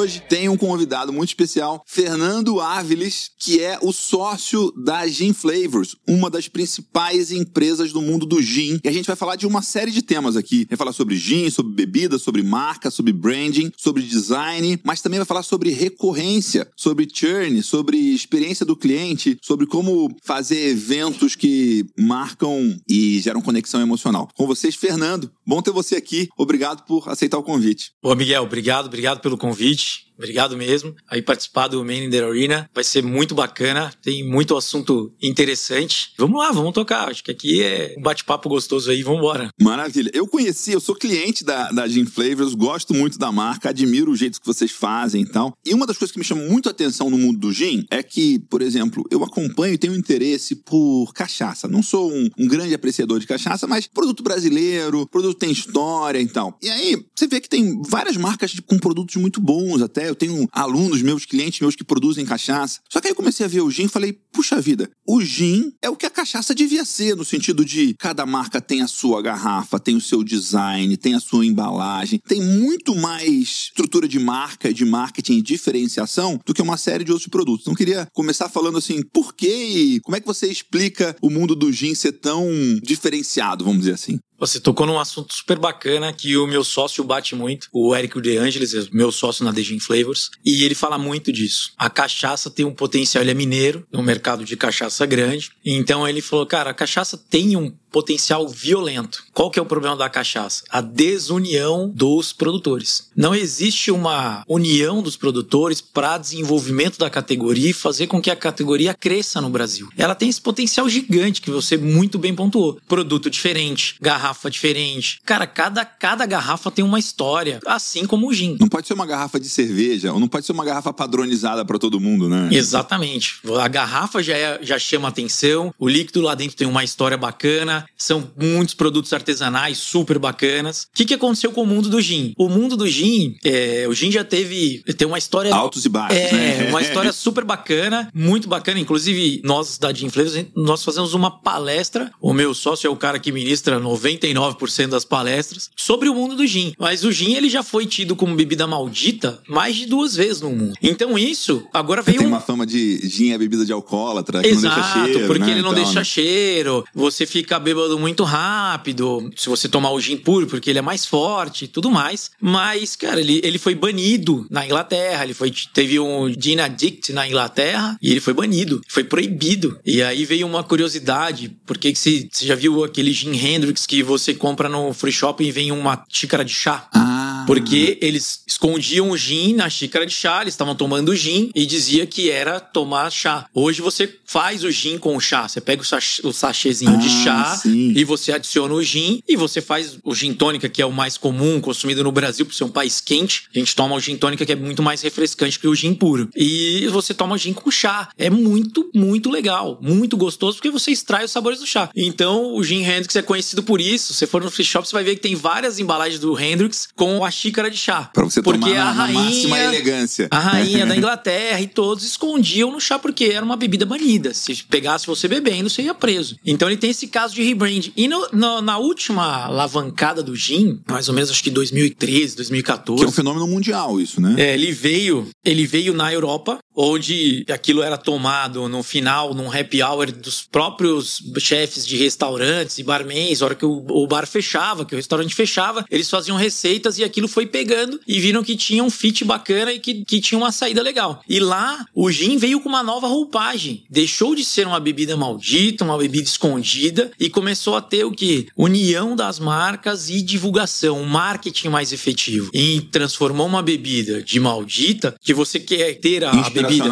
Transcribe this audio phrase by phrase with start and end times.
[0.00, 5.94] hoje tem um convidado muito especial, Fernando Áviles, que é o sócio da Gin Flavors,
[6.08, 8.80] uma das principais empresas do mundo do gin.
[8.82, 10.66] E a gente vai falar de uma série de temas aqui.
[10.70, 15.26] Vai falar sobre gin, sobre bebida, sobre marca, sobre branding, sobre design, mas também vai
[15.26, 22.74] falar sobre recorrência, sobre churn, sobre experiência do cliente, sobre como fazer eventos que marcam
[22.88, 24.30] e geram conexão emocional.
[24.34, 25.30] Com vocês, Fernando.
[25.46, 26.28] Bom ter você aqui.
[26.38, 27.92] Obrigado por aceitar o convite.
[28.02, 29.89] Ô, Miguel, obrigado, obrigado pelo convite.
[29.90, 30.94] much Obrigado mesmo.
[31.08, 33.90] Aí participar do Man in the Arena vai ser muito bacana.
[34.02, 36.12] Tem muito assunto interessante.
[36.18, 37.08] Vamos lá, vamos tocar.
[37.08, 39.02] Acho que aqui é um bate-papo gostoso aí.
[39.02, 39.48] Vamos embora.
[39.58, 40.10] Maravilha.
[40.12, 44.16] Eu conheci, eu sou cliente da, da Gin Flavors, gosto muito da marca, admiro o
[44.16, 45.56] jeito que vocês fazem e tal.
[45.64, 48.02] E uma das coisas que me chama muito a atenção no mundo do gin é
[48.02, 51.66] que, por exemplo, eu acompanho e tenho interesse por cachaça.
[51.66, 56.28] Não sou um, um grande apreciador de cachaça, mas produto brasileiro, produto tem história e
[56.28, 56.58] tal.
[56.62, 60.46] E aí, você vê que tem várias marcas com produtos muito bons até eu tenho
[60.52, 62.80] alunos meus, clientes meus que produzem cachaça.
[62.90, 65.72] Só que aí eu comecei a ver o gin e falei, puxa vida, o gin
[65.82, 69.22] é o que a cachaça devia ser, no sentido de cada marca tem a sua
[69.22, 74.72] garrafa, tem o seu design, tem a sua embalagem, tem muito mais estrutura de marca,
[74.72, 77.62] de marketing e diferenciação do que uma série de outros produtos.
[77.62, 81.72] Então, queria começar falando assim, por que como é que você explica o mundo do
[81.72, 82.48] gin ser tão
[82.82, 84.18] diferenciado, vamos dizer assim?
[84.40, 88.38] Você tocou num assunto super bacana que o meu sócio bate muito, o Érico De
[88.38, 91.72] Angelis, meu sócio na Dejin Flavors, e ele fala muito disso.
[91.76, 95.50] A cachaça tem um potencial, ele é mineiro, no mercado de cachaça grande.
[95.62, 99.24] Então ele falou, cara, a cachaça tem um potencial violento.
[99.32, 100.64] Qual que é o problema da cachaça?
[100.70, 103.08] A desunião dos produtores.
[103.16, 108.36] Não existe uma união dos produtores para desenvolvimento da categoria e fazer com que a
[108.36, 109.88] categoria cresça no Brasil.
[109.96, 112.78] Ela tem esse potencial gigante que você muito bem pontuou.
[112.88, 115.20] Produto diferente, garrafa diferente.
[115.24, 118.56] Cara, cada, cada garrafa tem uma história, assim como o gin.
[118.60, 121.78] Não pode ser uma garrafa de cerveja, ou não pode ser uma garrafa padronizada para
[121.78, 122.48] todo mundo, né?
[122.52, 123.40] Exatamente.
[123.60, 127.79] A garrafa já, é, já chama atenção, o líquido lá dentro tem uma história bacana,
[127.96, 130.84] são muitos produtos artesanais super bacanas.
[130.84, 132.34] O que, que aconteceu com o mundo do gin?
[132.36, 136.16] O mundo do gin, é, o gin já teve tem uma história altos e baixos,
[136.18, 136.68] é, né?
[136.68, 138.78] uma história super bacana, muito bacana.
[138.78, 142.10] Inclusive nós da Gin Flavors nós fazemos uma palestra.
[142.20, 146.46] O meu sócio é o cara que ministra 99% das palestras sobre o mundo do
[146.46, 146.74] gin.
[146.78, 150.50] Mas o gin ele já foi tido como bebida maldita mais de duas vezes no
[150.50, 150.74] mundo.
[150.82, 154.76] Então isso agora veio tem uma fama de gin é bebida de alcoólatra, que Exato,
[154.76, 155.50] não deixa cheiro, porque né?
[155.52, 156.04] ele não então, deixa né?
[156.04, 156.84] cheiro.
[156.94, 161.06] Você fica bêbado muito rápido, se você tomar o gin puro, porque ele é mais
[161.06, 162.30] forte e tudo mais.
[162.40, 167.26] Mas, cara, ele, ele foi banido na Inglaterra, ele foi, teve um gin addict na
[167.26, 169.78] Inglaterra e ele foi banido, foi proibido.
[169.84, 174.34] E aí veio uma curiosidade, porque você, você já viu aquele gin Hendrix que você
[174.34, 176.88] compra no free shop e vem uma xícara de chá?
[176.92, 177.19] Ah.
[177.50, 182.06] Porque eles escondiam o gin na xícara de chá, eles estavam tomando gin e dizia
[182.06, 183.44] que era tomar chá.
[183.52, 187.08] Hoje você faz o gin com o chá, você pega o, sach o sachêzinho de
[187.08, 187.92] Ah, chá sim.
[187.96, 191.16] e você adiciona o gin e você faz o gin tônica, que é o mais
[191.18, 193.48] comum, consumido no Brasil por ser um país quente.
[193.52, 196.28] A gente toma o gin tônica que é muito mais refrescante que o gin puro.
[196.36, 198.10] E você toma o gin com chá.
[198.16, 201.90] É muito, muito legal, muito gostoso porque você extrai os sabores do chá.
[201.96, 204.14] Então, o gin Hendrix é conhecido por isso.
[204.14, 207.24] Se for no free shop, você vai ver que tem várias embalagens do Hendrix com
[207.24, 208.10] a xícara de chá.
[208.12, 210.28] Pra você porque tomar a na máxima rainha elegância.
[210.30, 214.32] a rainha da Inglaterra e todos escondiam no chá porque era uma bebida banida.
[214.34, 216.36] Se pegasse você bebendo, você ia preso.
[216.44, 217.90] Então ele tem esse caso de rebrand.
[217.96, 222.98] E no- no- na última alavancada do gin, mais ou menos acho que 2013, 2014.
[223.00, 224.34] Que é um fenômeno mundial isso, né?
[224.38, 229.82] É, ele veio, ele veio na Europa, onde aquilo era tomado no final, num happy
[229.82, 234.84] hour dos próprios chefes de restaurantes e barmans, a hora que o, o bar fechava,
[234.84, 238.82] que o restaurante fechava, eles faziam receitas e aquilo foi pegando e viram que tinha
[238.82, 241.22] um fit bacana e que, que tinha uma saída legal.
[241.28, 243.84] E lá, o gin veio com uma nova roupagem.
[243.90, 248.48] Deixou de ser uma bebida maldita, uma bebida escondida e começou a ter o que?
[248.56, 252.50] União das marcas e divulgação, um marketing mais efetivo.
[252.54, 256.90] E transformou uma bebida de maldita que você quer ter a, a bebida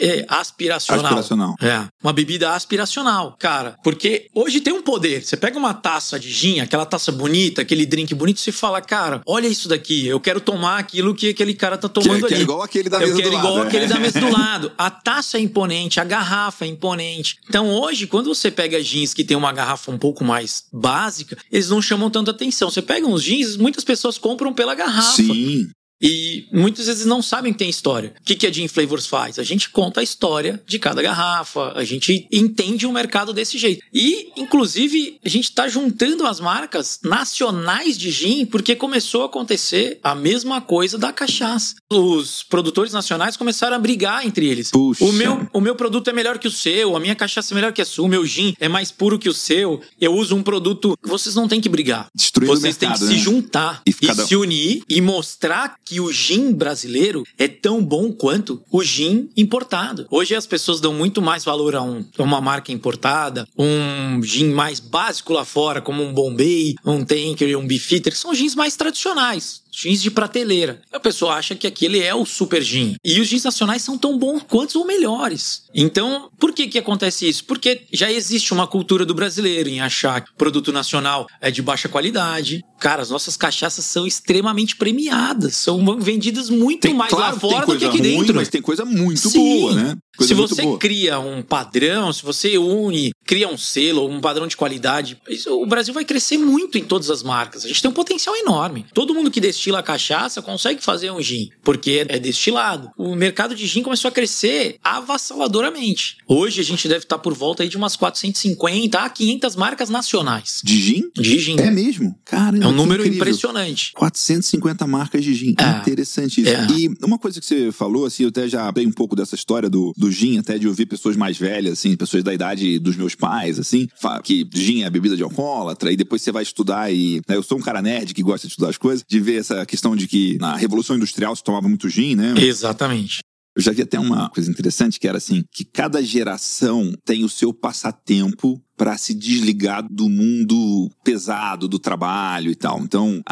[0.00, 1.04] é, aspiracional.
[1.04, 1.54] Aspiracional.
[1.60, 3.76] É, uma bebida aspiracional, cara.
[3.82, 5.24] Porque hoje tem um poder.
[5.24, 9.20] Você pega uma taça de gin, aquela taça bonita, aquele drink bonito, você fala, cara,
[9.26, 10.06] olha isso isso daqui.
[10.06, 12.34] Eu quero tomar aquilo que aquele cara tá tomando que, ali.
[12.34, 13.66] Que é igual aquele da mesa eu quero do igual lado.
[13.66, 13.88] aquele é.
[13.88, 14.72] da mesa do lado.
[14.78, 17.38] A taça é imponente, a garrafa é imponente.
[17.48, 21.68] Então hoje, quando você pega jeans que tem uma garrafa um pouco mais básica, eles
[21.68, 22.70] não chamam tanta atenção.
[22.70, 25.16] Você pega uns jeans, muitas pessoas compram pela garrafa.
[25.16, 25.68] Sim.
[26.02, 28.14] E muitas vezes não sabem que tem história.
[28.20, 29.38] O que, a Gin Flavors faz?
[29.38, 33.82] A gente conta a história de cada garrafa, a gente entende o mercado desse jeito.
[33.92, 39.98] E, inclusive, a gente está juntando as marcas nacionais de gin porque começou a acontecer
[40.02, 41.74] a mesma coisa da cachaça.
[41.90, 44.70] Os produtores nacionais começaram a brigar entre eles.
[44.70, 45.04] Puxa.
[45.04, 47.72] O meu, o meu produto é melhor que o seu, a minha cachaça é melhor
[47.72, 49.80] que a sua, o meu gin é mais puro que o seu.
[50.00, 50.96] Eu uso um produto.
[51.02, 52.08] Vocês não têm que brigar.
[52.14, 53.22] Destruindo Vocês têm que mercado, se né?
[53.22, 58.10] juntar E e, cada- se unir e mostrar que o gin brasileiro é tão bom
[58.12, 60.04] quanto o gin importado.
[60.10, 64.50] Hoje as pessoas dão muito mais valor a, um- a uma marca importada, um gin
[64.50, 68.74] mais básico lá fora, como um Bombay, um Tanker, um Beefeater, que são gins mais
[68.76, 69.62] tradicionais.
[69.78, 70.80] Gins de prateleira.
[70.90, 72.96] A pessoa acha que aquele é o super gin.
[73.04, 75.64] E os gins nacionais são tão bons quanto ou melhores.
[75.74, 77.44] Então, por que que acontece isso?
[77.44, 81.90] Porque já existe uma cultura do brasileiro em achar que produto nacional é de baixa
[81.90, 82.64] qualidade.
[82.80, 85.56] Cara, as nossas cachaças são extremamente premiadas.
[85.56, 88.34] São vendidas muito mais claro lá tem fora do que aqui ruim, dentro.
[88.34, 89.38] Mas tem coisa muito Sim.
[89.38, 89.96] boa, né?
[90.16, 90.78] Coisa se você boa.
[90.78, 95.18] cria um padrão, se você une, cria um selo, um padrão de qualidade,
[95.48, 97.64] o Brasil vai crescer muito em todas as marcas.
[97.64, 98.86] A gente tem um potencial enorme.
[98.94, 102.90] Todo mundo que destila cachaça consegue fazer um gin, porque é destilado.
[102.96, 106.16] O mercado de gin começou a crescer avassaladoramente.
[106.26, 110.60] Hoje a gente deve estar por volta aí de umas 450 a 500 marcas nacionais
[110.64, 111.10] De gin?
[111.14, 111.56] de gin.
[111.58, 112.16] É mesmo?
[112.24, 113.16] Caramba, É um número incrível.
[113.22, 113.92] impressionante.
[113.94, 115.54] 450 marcas de gin.
[115.58, 115.78] É.
[115.78, 116.50] Interessante isso.
[116.50, 116.66] É.
[116.78, 119.68] E uma coisa que você falou, assim, eu até já abri um pouco dessa história
[119.68, 123.14] do, do gin, até de ouvir pessoas mais velhas, assim, pessoas da idade dos meus
[123.16, 123.88] pais, assim,
[124.22, 127.22] que gin é bebida de alcoólatra, e depois você vai estudar e...
[127.28, 129.64] né, eu sou um cara nerd que gosta de estudar as coisas, de ver essa
[129.66, 132.34] questão de que na Revolução Industrial se tomava muito gin, né?
[132.38, 133.20] Exatamente.
[133.56, 137.28] Eu já vi até uma coisa interessante que era assim, que cada geração tem o
[137.28, 142.80] seu passatempo para se desligar do mundo pesado do trabalho e tal.
[142.80, 143.22] Então,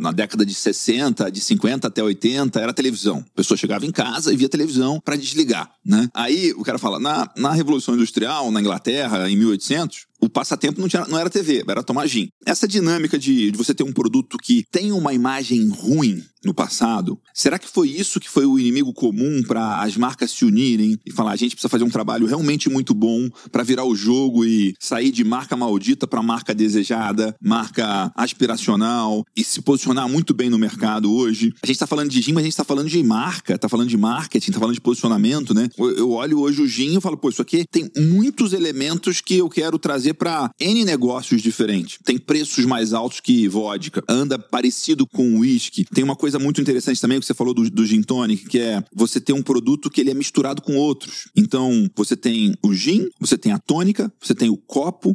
[0.00, 3.24] na década de 60, de 50 até 80 era televisão.
[3.32, 6.08] A pessoa chegava em casa e via televisão para desligar, né?
[6.14, 10.88] Aí o cara fala, na, na Revolução Industrial, na Inglaterra, em 1800, o passatempo não,
[10.88, 12.28] tinha, não era TV, era tomar gin.
[12.46, 17.18] Essa dinâmica de, de você ter um produto que tem uma imagem ruim no passado,
[17.34, 21.12] será que foi isso que foi o inimigo comum para as marcas se unirem e
[21.12, 24.74] falar a gente precisa fazer um trabalho realmente muito bom para virar o jogo e
[24.92, 30.58] sair de marca maldita para marca desejada, marca aspiracional e se posicionar muito bem no
[30.58, 31.54] mercado hoje?
[31.62, 33.88] A gente está falando de gin, mas a gente está falando de marca, está falando
[33.88, 35.70] de marketing, está falando de posicionamento, né?
[35.78, 39.48] Eu, olho hoje o gin e falo, pô, isso aqui tem muitos elementos que eu
[39.48, 41.98] quero trazer para N negócios diferentes.
[42.04, 45.86] Tem preços mais altos que vodka, anda parecido com whisky.
[45.86, 48.84] Tem uma coisa muito interessante também que você falou do, do gin tonic, que é
[48.94, 51.28] você ter um produto que ele é misturado com outros.
[51.34, 54.56] Então, você tem o gin, você tem a tônica, você tem o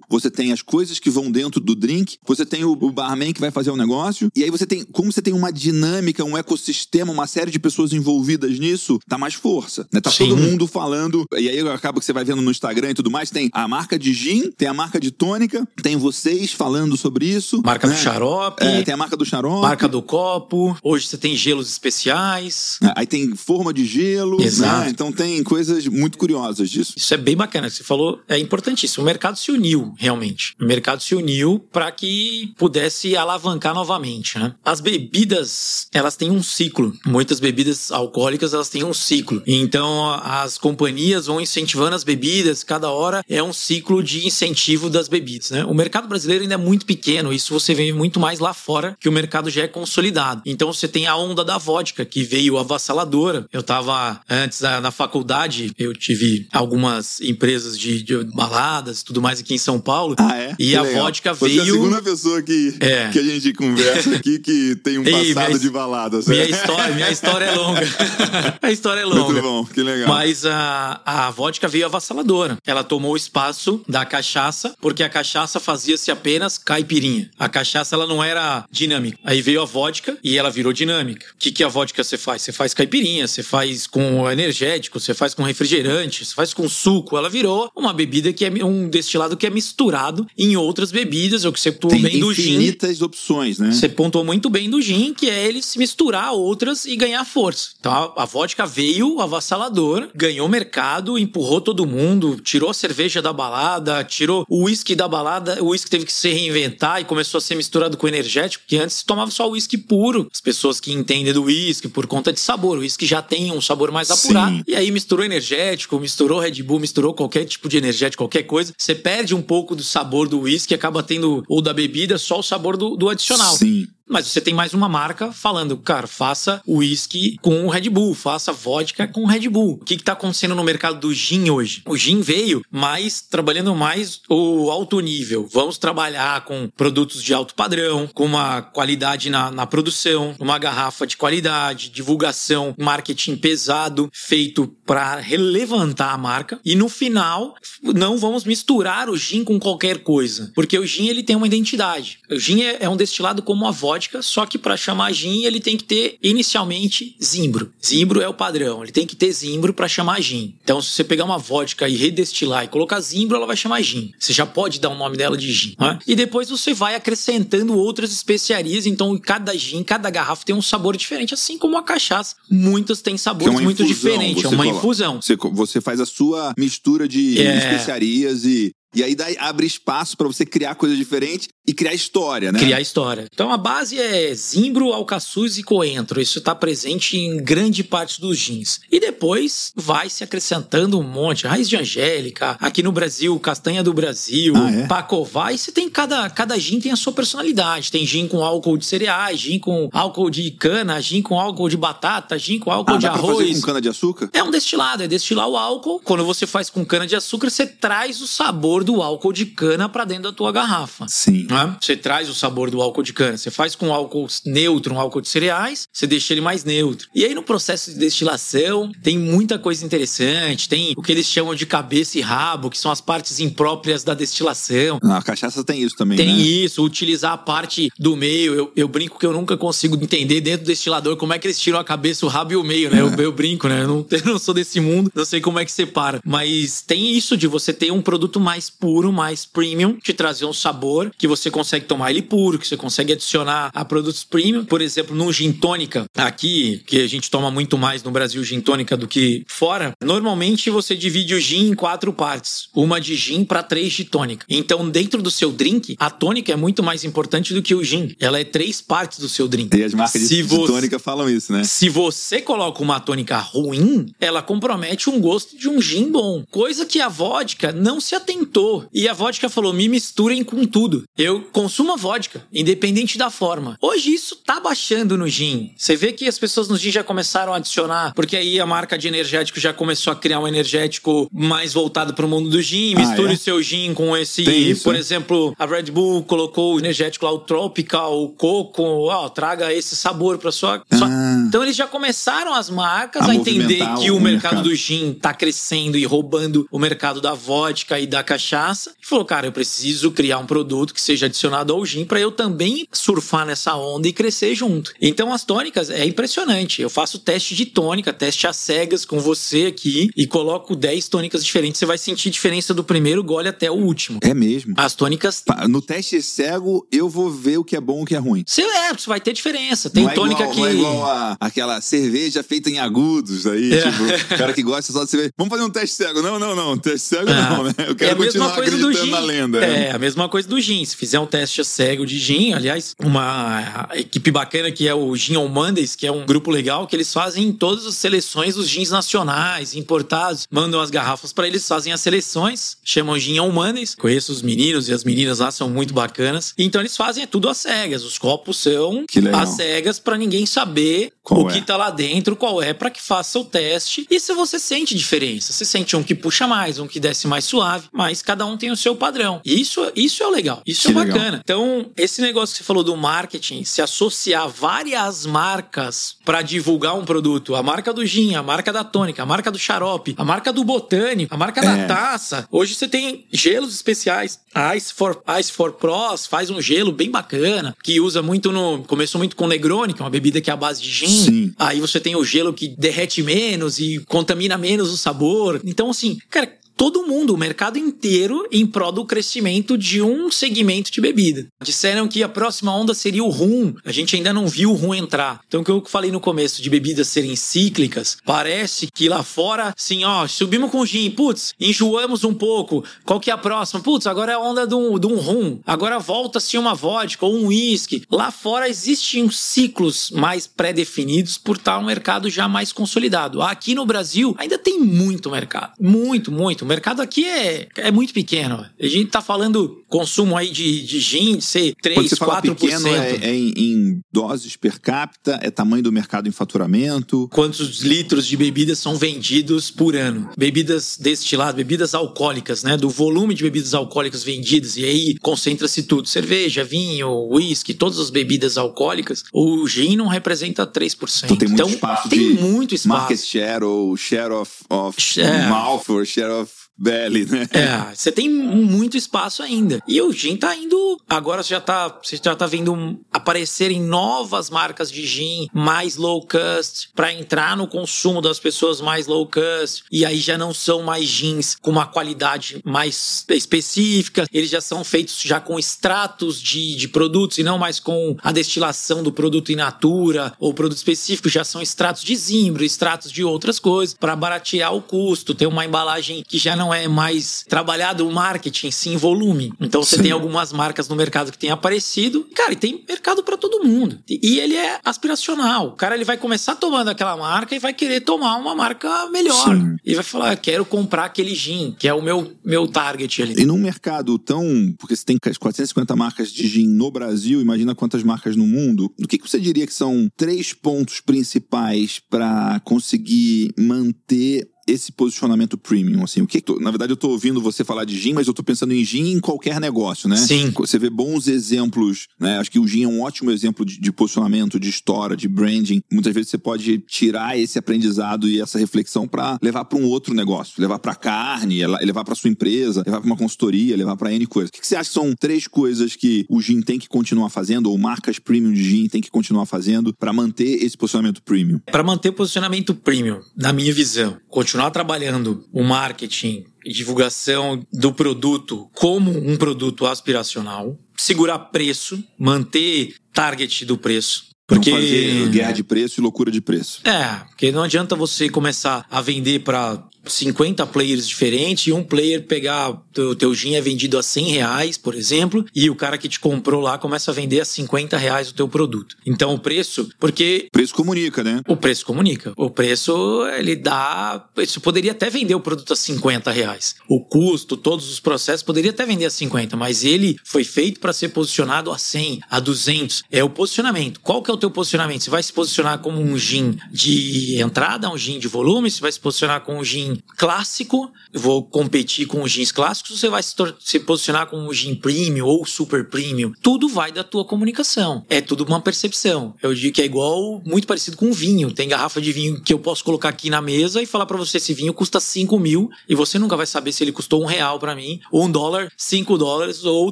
[0.09, 3.41] você tem as coisas que vão dentro do drink, você tem o, o barman que
[3.41, 7.11] vai fazer o negócio, e aí você tem, como você tem uma dinâmica, um ecossistema,
[7.11, 9.99] uma série de pessoas envolvidas nisso, dá mais força, né?
[9.99, 10.29] Tá Sim.
[10.29, 13.29] todo mundo falando, e aí acaba que você vai vendo no Instagram e tudo mais,
[13.29, 17.61] tem a marca de gin, tem a marca de tônica, tem vocês falando sobre isso.
[17.65, 17.93] Marca né?
[17.93, 19.61] do xarope, É, tem a marca do xarope.
[19.61, 20.77] marca do copo.
[20.83, 22.77] Hoje você tem gelos especiais.
[22.81, 22.93] né?
[22.95, 24.85] Aí tem forma de gelo, Exato.
[24.85, 24.89] né?
[24.89, 26.93] Então tem coisas muito curiosas disso.
[26.95, 27.69] Isso é bem bacana.
[27.69, 29.03] Você falou, é importantíssimo.
[29.03, 30.55] O mercado se uniu, realmente.
[30.59, 34.55] O mercado se uniu para que pudesse alavancar novamente, né?
[34.63, 36.93] As bebidas, elas têm um ciclo.
[37.05, 39.41] Muitas bebidas alcoólicas, elas têm um ciclo.
[39.45, 42.63] Então, as companhias vão incentivando as bebidas.
[42.63, 45.65] Cada hora é um ciclo de incentivo das bebidas, né?
[45.65, 47.33] O mercado brasileiro ainda é muito pequeno.
[47.33, 50.41] Isso você vê muito mais lá fora, que o mercado já é consolidado.
[50.45, 53.45] Então, você tem a onda da vodka, que veio avassaladora.
[53.51, 59.57] Eu tava antes na, faculdade, eu tive algumas empresas de, de baladas tudo mais em
[59.57, 60.15] São Paulo.
[60.17, 60.55] Ah, é?
[60.59, 61.03] E Que a legal.
[61.03, 61.59] vodka Você veio.
[61.59, 63.09] é a segunda pessoa que, É.
[63.09, 66.19] que a gente conversa aqui que tem um Ei, passado minha- de balada.
[66.27, 67.81] Minha história, minha história é longa.
[68.61, 69.23] a história é longa.
[69.33, 70.09] Muito bom, que legal.
[70.09, 72.57] Mas a, a vodka veio avassaladora.
[72.65, 77.29] Ela tomou o espaço da cachaça, porque a cachaça fazia-se apenas caipirinha.
[77.37, 79.17] A cachaça ela não era dinâmica.
[79.23, 81.25] Aí veio a vodka e ela virou dinâmica.
[81.33, 82.41] O que, que a vodka você faz?
[82.41, 87.17] Você faz caipirinha, você faz com energético, você faz com refrigerante, você faz com suco.
[87.17, 91.49] Ela virou uma bebida que é um destilado que é misturado em outras bebidas, é
[91.49, 92.55] o que você pontuou bem do gin.
[92.55, 93.71] infinitas opções, né?
[93.71, 97.23] Você pontuou muito bem do gin, que é ele se misturar a outras e ganhar
[97.25, 97.69] força.
[97.79, 103.31] Então a, a vodka veio avassaladora, ganhou mercado, empurrou todo mundo, tirou a cerveja da
[103.31, 107.41] balada, tirou o uísque da balada, o uísque teve que se reinventar e começou a
[107.41, 110.27] ser misturado com energético, que antes se tomava só uísque puro.
[110.33, 113.61] As pessoas que entendem do uísque por conta de sabor, o uísque já tem um
[113.61, 114.57] sabor mais apurado.
[114.57, 114.63] Sim.
[114.67, 118.73] E aí misturou energético, misturou Red Bull, misturou qualquer tipo de energético, qualquer coisa.
[118.77, 122.43] Você perde um pouco do sabor do uísque, acaba tendo, ou da bebida, só o
[122.43, 123.55] sabor do, do adicional.
[123.55, 123.87] Sim.
[124.09, 128.53] Mas você tem mais uma marca falando, cara, faça uísque com o Red Bull, faça
[128.53, 129.73] vodka com o Red Bull.
[129.73, 131.81] O que está acontecendo no mercado do gin hoje?
[131.85, 135.45] O gin veio mais trabalhando mais o alto nível.
[135.51, 141.05] Vamos trabalhar com produtos de alto padrão, com uma qualidade na, na produção, uma garrafa
[141.05, 146.61] de qualidade, divulgação, marketing pesado, feito para relevantar a marca.
[146.63, 151.23] E no final, não vamos misturar o gin com qualquer coisa, porque o gin ele
[151.23, 152.19] tem uma identidade.
[152.31, 155.43] O gin é, é um destilado como a vodka vodka, só que para chamar gin
[155.43, 157.71] ele tem que ter inicialmente zimbro.
[157.83, 160.55] Zimbro é o padrão, ele tem que ter zimbro para chamar gin.
[160.63, 164.11] Então se você pegar uma vodka e redestilar e colocar zimbro, ela vai chamar gin.
[164.19, 165.75] Você já pode dar o nome dela de gin.
[165.79, 165.99] Né?
[166.07, 170.95] E depois você vai acrescentando outras especiarias, então cada gin, cada garrafa tem um sabor
[170.95, 172.35] diferente, assim como a cachaça.
[172.49, 175.21] Muitas têm sabores é muito diferentes, é uma coloca- infusão.
[175.21, 177.57] Você, você faz a sua mistura de É.
[177.57, 182.51] especiarias e, e aí dá, abre espaço para você criar coisas diferentes e criar história,
[182.51, 182.59] né?
[182.59, 183.27] Criar história.
[183.33, 186.21] Então a base é zimbro, alcaçuz e coentro.
[186.21, 188.79] Isso está presente em grande parte dos gins.
[188.89, 191.45] E depois vai se acrescentando um monte.
[191.45, 194.87] Raiz de Angélica, aqui no Brasil, Castanha do Brasil, Ah, é?
[194.87, 195.51] Pacová.
[195.51, 197.91] E você tem cada, cada gin tem a sua personalidade.
[197.91, 201.75] Tem gin com álcool de cereais, gin com álcool de cana, gin com álcool de
[201.77, 203.55] batata, gin com álcool Ah, de pra fazer arroz.
[203.59, 204.29] com cana de açúcar?
[204.31, 205.99] É um destilado, é destilar o álcool.
[206.03, 209.87] Quando você faz com cana de açúcar, você traz o sabor do álcool de cana
[209.89, 211.05] para dentro da tua garrafa.
[211.07, 211.47] Sim.
[211.49, 211.75] né?
[211.81, 213.37] Você traz o sabor do álcool de cana.
[213.37, 217.07] Você faz com álcool neutro, um álcool de cereais, você deixa ele mais neutro.
[217.13, 220.67] E aí no processo de destilação tem muita coisa interessante.
[220.69, 224.13] Tem o que eles chamam de cabeça e rabo, que são as partes impróprias da
[224.13, 224.99] destilação.
[225.03, 226.41] A cachaça tem isso também, Tem né?
[226.41, 228.53] isso, utilizar a parte do meio.
[228.53, 231.59] Eu, eu brinco que eu nunca consigo entender dentro do destilador como é que eles
[231.59, 233.01] tiram a cabeça, o rabo e o meio, né?
[233.01, 233.83] Eu, eu brinco, né?
[233.83, 236.19] Eu não, eu não sou desse mundo, não sei como é que separa.
[236.25, 240.53] Mas tem isso de você ter um produto mais puro, mais premium, te trazer um
[240.53, 244.65] sabor que você consegue tomar ele puro, que você consegue adicionar a produtos premium.
[244.65, 248.59] Por exemplo, num gin tônica, aqui, que a gente toma muito mais no Brasil gin
[248.61, 252.69] tônica do que fora, normalmente você divide o gin em quatro partes.
[252.75, 254.45] Uma de gin para três de tônica.
[254.49, 258.15] Então, dentro do seu drink, a tônica é muito mais importante do que o gin.
[258.19, 259.75] Ela é três partes do seu drink.
[259.77, 261.63] E as marcas de, Se de você- tônica falam isso, né?
[261.63, 266.43] se você coloca uma tônica ruim, ela compromete um gosto de um gin bom.
[266.49, 268.56] Coisa que a vodka não se atentou.
[268.93, 271.03] E a vodka falou: me misturem com tudo.
[271.17, 273.77] Eu consumo a vodka, independente da forma.
[273.81, 275.71] Hoje isso tá baixando no gin.
[275.77, 278.97] Você vê que as pessoas no gin já começaram a adicionar, porque aí a marca
[278.97, 282.93] de energético já começou a criar um energético mais voltado para o mundo do gin.
[282.95, 283.33] Ah, Misture é?
[283.33, 284.99] o seu gin com esse, Tem isso, por né?
[284.99, 289.95] exemplo, a Red Bull colocou o energético lá, o Tropical, o Coco, ó, traga esse
[289.95, 290.81] sabor para sua.
[290.93, 291.45] sua- Ah.
[291.47, 294.63] Então eles já começaram as marcas A a, entender que o o, mercado, mercado.
[294.63, 298.46] do gin tá crescendo e roubando o mercado da vodka e da cachaça.
[298.55, 302.31] E falou, cara, eu preciso criar um produto que seja adicionado ao gin para eu
[302.31, 304.93] também surfar nessa onda e crescer junto.
[305.01, 306.81] Então as tônicas é impressionante.
[306.81, 311.43] Eu faço teste de tônica, teste às cegas com você aqui e coloco 10 tônicas
[311.43, 311.79] diferentes.
[311.79, 314.19] Você vai sentir diferença do primeiro gole até o último.
[314.21, 314.73] É mesmo.
[314.77, 318.15] As tônicas No teste cego, eu vou ver o que é bom e o que
[318.15, 318.43] é ruim.
[318.45, 319.89] você, é, você vai ter diferença.
[319.89, 320.59] Tem não é tônica igual, que.
[320.61, 323.81] Não é igual a, aquela cerveja feita em agudos aí, É.
[323.81, 325.31] tipo, o cara que gosta só de cerveja.
[325.37, 326.21] Vamos fazer um teste cego.
[326.21, 326.77] Não, não, não.
[326.77, 327.73] Teste cego Ah, não, né?
[327.79, 329.11] Eu é quero a mesma coisa do gin.
[329.11, 329.59] lenda.
[329.59, 329.87] né?
[329.87, 330.83] É, a mesma coisa do gin.
[330.85, 335.37] Se fizer um teste cego de gin, aliás, uma equipe bacana que é o Gin
[335.37, 338.89] on Mondays, que é um grupo legal, que eles fazem todas as seleções dos gins
[338.89, 343.95] nacionais, importados, mandam as garrafas para eles, fazem as seleções, chamam Gin on Mondays.
[343.95, 346.53] Conheço os meninos e as meninas lá são muito bacanas.
[346.57, 348.03] Então eles fazem é tudo às cegas.
[348.03, 351.53] Os copos são às cegas para ninguém saber Qual o é.
[351.53, 354.05] que tá lá dentro, qual é, para que faça o teste.
[354.09, 357.45] E se você sente diferença, você sente um que puxa mais, um que desce mais
[357.45, 359.39] suave, mas cada um tem o seu padrão.
[359.45, 361.17] E isso, isso é o legal, isso Que é legal.
[361.17, 361.39] bacana.
[361.41, 367.05] Então, esse negócio que você falou do marketing, se associar várias marcas para divulgar um
[367.05, 370.51] produto, a marca do gin, a marca da tônica, a marca do xarope, a marca
[370.51, 371.63] do botânico, a marca É.
[371.63, 372.45] da taça.
[372.51, 374.39] Hoje você tem gelos especiais.
[374.53, 378.83] A Ice for, Ice for Pros faz um gelo bem bacana, que usa muito no.
[378.83, 381.07] Começou muito com Negroni, que é uma bebida que é a base de gin.
[381.07, 381.53] Sim.
[381.57, 385.61] Aí você tem o gelo que derrete menos e contamina menos o sabor.
[385.63, 386.51] Então, assim, cara.
[386.77, 391.47] Todo mundo, o mercado inteiro, em prol do crescimento de um segmento de bebida.
[391.61, 393.73] Disseram que a próxima onda seria o rum.
[393.83, 395.41] A gente ainda não viu o rum entrar.
[395.47, 399.73] Então, o que eu falei no começo de bebidas serem cíclicas, parece que lá fora,
[399.75, 402.83] assim, ó, subimos com gin, putz, enjoamos um pouco.
[403.03, 403.81] Qual que é a próxima?
[403.81, 405.59] Putz, agora é a onda de um, um rum.
[405.65, 408.03] Agora volta-se uma vodka ou um whisky.
[408.11, 413.41] Lá fora existem ciclos mais pré-definidos por estar um mercado já mais consolidado.
[413.41, 415.73] Aqui no Brasil ainda tem muito mercado.
[415.79, 416.66] Muito, muito.
[416.67, 418.65] O mercado aqui é, é muito pequeno.
[418.77, 422.17] A gente tá falando consumo aí de, de gin de ser 3, Quando você 4%.
[422.17, 425.39] Fala pequeno, é, é em, em, doses per capita?
[425.41, 427.29] É tamanho do mercado em faturamento?
[427.31, 430.29] Quantos litros de bebidas são vendidos por ano?
[430.37, 432.75] Bebidas destiladas, bebidas alcoólicas, né?
[432.75, 434.75] Do volume de bebidas alcoólicas vendidas.
[434.75, 439.23] E aí concentra-se tudo: cerveja, vinho, uísque, todas as bebidas alcoólicas.
[439.31, 441.23] O gin não representa 3%.
[441.23, 442.99] Então tem muito então, espaço tem muito espaço.
[442.99, 445.47] Market share ou share of, of share.
[445.47, 447.47] mouth or share of Belly, né?
[447.51, 449.81] É, você tem muito espaço ainda.
[449.87, 451.01] E o gin tá indo.
[451.09, 456.25] Agora você já tá, você já tá vendo aparecerem novas marcas de gin mais low
[456.25, 459.83] cost para entrar no consumo das pessoas mais low cost.
[459.91, 464.25] E aí já não são mais gins com uma qualidade mais específica.
[464.31, 468.31] Eles já são feitos já com extratos de, de produtos e não mais com a
[468.31, 471.29] destilação do produto in natura ou produto específico.
[471.29, 475.33] Já são extratos de zimbro, extratos de outras coisas para baratear o custo.
[475.33, 479.53] Tem uma embalagem que já não não é mais trabalhado o marketing, sim volume.
[479.59, 480.03] Então você sim.
[480.03, 482.27] tem algumas marcas no mercado que têm aparecido.
[482.35, 483.99] Cara, e tem mercado para todo mundo.
[484.07, 485.67] E ele é aspiracional.
[485.67, 489.55] O cara ele vai começar tomando aquela marca e vai querer tomar uma marca melhor.
[489.55, 489.77] Sim.
[489.85, 493.41] E vai falar, quero comprar aquele gin, que é o meu, meu target ali.
[493.41, 494.43] E num mercado tão.
[494.77, 498.91] Porque você tem 450 marcas de gin no Brasil, imagina quantas marcas no mundo.
[499.01, 505.57] O que, que você diria que são três pontos principais para conseguir manter esse posicionamento
[505.57, 508.33] premium, assim, o que, na verdade eu tô ouvindo você falar de gin, mas eu
[508.33, 510.17] tô pensando em gin em qualquer negócio, né?
[510.17, 510.51] Sim.
[510.57, 512.37] Você vê bons exemplos, né?
[512.37, 515.81] Acho que o gin é um ótimo exemplo de, de posicionamento, de história, de branding.
[515.91, 520.13] Muitas vezes você pode tirar esse aprendizado e essa reflexão para levar para um outro
[520.13, 524.25] negócio, levar para carne, levar para sua empresa, levar para uma consultoria, levar para N
[524.25, 524.49] coisas.
[524.49, 527.29] O que, que você acha que são três coisas que o gin tem que continuar
[527.29, 531.59] fazendo ou marcas premium de gin tem que continuar fazendo para manter esse posicionamento premium?
[531.71, 537.63] Para manter o posicionamento premium, na minha visão, continuar continuar trabalhando o marketing e divulgação
[537.71, 544.25] do produto como um produto aspiracional, segurar preço, manter target do preço.
[544.47, 546.81] Porque não fazer guerra de preço e loucura de preço.
[546.87, 552.25] É, porque não adianta você começar a vender para 50 players diferentes e um player
[552.25, 556.09] pegar o teu gin é vendido a 100 reais, por exemplo, e o cara que
[556.09, 558.95] te comprou lá começa a vender a 50 reais o teu produto.
[559.05, 560.47] Então o preço, porque...
[560.49, 561.41] O preço comunica, né?
[561.47, 562.33] O preço comunica.
[562.35, 564.27] O preço, ele dá...
[564.37, 566.75] Isso poderia até vender o produto a 50 reais.
[566.87, 570.93] O custo, todos os processos, poderia até vender a 50, mas ele foi feito para
[570.93, 573.03] ser posicionado a 100, a 200.
[573.11, 573.99] É o posicionamento.
[574.01, 575.03] Qual que é o teu posicionamento?
[575.03, 578.69] Você vai se posicionar como um gin de entrada, um gin de volume?
[578.69, 582.99] Você vai se posicionar como um gin clássico, eu vou competir com os jeans clássicos,
[582.99, 586.31] você vai se, se posicionar como um jean premium ou super premium.
[586.41, 588.05] Tudo vai da tua comunicação.
[588.09, 589.35] É tudo uma percepção.
[589.41, 591.51] Eu digo que é igual, muito parecido com vinho.
[591.51, 594.37] Tem garrafa de vinho que eu posso colocar aqui na mesa e falar para você:
[594.37, 597.59] esse vinho custa 5 mil e você nunca vai saber se ele custou um real
[597.59, 599.91] para mim, ou um dólar, 5 dólares ou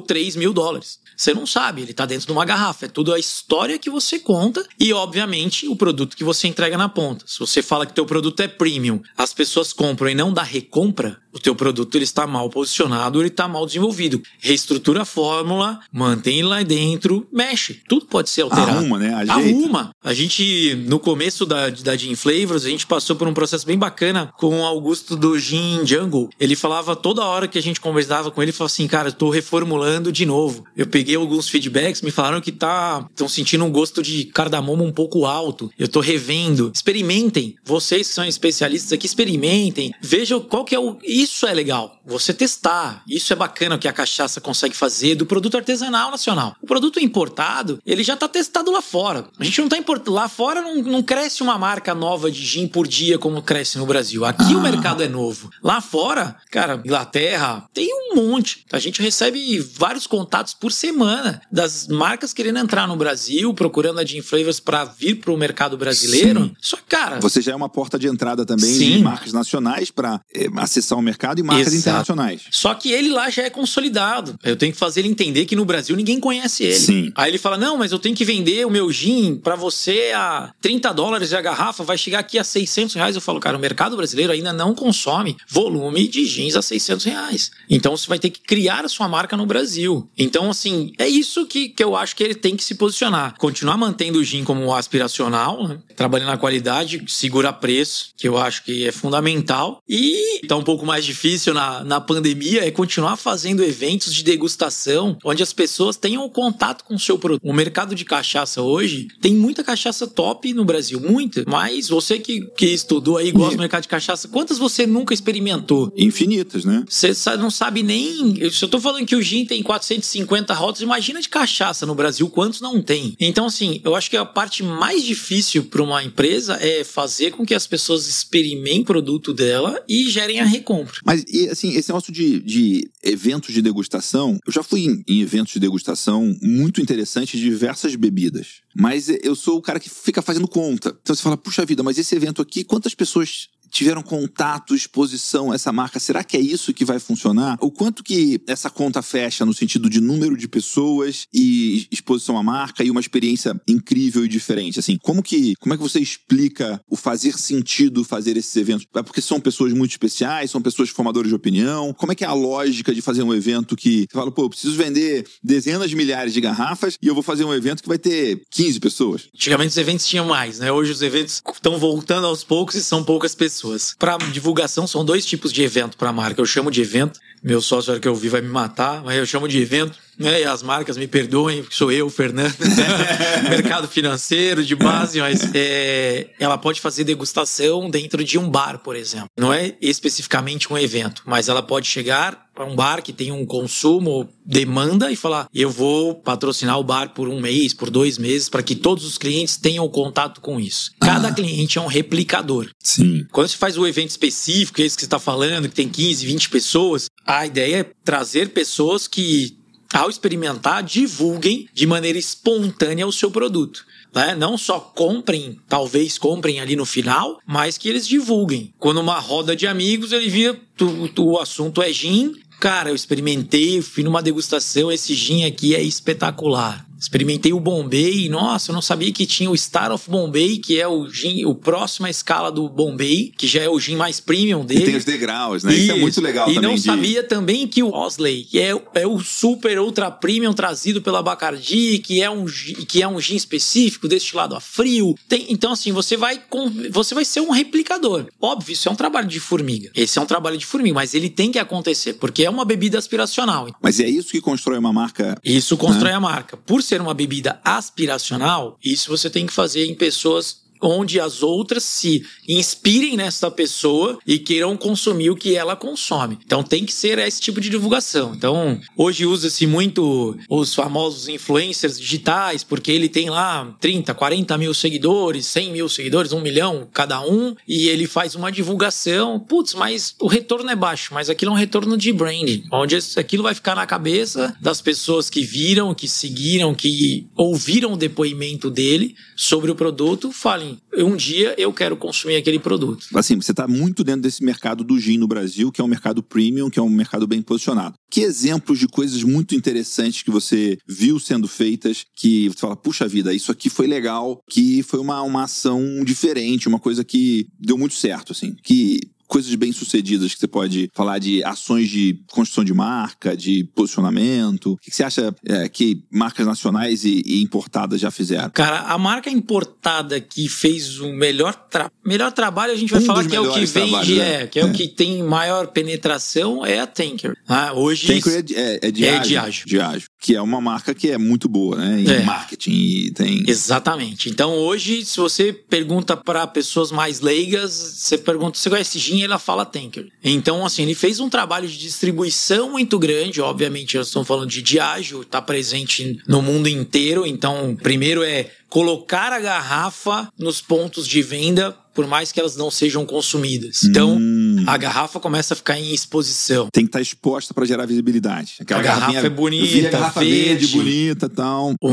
[0.00, 0.98] 3 mil dólares.
[1.16, 2.86] Você não sabe, ele tá dentro de uma garrafa.
[2.86, 6.88] É tudo a história que você conta e, obviamente, o produto que você entrega na
[6.88, 7.24] ponta.
[7.26, 11.18] Se você fala que teu produto é premium, as pessoas compram e não dá recompra,
[11.36, 14.22] o teu produto ele está mal posicionado, ele está mal desenvolvido.
[14.40, 17.82] Reestrutura a fórmula, mantém lá dentro, mexe.
[17.86, 18.78] Tudo pode ser alterado.
[18.78, 19.14] Arruma, né?
[19.14, 19.32] Ajeita.
[19.34, 19.90] Arruma.
[20.02, 23.76] A gente, no começo da, da Gin Flavors, a gente passou por um processo bem
[23.76, 26.30] bacana com o Augusto do Gin Jungle.
[26.40, 29.28] Ele falava toda hora que a gente conversava com ele, falava assim, cara, eu tô
[29.28, 30.64] reformulando de novo.
[30.74, 34.92] Eu peguei alguns feedbacks, me falaram que tá estão sentindo um gosto de cardamomo um
[34.92, 35.70] pouco alto.
[35.78, 36.72] Eu tô revendo.
[36.74, 37.56] Experimentem.
[37.62, 39.92] Vocês que são especialistas aqui, experimentem.
[40.00, 43.02] Vejam qual que é o isso é legal, você testar.
[43.06, 46.56] Isso é bacana que a cachaça consegue fazer do produto artesanal nacional.
[46.62, 49.26] O produto importado, ele já está testado lá fora.
[49.38, 50.12] A gente não está importando.
[50.12, 53.86] Lá fora não, não, cresce uma marca nova de gin por dia como cresce no
[53.86, 54.24] Brasil.
[54.24, 54.56] Aqui ah.
[54.56, 55.50] o mercado é novo.
[55.62, 58.64] Lá fora, cara, Inglaterra, tem um monte.
[58.72, 64.04] A gente recebe vários contatos por semana das marcas querendo entrar no Brasil, procurando a
[64.04, 66.44] Gin Flavors para vir para o mercado brasileiro.
[66.44, 66.56] Sim.
[66.60, 67.20] Só que, cara.
[67.20, 68.92] Você já é uma porta de entrada também sim.
[68.92, 71.80] de marcas nacionais para é, acessar o mercado e marcas Exato.
[71.80, 72.42] internacionais.
[72.50, 74.38] Só que ele lá já é consolidado.
[74.42, 76.74] Eu tenho que fazer ele entender que no Brasil ninguém conhece ele.
[76.74, 77.12] Sim.
[77.14, 80.52] Aí ele fala: não, mas eu tenho que vender o meu gin para você a
[80.60, 83.14] 30 dólares a garrafa, vai chegar aqui a 600 reais.
[83.14, 87.50] Eu falo, cara, o mercado brasileiro ainda não consome volume de jeans a 600 reais.
[87.68, 90.08] Então você vai ter que criar a sua marca no Brasil.
[90.16, 93.34] Então, assim, é isso que, que eu acho que ele tem que se posicionar.
[93.38, 95.78] Continuar mantendo o gin como aspiracional, né?
[95.94, 99.82] trabalhando na qualidade, segurar preço, que eu acho que é fundamental.
[99.88, 105.16] E tá um pouco mais difícil na, na pandemia é continuar fazendo eventos de degustação,
[105.24, 107.42] onde as pessoas tenham contato com o seu produto.
[107.44, 111.44] O mercado de cachaça hoje tem muita cachaça top no Brasil, muita.
[111.46, 115.92] Mas você que, que estudou aí, gosta do mercado de cachaça, quantas você nunca experimentou?
[115.96, 116.84] Infinitas, né?
[116.88, 118.50] Você não sabe nem.
[118.50, 122.28] Se eu tô falando que o gin tem 450 rotas, imagina de cachaça no Brasil,
[122.28, 123.14] quantos não tem?
[123.18, 127.44] Então, assim, eu acho que a parte mais difícil para uma empresa é fazer com
[127.44, 130.85] que as pessoas experimentem o produto dela e gerem a recompra.
[131.04, 135.20] Mas, e, assim, esse negócio de, de eventos de degustação, eu já fui em, em
[135.20, 138.60] eventos de degustação muito interessantes de diversas bebidas.
[138.74, 140.96] Mas eu sou o cara que fica fazendo conta.
[141.00, 145.72] Então você fala, puxa vida, mas esse evento aqui, quantas pessoas tiveram contato, exposição essa
[145.72, 147.56] marca, será que é isso que vai funcionar?
[147.60, 152.42] O quanto que essa conta fecha no sentido de número de pessoas e exposição à
[152.42, 154.78] marca e uma experiência incrível e diferente?
[154.78, 158.86] Assim, como que, como é que você explica o fazer sentido fazer esses eventos?
[158.94, 161.92] É porque são pessoas muito especiais, são pessoas formadoras de opinião?
[161.92, 164.50] Como é que é a lógica de fazer um evento que você fala, pô, eu
[164.50, 167.98] preciso vender dezenas de milhares de garrafas e eu vou fazer um evento que vai
[167.98, 169.28] ter 15 pessoas?
[169.34, 170.70] Antigamente os eventos tinham mais, né?
[170.72, 173.94] Hoje os eventos estão voltando aos poucos e são poucas pessoas pessoas.
[173.98, 176.40] Para divulgação, são dois tipos de evento para a marca.
[176.40, 177.18] Eu chamo de evento.
[177.42, 179.98] Meu sócio, que eu vi, vai me matar, mas eu chamo de evento.
[180.18, 180.42] Né?
[180.42, 182.58] E as marcas me perdoem, porque sou eu, Fernando.
[182.58, 183.48] Né?
[183.50, 188.96] Mercado financeiro de base, mas é, ela pode fazer degustação dentro de um bar, por
[188.96, 189.28] exemplo.
[189.36, 193.44] Não é especificamente um evento, mas ela pode chegar para um bar que tem um
[193.44, 198.48] consumo, demanda e falar: eu vou patrocinar o bar por um mês, por dois meses,
[198.48, 200.90] para que todos os clientes tenham contato com isso.
[200.98, 201.34] Cada ah.
[201.34, 202.70] cliente é um replicador.
[202.82, 203.26] Sim.
[203.30, 206.24] Quando você faz o um evento específico, esse que você está falando, que tem 15,
[206.24, 209.56] 20 pessoas, a ideia é trazer pessoas que
[209.92, 213.84] ao experimentar, divulguem de maneira espontânea o seu produto.
[214.14, 214.34] Né?
[214.34, 218.72] Não só comprem, talvez comprem ali no final, mas que eles divulguem.
[218.78, 222.94] Quando uma roda de amigos, ele via tu, tu, o assunto é gin, Cara, eu
[222.94, 226.85] experimentei, fui numa degustação, esse gin aqui é espetacular.
[226.98, 230.86] Experimentei o Bombay nossa, eu não sabia que tinha o Star of Bombay, que é
[230.86, 234.64] o gin, o próximo à escala do Bombay, que já é o gin mais premium
[234.64, 234.82] dele.
[234.82, 235.72] E tem os degraus, né?
[235.72, 236.70] Isso, Isso é muito legal e também.
[236.70, 236.82] E não de...
[236.82, 241.98] sabia também que o Osley, que é, é o super ultra premium trazido pela Bacardi,
[241.98, 242.46] que é um,
[242.88, 245.14] que é um gin específico, destilado a frio.
[245.28, 248.26] Tem, então, assim, você vai, com, você vai ser um replicador.
[248.40, 249.90] Óbvio, isso é um trabalho de formiga.
[249.94, 252.98] Esse é um trabalho de formiga, mas ele tem que acontecer, porque é uma bebida
[252.98, 253.68] aspiracional.
[253.82, 255.38] Mas é isso que constrói uma marca.
[255.44, 256.16] Isso constrói né?
[256.16, 256.56] a marca.
[256.56, 261.84] Por ser uma bebida aspiracional, isso você tem que fazer em pessoas onde as outras
[261.84, 266.38] se inspirem nessa pessoa e queiram consumir o que ela consome.
[266.44, 268.34] Então tem que ser esse tipo de divulgação.
[268.34, 274.74] Então, hoje usa-se muito os famosos influencers digitais, porque ele tem lá 30, 40 mil
[274.74, 279.38] seguidores, 100 mil seguidores, um milhão cada um, e ele faz uma divulgação.
[279.40, 283.42] Putz, mas o retorno é baixo, mas aquilo é um retorno de branding, onde aquilo
[283.42, 289.14] vai ficar na cabeça das pessoas que viram, que seguiram, que ouviram o depoimento dele
[289.36, 290.65] sobre o produto, falem
[290.96, 293.06] um dia eu quero consumir aquele produto.
[293.14, 296.22] Assim, você está muito dentro desse mercado do gin no Brasil, que é um mercado
[296.22, 297.96] premium, que é um mercado bem posicionado.
[298.10, 303.06] Que exemplos de coisas muito interessantes que você viu sendo feitas, que você fala, puxa
[303.06, 307.76] vida, isso aqui foi legal, que foi uma, uma ação diferente, uma coisa que deu
[307.76, 312.74] muito certo, assim, que coisas bem-sucedidas que você pode falar de ações de construção de
[312.74, 314.72] marca, de posicionamento?
[314.72, 318.50] O que você acha é, que marcas nacionais e, e, importadas já fizeram?
[318.50, 323.06] Cara, a marca importada que fez o melhor, tra melhor trabalho, a gente vai um
[323.06, 324.42] falar que é o que vende, né?
[324.42, 327.36] é, que é, é, o que tem maior penetração, é a Tanker.
[327.48, 330.08] Ah, hoje Tanker é, é, é, de, é ágil, de ágil.
[330.18, 332.00] Que é uma marca que é muito boa, né?
[332.00, 332.22] Em é.
[332.22, 333.44] marketing e tem...
[333.46, 334.30] Exatamente.
[334.30, 339.26] Então hoje, se você pergunta para pessoas mais leigas, você pergunta, você conhece gin?
[339.26, 340.08] ela fala tanker.
[340.24, 343.40] Então, assim, ele fez um trabalho de distribuição muito grande.
[343.40, 347.26] Obviamente, nós estamos falando de Diageo, está presente no mundo inteiro.
[347.26, 352.70] Então, primeiro é colocar a garrafa nos pontos de venda por mais que elas não
[352.70, 353.82] sejam consumidas.
[353.82, 354.62] Então, hum.
[354.66, 356.68] a garrafa começa a ficar em exposição.
[356.70, 358.56] Tem que estar exposta para gerar visibilidade.
[358.60, 361.74] Aquela a garrafa é bonita, garrafa verde, verde bonita tal.
[361.80, 361.90] O,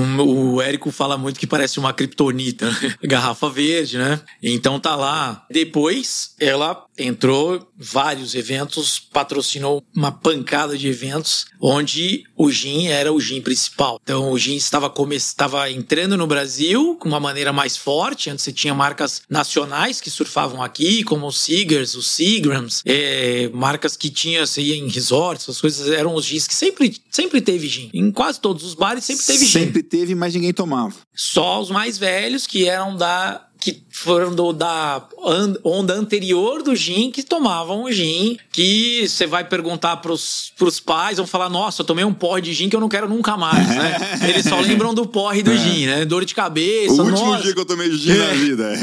[0.55, 2.95] o Érico fala muito que parece uma criptonita, né?
[3.07, 4.19] garrafa verde, né?
[4.41, 5.45] Então tá lá.
[5.49, 13.21] Depois ela entrou vários eventos, patrocinou uma pancada de eventos onde o gin era o
[13.21, 13.99] gin principal.
[14.03, 15.15] Então o gin estava come...
[15.15, 16.62] estava entrando no Brasil
[16.99, 18.29] com uma maneira mais forte.
[18.29, 23.97] Antes você tinha marcas nacionais que surfavam aqui, como o Seagers, os Seagrams, é, marcas
[23.97, 27.67] que tinha você ia em resorts, essas coisas eram os gins que sempre sempre teve
[27.67, 27.89] gin.
[27.93, 29.51] Em quase todos os bares sempre teve gin.
[29.51, 30.95] Sempre teve, mas ninguém tomava.
[31.13, 35.01] Só os mais velhos que eram da que foram do, da
[35.63, 41.15] onda anterior do gin que tomavam o gin, que você vai perguntar pros, pros pais,
[41.15, 43.65] vão falar, nossa, eu tomei um porre de gin que eu não quero nunca mais,
[43.69, 43.95] né?
[44.27, 45.57] Eles só lembram do porre do é.
[45.57, 46.03] gin, né?
[46.03, 47.43] Dor de cabeça, O último nossa.
[47.43, 48.73] dia que eu tomei gin na vida.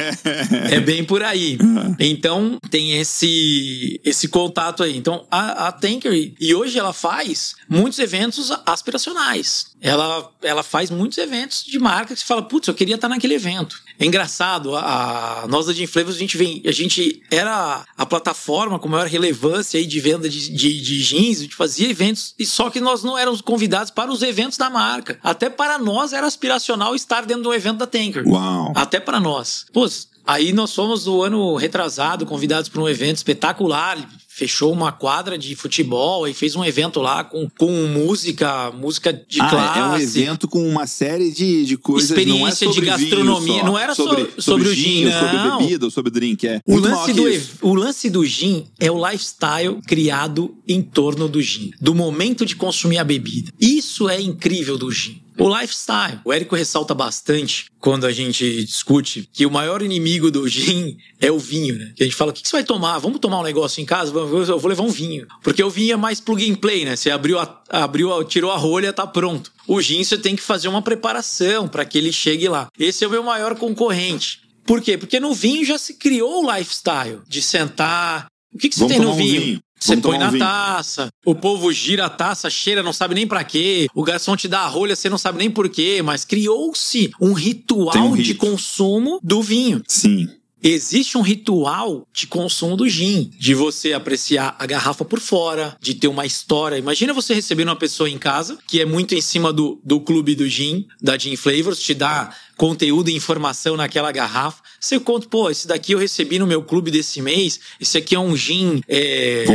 [0.71, 1.59] é bem por aí.
[1.99, 4.97] Então, tem esse, esse contato aí.
[4.97, 9.67] Então, a, a Tankery, e hoje ela faz muitos eventos aspiracionais.
[9.81, 13.35] Ela, ela faz muitos eventos de marca que você fala, putz, eu queria estar naquele
[13.35, 13.77] evento.
[13.99, 18.79] É engraçado, a, a nós da Flavors, a gente vem, a gente era a plataforma
[18.79, 22.45] com maior relevância aí de venda de, de, de jeans, a gente fazia eventos, e
[22.45, 25.19] só que nós não éramos convidados para os eventos da marca.
[25.23, 28.27] Até para nós era aspiracional estar dentro do evento da Tanker.
[28.27, 28.73] Uau!
[28.75, 29.67] Até para nós.
[29.73, 29.87] Pô,
[30.27, 33.99] Aí nós fomos do ano retrasado convidados para um evento espetacular
[34.41, 39.39] fechou uma quadra de futebol e fez um evento lá com, com música, música de
[39.39, 39.79] ah, classe.
[39.79, 42.09] É um evento com uma série de, de coisas.
[42.09, 43.63] Experiência não é de gastronomia.
[43.63, 45.21] Não era sobre, sobre, sobre o gin, não.
[45.21, 46.49] Sobre bebida ou sobre drink.
[46.49, 51.43] É o, lance do, o lance do gin é o lifestyle criado em torno do
[51.43, 53.53] gin, do momento de consumir a bebida.
[53.61, 55.20] Isso é incrível do gin.
[55.41, 56.21] O lifestyle.
[56.23, 61.33] O Érico ressalta bastante quando a gente discute que o maior inimigo do gin é
[61.33, 61.95] o vinho, né?
[61.97, 62.99] Que a gente fala, o que você vai tomar?
[62.99, 64.13] Vamos tomar um negócio em casa?
[64.15, 65.27] Eu vou levar um vinho.
[65.43, 66.95] Porque o vinho é mais plug and play, né?
[66.95, 69.51] Você abriu, a, abriu tirou a rolha, tá pronto.
[69.67, 72.69] O gin você tem que fazer uma preparação para que ele chegue lá.
[72.79, 74.43] Esse é o meu maior concorrente.
[74.67, 74.99] Por quê?
[74.99, 78.27] Porque no vinho já se criou o lifestyle de sentar.
[78.55, 79.41] O que, que você Vamos tem no vinho?
[79.41, 79.61] Um vinho.
[79.81, 83.43] Você põe na um taça, o povo gira a taça, cheira, não sabe nem para
[83.43, 83.89] quê.
[83.95, 86.03] O garçom te dá a rolha, você não sabe nem por quê.
[86.05, 89.83] Mas criou-se um ritual um de consumo do vinho.
[89.89, 90.29] Sim.
[90.63, 95.95] Existe um ritual de consumo do gin, de você apreciar a garrafa por fora, de
[95.95, 96.77] ter uma história.
[96.77, 100.35] Imagina você recebendo uma pessoa em casa que é muito em cima do, do clube
[100.35, 104.63] do gin, da Gin Flavors, te dá conteúdo e informação naquela garrafa.
[104.79, 107.59] Você conta, pô, esse daqui eu recebi no meu clube desse mês.
[107.81, 109.47] Esse aqui é um gin é,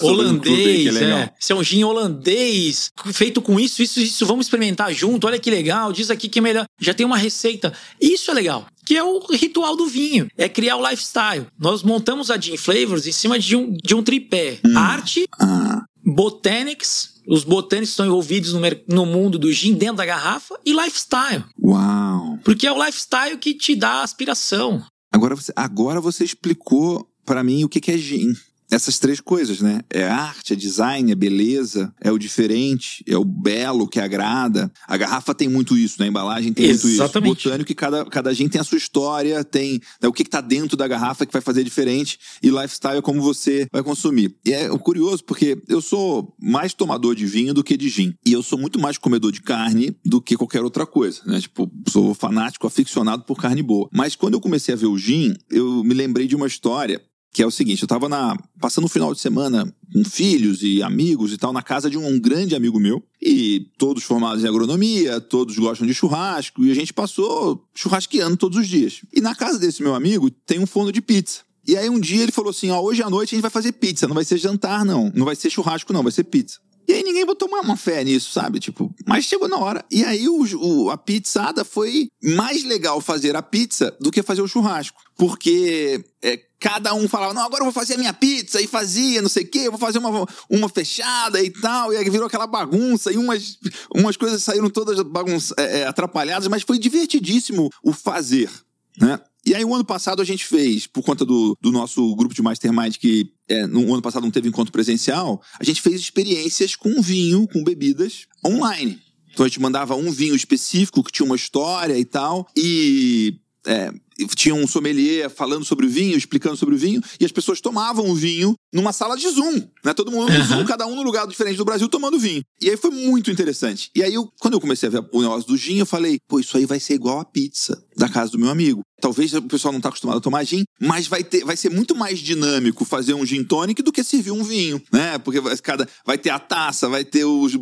[0.00, 0.96] holandês.
[0.96, 1.30] é, é.
[1.38, 4.24] Esse é um gin holandês, feito com isso, isso, isso.
[4.24, 5.26] Vamos experimentar junto.
[5.26, 5.92] Olha que legal.
[5.92, 6.64] Diz aqui que é melhor.
[6.80, 7.74] Já tem uma receita.
[8.00, 11.48] Isso é legal que é o ritual do vinho, é criar o lifestyle.
[11.58, 14.78] Nós montamos a Gin Flavors em cima de um, de um tripé: hum.
[14.78, 15.82] arte, ah.
[16.04, 21.44] botanics os botânicos estão envolvidos no, no, mundo do gin dentro da garrafa e lifestyle.
[21.60, 22.38] Uau!
[22.44, 24.84] Porque é o lifestyle que te dá aspiração.
[25.12, 28.34] Agora você, agora você explicou para mim o que, que é gin
[28.70, 29.80] essas três coisas, né?
[29.88, 34.70] É arte, é design, é beleza, é o diferente, é o belo que agrada.
[34.86, 36.06] A garrafa tem muito isso, né?
[36.06, 37.26] A embalagem tem Exatamente.
[37.26, 37.48] muito isso.
[37.48, 40.76] Botânico que cada, cada gente tem a sua história, tem né, o que, está dentro
[40.76, 44.36] da garrafa que vai fazer diferente e lifestyle é como você vai consumir.
[44.44, 48.14] E é curioso porque eu sou mais tomador de vinho do que de gin.
[48.24, 51.40] E eu sou muito mais comedor de carne do que qualquer outra coisa, né?
[51.40, 53.88] Tipo, sou fanático, aficionado por carne boa.
[53.92, 57.00] Mas quando eu comecei a ver o gin, eu me lembrei de uma história
[57.36, 60.82] que é o seguinte, eu tava na, passando um final de semana com filhos e
[60.82, 64.48] amigos e tal, na casa de um, um grande amigo meu, e todos formados em
[64.48, 69.02] agronomia, todos gostam de churrasco, e a gente passou churrasqueando todos os dias.
[69.12, 71.40] E na casa desse meu amigo tem um forno de pizza.
[71.68, 73.72] E aí um dia ele falou assim, ó, hoje à noite a gente vai fazer
[73.72, 76.58] pizza, não vai ser jantar não, não vai ser churrasco não, vai ser pizza.
[76.88, 78.60] E aí ninguém botou uma, uma fé nisso, sabe?
[78.60, 79.84] Tipo, mas chegou na hora.
[79.90, 84.42] E aí o, o, a pizzada foi mais legal fazer a pizza do que fazer
[84.42, 85.00] o churrasco.
[85.16, 89.22] Porque é, cada um falava, não, agora eu vou fazer a minha pizza, e fazia,
[89.22, 92.46] não sei o quê, vou fazer uma, uma fechada e tal, e aí virou aquela
[92.46, 93.58] bagunça, e umas,
[93.94, 98.50] umas coisas saíram todas bagunça, é, é, atrapalhadas, mas foi divertidíssimo o fazer,
[98.98, 99.20] né?
[99.46, 102.42] E aí, o ano passado, a gente fez, por conta do, do nosso grupo de
[102.42, 107.00] Mastermind, que é, no ano passado não teve encontro presencial, a gente fez experiências com
[107.00, 108.98] vinho, com bebidas online.
[109.32, 113.92] Então a gente mandava um vinho específico que tinha uma história e tal, e é,
[114.34, 118.08] tinha um sommelier falando sobre o vinho, explicando sobre o vinho, e as pessoas tomavam
[118.08, 119.94] o vinho numa sala de Zoom, né?
[119.94, 122.42] Todo mundo no Zoom, cada um no lugar diferente do Brasil tomando vinho.
[122.60, 123.90] E aí foi muito interessante.
[123.94, 126.38] E aí, eu, quando eu comecei a ver o negócio do gin, eu falei, pô,
[126.38, 128.82] isso aí vai ser igual a pizza da casa do meu amigo.
[129.00, 131.94] Talvez o pessoal não está acostumado a tomar gin, mas vai, ter, vai ser muito
[131.94, 135.18] mais dinâmico fazer um gin tonic do que servir um vinho, né?
[135.18, 137.60] Porque vai, cada, vai ter a taça, vai ter os, o,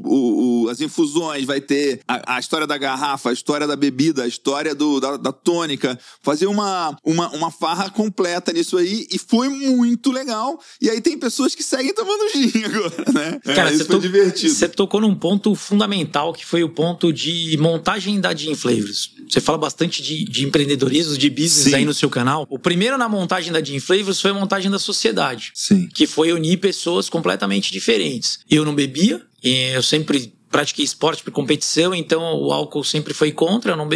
[0.64, 4.29] o, as infusões, vai ter a, a, história da garrafa, a história da bebida, a
[4.29, 5.98] história do, da, da tônica.
[6.22, 10.61] Fazer uma, uma, uma farra completa nisso aí e foi muito legal.
[10.81, 13.40] E aí tem pessoas que seguem tomando gin agora, né?
[13.55, 14.53] Cara, é, isso foi to divertido.
[14.53, 19.11] Você tocou num ponto fundamental que foi o ponto de montagem da Gin Flavors.
[19.29, 21.75] Você fala bastante de, de empreendedorismo, de business Sim.
[21.75, 22.47] aí no seu canal.
[22.49, 25.53] O primeiro na montagem da Gin Flavors foi a montagem da sociedade.
[25.55, 25.88] Sim.
[25.95, 28.40] Que foi unir pessoas completamente diferentes.
[28.51, 33.73] Eu não bebia, eu sempre pratiquei esporte por competição, então o álcool sempre foi contra.
[33.73, 33.88] Eu não,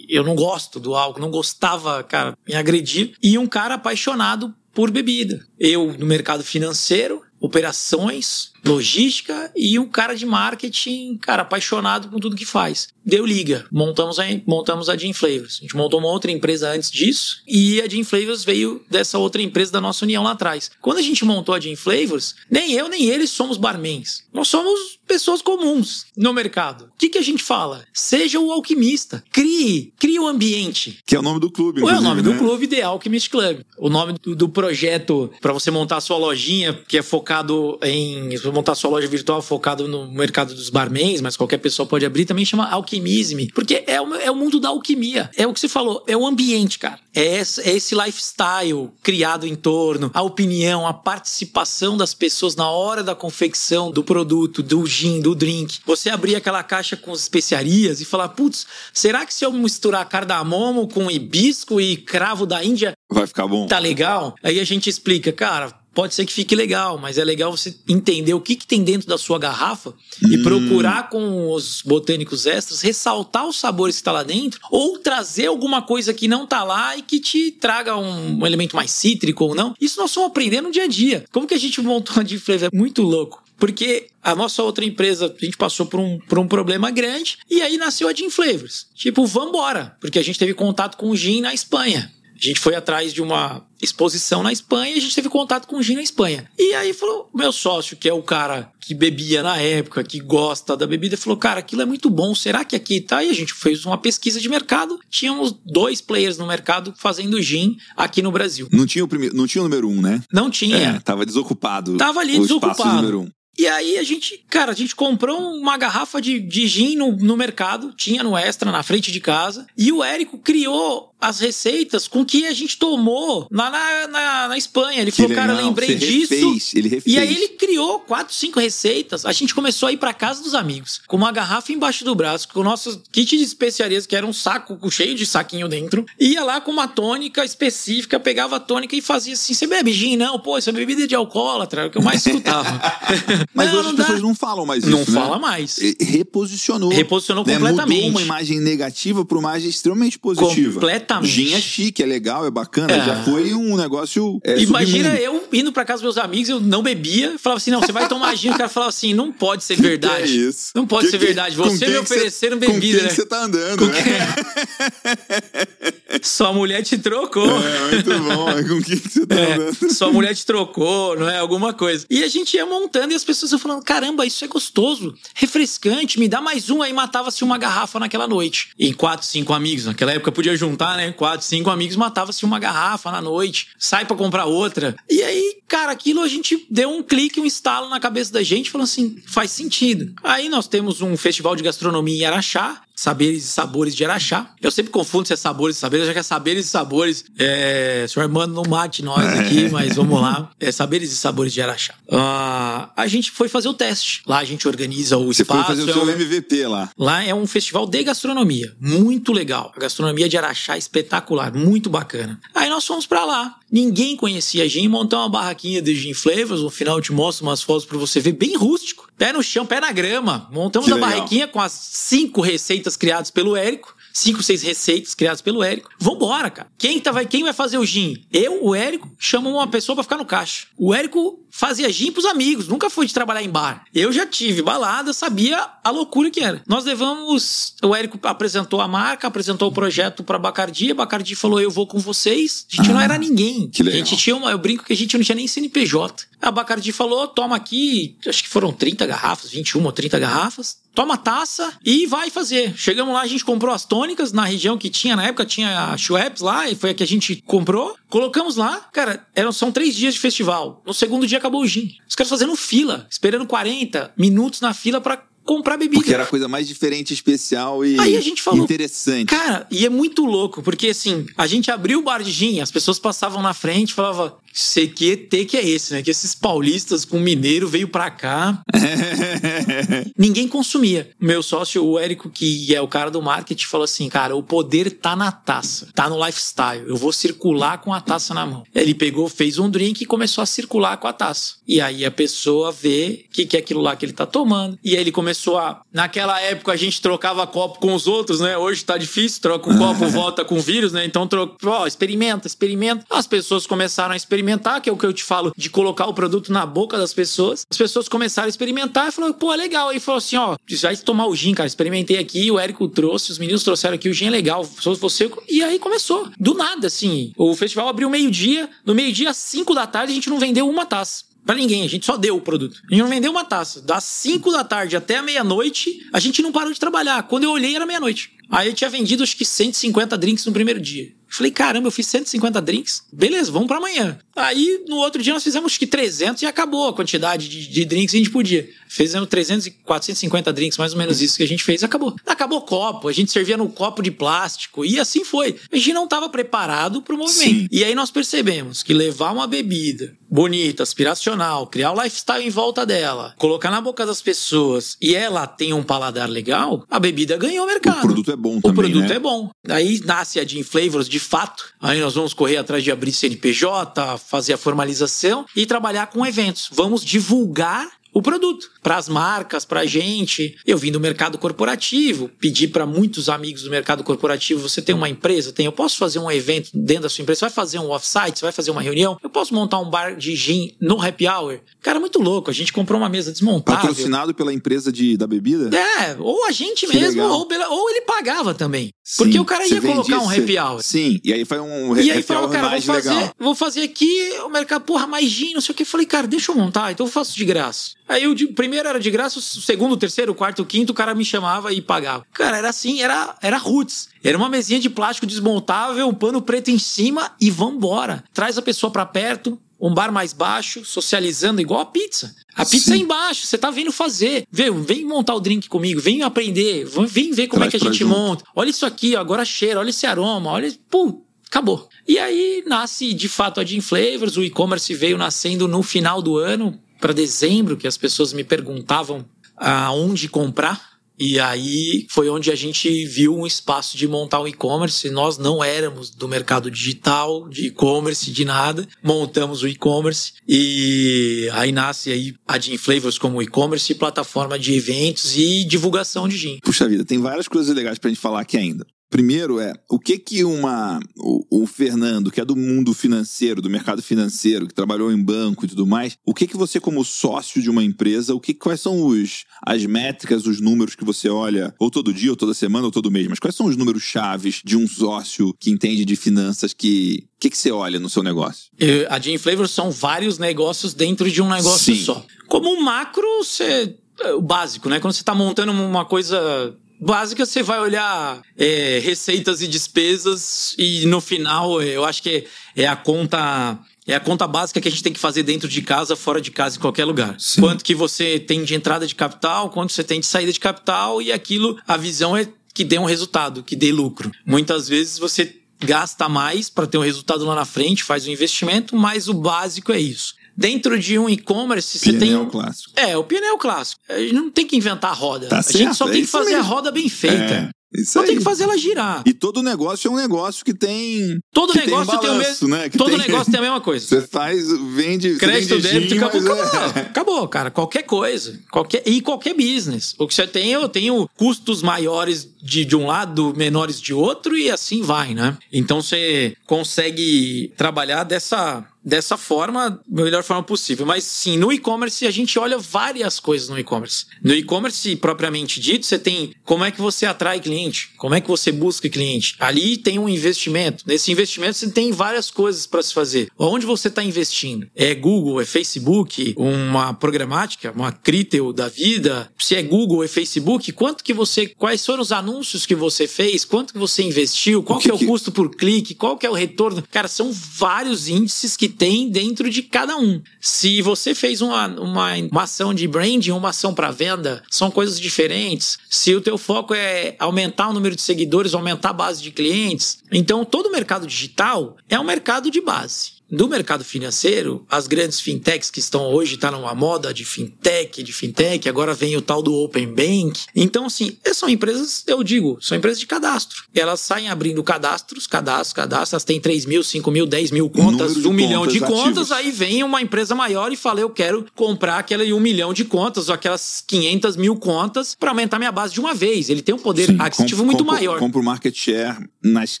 [0.10, 3.14] eu não gosto do álcool, não gostava, cara, me agredir.
[3.22, 5.44] E um cara apaixonado por bebida.
[5.58, 12.36] Eu no mercado financeiro, operações, logística e um cara de marketing, cara, apaixonado com tudo
[12.36, 12.88] que faz.
[13.04, 15.58] Deu liga, montamos a, montamos a Gin Flavors.
[15.58, 19.42] A gente montou uma outra empresa antes disso e a Gin Flavors veio dessa outra
[19.42, 20.70] empresa da nossa união lá atrás.
[20.80, 24.24] Quando a gente montou a Gin Flavors, nem eu nem eles somos barmans.
[24.32, 26.84] Nós somos pessoas comuns no mercado.
[26.84, 27.84] O que, que a gente fala?
[27.92, 29.22] Seja o alquimista.
[29.30, 31.00] Crie, crie o ambiente.
[31.04, 31.80] Que é o nome do clube.
[31.82, 32.32] É o nome né?
[32.32, 33.60] do clube The Alchemist Club.
[33.76, 38.32] O nome do, do projeto para você montar a sua lojinha, que é focado em
[38.52, 42.44] montar sua loja virtual focado no mercado dos barmans, mas qualquer pessoa pode abrir, também
[42.44, 43.50] chama alquimisme.
[43.52, 45.30] Porque é o, é o mundo da alquimia.
[45.36, 46.98] É o que você falou, é o ambiente, cara.
[47.14, 52.70] É esse, é esse lifestyle criado em torno, a opinião, a participação das pessoas na
[52.70, 55.80] hora da confecção do produto, do gin, do drink.
[55.84, 60.88] Você abrir aquela caixa com especiarias e falar, putz, será que se eu misturar cardamomo
[60.88, 62.92] com hibisco e cravo da Índia...
[63.10, 63.66] Vai ficar bom.
[63.66, 64.34] Tá legal?
[64.42, 68.34] Aí a gente explica, cara pode ser que fique legal, mas é legal você entender
[68.34, 70.28] o que, que tem dentro da sua garrafa hum.
[70.32, 75.46] e procurar com os botânicos extras ressaltar os sabores que está lá dentro ou trazer
[75.46, 79.44] alguma coisa que não tá lá e que te traga um, um elemento mais cítrico
[79.44, 79.74] ou não.
[79.80, 81.24] Isso nós vamos aprender no dia a dia.
[81.30, 82.68] Como que a gente montou a Flavor?
[82.72, 83.42] É muito louco.
[83.62, 87.62] Porque a nossa outra empresa, a gente passou por um, por um problema grande e
[87.62, 88.88] aí nasceu a Gin Flavors.
[88.94, 92.12] Tipo, vambora, porque a gente teve contato com o gin na Espanha.
[92.42, 95.76] A gente foi atrás de uma exposição na Espanha e a gente teve contato com
[95.76, 96.50] o gin na Espanha.
[96.58, 100.76] E aí falou, meu sócio, que é o cara que bebia na época, que gosta
[100.76, 103.22] da bebida, falou, cara, aquilo é muito bom, será que aqui tá?
[103.22, 107.76] E a gente fez uma pesquisa de mercado, tínhamos dois players no mercado fazendo gin
[107.96, 108.68] aqui no Brasil.
[108.72, 110.20] Não tinha o, primeiro, não tinha o número um, né?
[110.32, 110.76] Não tinha.
[110.76, 111.96] É, tava desocupado.
[111.96, 113.32] Tava ali desocupado.
[113.58, 117.36] E aí a gente, cara, a gente comprou uma garrafa de, de gin no, no
[117.36, 122.24] mercado, tinha no Extra, na frente de casa, e o Érico criou as receitas com
[122.24, 125.00] que a gente tomou lá na, na, na Espanha.
[125.00, 126.34] Ele falou, cara, lembrei disso.
[126.34, 127.14] Refez, ele refez.
[127.14, 129.24] E aí ele criou quatro, cinco receitas.
[129.24, 132.48] A gente começou a ir para casa dos amigos, com uma garrafa embaixo do braço,
[132.48, 136.04] com o nosso kit de especiarias, que era um saco cheio de saquinho dentro.
[136.18, 140.16] Ia lá com uma tônica específica, pegava a tônica e fazia assim: você bebe gin?
[140.16, 142.68] Não, pô, isso é bebida de alcoólatra, é o que eu mais escutava.
[143.54, 144.90] Mas não, hoje as pessoas não falam mais isso.
[144.90, 145.04] Não né?
[145.06, 145.78] fala mais.
[146.00, 146.90] Reposicionou.
[146.90, 147.54] Reposicionou né?
[147.54, 147.96] completamente.
[148.06, 150.80] Mudou uma imagem negativa para uma imagem extremamente positiva.
[150.80, 151.32] Completamente Exatamente.
[151.32, 152.92] Gin é chique, é legal, é bacana.
[152.92, 153.04] É.
[153.04, 154.40] Já foi um negócio.
[154.44, 155.24] É, Imagina submundo.
[155.24, 158.08] eu indo pra casa dos meus amigos, eu não bebia, falava assim: não, você vai
[158.08, 158.50] tomar gin.
[158.50, 160.22] O cara falava assim: não pode ser verdade.
[160.22, 160.70] Que é isso?
[160.74, 161.56] Não pode que, ser verdade.
[161.56, 162.98] Você me ofereceram bebida.
[162.98, 164.02] Com quem você tá andando, né?
[166.22, 167.62] Sua mulher te trocou.
[167.62, 168.46] É, muito bom.
[168.68, 169.92] Com quem você tá é, andando?
[169.92, 171.38] Sua mulher te trocou, não é?
[171.38, 172.06] Alguma coisa.
[172.10, 176.18] E a gente ia montando e as pessoas iam falando: caramba, isso é gostoso, refrescante,
[176.18, 176.82] me dá mais um.
[176.82, 178.70] Aí matava-se uma garrafa naquela noite.
[178.78, 179.86] Em quatro, cinco amigos.
[179.86, 181.01] Naquela época podia juntar, né?
[181.10, 184.94] Quatro, cinco amigos, matava-se uma garrafa na noite, sai para comprar outra.
[185.08, 188.70] E aí, cara, aquilo a gente deu um clique, um estalo na cabeça da gente,
[188.70, 190.12] falando assim: faz sentido.
[190.22, 194.54] Aí nós temos um festival de gastronomia em Araxá, Saberes e Sabores de Araxá.
[194.60, 197.24] Eu sempre confundo se é Sabores e Saberes, já que é Saberes e Sabores.
[197.38, 200.50] É, senhor Armando não mate nós aqui, mas vamos lá.
[200.60, 201.94] É Saberes e Sabores de Araxá.
[202.06, 204.22] Uh, a gente foi fazer o teste.
[204.26, 205.60] Lá a gente organiza o Você espaço.
[205.60, 206.90] Você foi fazer o seu MVP lá.
[206.98, 208.76] Lá é um festival de gastronomia.
[208.78, 209.72] Muito legal.
[209.74, 211.52] A gastronomia de Araxá é espetacular.
[211.54, 212.38] Muito bacana.
[212.54, 213.56] Aí nós fomos para lá.
[213.70, 214.86] Ninguém conhecia gin.
[214.86, 215.32] Montamos uma
[215.62, 216.60] barraquinha de gin flavors.
[216.60, 218.32] No final eu te mostro umas fotos para você ver.
[218.32, 219.08] Bem rústico.
[219.16, 220.48] Pé no chão, pé na grama.
[220.52, 225.62] Montamos a barraquinha com as cinco receitas criadas pelo Érico cinco, seis receitas criadas pelo
[225.62, 225.90] Érico.
[225.98, 226.68] Vambora, cara.
[226.78, 228.24] Quem, tá, vai, quem vai fazer o gin?
[228.32, 230.66] Eu, o Érico, chama uma pessoa para ficar no caixa.
[230.76, 233.84] O Érico fazia gin pros amigos, nunca foi de trabalhar em bar.
[233.94, 236.62] Eu já tive balada, sabia a loucura que era.
[236.66, 241.60] Nós levamos, o Érico apresentou a marca, apresentou o projeto pra Bacardi, a Bacardi falou,
[241.60, 242.66] eu vou com vocês.
[242.72, 243.68] A gente ah, não era ninguém.
[243.68, 244.00] Que legal.
[244.00, 246.24] A gente tinha uma, eu brinco que a gente não tinha nem CNPJ.
[246.40, 251.16] A Bacardi falou, toma aqui, acho que foram 30 garrafas, 21 ou 30 garrafas toma
[251.16, 252.74] taça e vai fazer.
[252.76, 255.96] Chegamos lá, a gente comprou as tônicas na região que tinha, na época tinha a
[255.96, 257.96] Schweppes lá, e foi a que a gente comprou.
[258.08, 260.82] Colocamos lá, cara, eram, são três dias de festival.
[260.86, 261.96] No segundo dia acabou o gin.
[262.08, 266.00] Os caras fazendo fila, esperando 40 minutos na fila para comprar bebida.
[266.00, 269.26] Porque era a coisa mais diferente, especial e Aí a gente falou, interessante.
[269.26, 272.70] Cara, e é muito louco, porque assim, a gente abriu o bar de gin, as
[272.70, 276.02] pessoas passavam na frente e falavam, sei que ET que é esse, né?
[276.02, 278.60] Que esses paulistas com mineiro veio pra cá.
[280.16, 281.10] Ninguém consumia.
[281.18, 284.90] Meu sócio, o Érico, que é o cara do marketing, falou assim: cara, o poder
[284.90, 286.84] tá na taça, tá no lifestyle.
[286.86, 288.64] Eu vou circular com a taça na mão.
[288.74, 291.54] Ele pegou, fez um drink e começou a circular com a taça.
[291.72, 294.78] E aí a pessoa vê o que, que é aquilo lá que ele tá tomando.
[294.84, 295.80] E aí ele começou a.
[295.90, 298.58] Naquela época a gente trocava copo com os outros, né?
[298.58, 301.06] Hoje tá difícil, troca um copo, volta com vírus, né?
[301.06, 303.06] Então, troca, ó, experimenta, experimenta.
[303.08, 306.12] As pessoas começaram a experimentar que é o que eu te falo, de colocar o
[306.12, 307.64] produto na boca das pessoas.
[307.70, 309.88] As pessoas começaram a experimentar e falaram, pô, é legal.
[309.88, 311.66] Aí falou assim: ó, vai tomar o gin, cara.
[311.66, 314.62] Experimentei aqui, o Érico trouxe, os meninos trouxeram aqui, o gin é legal.
[314.62, 315.30] Você.
[315.48, 316.28] E aí começou.
[316.38, 317.32] Do nada, assim.
[317.34, 320.84] O festival abriu meio-dia, no meio-dia, às 5 da tarde, a gente não vendeu uma
[320.84, 321.31] taça.
[321.44, 322.80] Pra ninguém, a gente só deu o produto.
[322.88, 323.82] A gente não vendeu uma taça.
[323.82, 327.22] Das 5 da tarde até a meia-noite, a gente não parou de trabalhar.
[327.24, 328.32] Quando eu olhei, era meia-noite.
[328.50, 331.12] Aí eu tinha vendido acho que 150 drinks no primeiro dia.
[331.32, 333.04] Falei, caramba, eu fiz 150 drinks.
[333.10, 334.18] Beleza, vamos para amanhã.
[334.36, 337.84] Aí, no outro dia, nós fizemos acho que 300 e acabou a quantidade de, de
[337.86, 338.68] drinks que a gente podia.
[338.86, 341.82] Fizemos 300 e 450 drinks, mais ou menos isso que a gente fez.
[341.82, 342.14] Acabou.
[342.26, 345.56] Acabou o copo, a gente servia no copo de plástico e assim foi.
[345.72, 347.60] A gente não estava preparado para o movimento.
[347.60, 347.68] Sim.
[347.72, 352.48] E aí nós percebemos que levar uma bebida bonita, aspiracional, criar o um lifestyle em
[352.48, 357.36] volta dela, colocar na boca das pessoas e ela tem um paladar legal, a bebida
[357.36, 357.98] ganhou o mercado.
[357.98, 359.14] O produto é bom também, O produto né?
[359.16, 359.50] é bom.
[359.68, 361.72] Aí nasce a Gin Flavors de fato.
[361.80, 366.68] Aí nós vamos correr atrás de abrir CNPJ, fazer a formalização e trabalhar com eventos.
[366.72, 370.56] Vamos divulgar o produto para as marcas, para a gente.
[370.66, 375.08] Eu vim do mercado corporativo, pedi para muitos amigos do mercado corporativo: você tem uma
[375.08, 375.52] empresa?
[375.52, 375.66] Tem.
[375.66, 377.40] Eu posso fazer um evento dentro da sua empresa?
[377.40, 378.38] Você vai fazer um offsite?
[378.38, 379.18] Você vai fazer uma reunião?
[379.22, 381.60] Eu posso montar um bar de gin no happy hour?
[381.80, 382.50] Cara, muito louco.
[382.50, 383.80] A gente comprou uma mesa desmontável.
[383.80, 385.70] Patrocinado pela empresa de, da bebida?
[385.76, 388.92] É, ou a gente que mesmo, ou, ou, ele pagava também.
[389.02, 390.82] Sim, porque o cara ia colocar um happy hour.
[390.82, 393.34] Sim, e aí foi um e aí falou, cara, vou fazer, legal.
[393.38, 395.82] vou fazer aqui o mercado, porra, mais gin, não sei o que.
[395.82, 397.92] Eu falei, cara, deixa eu montar, então eu faço de graça.
[398.08, 400.94] Aí o primeiro era de graça, o segundo, o terceiro, o quarto, o quinto, o
[400.94, 402.26] cara me chamava e pagava.
[402.32, 404.08] Cara, era assim, era, era roots.
[404.22, 408.22] Era uma mesinha de plástico desmontável, um pano preto em cima e vambora.
[408.34, 412.34] Traz a pessoa para perto, um bar mais baixo, socializando igual a pizza.
[412.54, 413.00] A pizza Sim.
[413.00, 414.46] é embaixo, você tá vindo fazer.
[414.50, 417.90] Vem, vem montar o drink comigo, vem aprender, vem ver como Traz é que a
[417.90, 418.16] gente junto.
[418.16, 418.44] monta.
[418.54, 420.72] Olha isso aqui, agora cheira, olha esse aroma, olha.
[420.88, 421.88] Pum, acabou.
[422.06, 426.36] E aí nasce de fato a Gin Flavors, o e-commerce veio nascendo no final do
[426.36, 429.24] ano, para dezembro, que as pessoas me perguntavam
[429.56, 430.92] aonde comprar.
[431.18, 435.10] E aí foi onde a gente viu um espaço de montar um e-commerce.
[435.10, 438.88] Nós não éramos do mercado digital, de e-commerce, de nada.
[439.02, 445.36] Montamos o e-commerce e aí nasce aí a Gin Flavors como e-commerce, plataforma de eventos
[445.36, 446.58] e divulgação de gin.
[446.62, 448.86] Puxa vida, tem várias coisas legais pra gente falar aqui ainda.
[449.12, 453.68] Primeiro é, o que que uma o, o, Fernando, que é do mundo financeiro, do
[453.68, 457.60] mercado financeiro, que trabalhou em banco e tudo mais, o que que você como sócio
[457.60, 461.74] de uma empresa, o que quais são os as métricas, os números que você olha
[461.78, 464.62] ou todo dia, ou toda semana, ou todo mês, mas quais são os números chaves
[464.64, 468.22] de um sócio que entende de finanças que o que, que você olha no seu
[468.22, 468.70] negócio?
[469.10, 472.02] A Gin Flavor são vários negócios dentro de um negócio Sim.
[472.02, 472.24] só.
[472.48, 475.00] Como um macro, você é o básico, né?
[475.00, 481.04] Quando você está montando uma coisa básica, você vai olhar é, receitas e despesas e
[481.06, 482.46] no final eu acho que
[482.76, 483.76] é, é a conta
[484.06, 486.50] é a conta básica que a gente tem que fazer dentro de casa, fora de
[486.50, 487.36] casa, em qualquer lugar.
[487.38, 487.60] Sim.
[487.60, 491.22] Quanto que você tem de entrada de capital, quanto você tem de saída de capital
[491.22, 494.32] e aquilo, a visão é que dê um resultado, que dê lucro.
[494.44, 498.96] Muitas vezes você gasta mais para ter um resultado lá na frente, faz um investimento,
[498.96, 500.34] mas o básico é isso.
[500.56, 502.36] Dentro de um e-commerce, você tem.
[502.36, 502.90] O clássico.
[502.96, 504.00] É, o pneu clássico.
[504.08, 505.48] A gente não tem que inventar a roda.
[505.48, 506.64] Tá a certo, gente só é tem que fazer mesmo.
[506.64, 507.36] a roda bem feita.
[507.54, 507.70] É.
[507.94, 508.28] Isso Então aí.
[508.28, 509.22] tem que fazer ela girar.
[509.26, 511.38] E todo negócio é um negócio que tem.
[511.52, 512.68] Todo que negócio tem, um tem o balanço, mesmo.
[512.68, 512.88] né?
[512.88, 514.06] Que Todo tem- negócio tem a mesma coisa.
[514.08, 515.36] Você faz, vende.
[515.36, 517.02] Crédito, vende débito, gin, acabou, é- acabou.
[517.12, 517.70] Acabou, cara.
[517.70, 518.58] Qualquer coisa.
[518.70, 520.14] Qualquer, e qualquer business.
[520.18, 524.56] O que você tem, eu tenho custos maiores de, de um lado, menores de outro,
[524.56, 525.58] e assim vai, né?
[525.70, 528.84] Então você consegue trabalhar dessa.
[529.04, 531.04] Dessa forma, da melhor forma possível.
[531.04, 534.26] Mas sim, no e-commerce a gente olha várias coisas no e-commerce.
[534.42, 538.48] No e-commerce, propriamente dito, você tem como é que você atrai cliente, como é que
[538.48, 539.56] você busca cliente.
[539.58, 541.04] Ali tem um investimento.
[541.06, 543.48] Nesse investimento você tem várias coisas para se fazer.
[543.58, 544.86] Onde você está investindo?
[544.94, 549.50] É Google, é Facebook, uma programática, uma Critel da vida?
[549.58, 553.64] Se é Google, é Facebook, quanto que você, quais foram os anúncios que você fez?
[553.64, 554.82] Quanto que você investiu?
[554.82, 556.14] Qual que que, é o que- custo por clique?
[556.14, 557.02] Qual que é o retorno?
[557.10, 560.40] Cara, são vários índices que tem dentro de cada um.
[560.60, 565.18] Se você fez uma, uma, uma ação de branding, uma ação para venda, são coisas
[565.18, 565.98] diferentes.
[566.08, 570.22] Se o teu foco é aumentar o número de seguidores, aumentar a base de clientes,
[570.30, 573.41] então todo o mercado digital é um mercado de base.
[573.52, 578.32] Do mercado financeiro, as grandes fintechs que estão hoje, tá numa moda de fintech, de
[578.32, 580.60] fintech, agora vem o tal do Open Bank.
[580.74, 583.82] Então, assim, são empresas, eu digo, são empresas de cadastro.
[583.94, 588.36] Elas saem abrindo cadastros, cadastros, cadastros, elas têm 3 mil, 5 mil, 10 mil contas,
[588.36, 591.28] número de 1 milhão de contas contas, aí vem uma empresa maior e fala, eu
[591.28, 595.78] quero comprar aquela de 1 milhão de contas, ou aquelas 500 mil contas, para aumentar
[595.78, 596.70] minha base de uma vez.
[596.70, 598.38] Ele tem um poder Sim, aquisitivo muito compra- maior.
[598.38, 600.00] Compra o market share nas-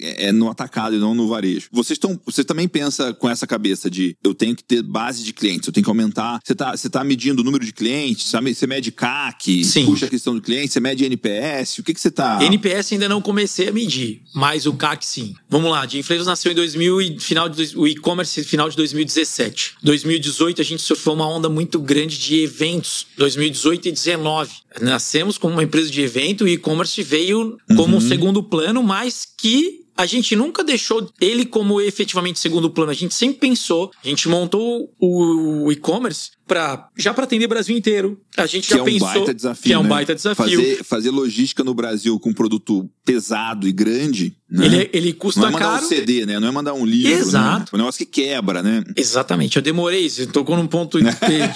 [0.00, 1.68] é, no atacado e não no varejo.
[1.70, 5.32] Vocês estão, você também pensa com essa cabeça de eu tenho que ter base de
[5.32, 6.38] clientes, eu tenho que aumentar.
[6.44, 8.54] Você tá, você tá medindo o número de clientes, sabe?
[8.54, 9.86] você mede CAC, Sim.
[9.86, 12.38] puxa a questão do cliente, você mede NPS, o que que você tá...
[12.40, 15.34] NPS ainda não comecei a medir, mas o CAC sim.
[15.50, 18.76] Vamos lá, de Inflations nasceu em 2000 e final de, dois- o e-commerce final de
[18.76, 19.74] 2017.
[19.82, 23.06] 2018 a gente sofreu uma onda muito grande de eventos.
[23.16, 24.50] 2018 e 2019.
[24.80, 29.85] Nascemos como uma empresa de evento, o e-commerce veio como um segundo plano, mas que
[29.96, 32.90] a gente nunca deixou ele como efetivamente segundo plano.
[32.90, 37.76] A gente sempre pensou, a gente montou o, e-commerce para já para atender o Brasil
[37.76, 38.20] inteiro.
[38.36, 39.88] A gente que já é um pensou baita desafio, que é um né?
[39.88, 40.44] baita desafio.
[40.44, 44.66] Fazer, fazer logística no Brasil com um produto pesado e grande, né?
[44.66, 45.84] Ele, ele custa Não é mandar caro.
[45.84, 46.38] um CD, né?
[46.40, 47.58] Não é mandar um livro, Exato.
[47.60, 47.66] né?
[47.72, 48.82] É um negócio que quebra, né?
[48.96, 51.06] Exatamente, eu demorei, você tocou num ponto de,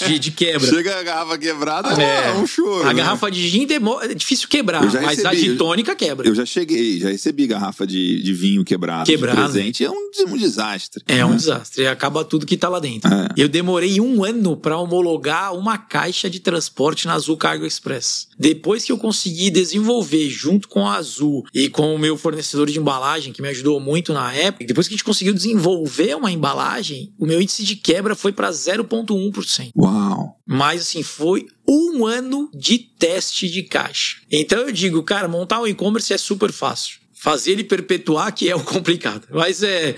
[0.09, 0.67] de- de quebra.
[0.69, 2.83] Chega a garrafa quebrada, é, É, um choro.
[2.85, 2.95] a né?
[2.95, 6.27] garrafa de gin demo- é difícil quebrar, mas a de tônica quebra.
[6.29, 9.05] Eu já cheguei, já recebi garrafa de, de vinho Quebrado.
[9.11, 9.85] de presente.
[9.85, 11.03] É um, um desastre.
[11.09, 11.37] É um né?
[11.37, 13.13] desastre, acaba tudo que tá lá dentro.
[13.13, 13.29] É.
[13.37, 18.29] Eu demorei um ano para homologar uma caixa de transporte na Azul Cargo Express.
[18.39, 22.79] Depois que eu consegui desenvolver junto com a Azul e com o meu fornecedor de
[22.79, 27.13] embalagem, que me ajudou muito na época, depois que a gente conseguiu desenvolver uma embalagem,
[27.19, 29.71] o meu índice de quebra foi para 0,1%.
[29.77, 30.37] Uau.
[30.47, 34.17] Mas assim, foi um ano de teste de caixa.
[34.31, 36.99] Então eu digo, cara, montar um e-commerce é super fácil.
[37.13, 39.29] Fazer ele perpetuar que é o complicado.
[39.31, 39.97] Mas é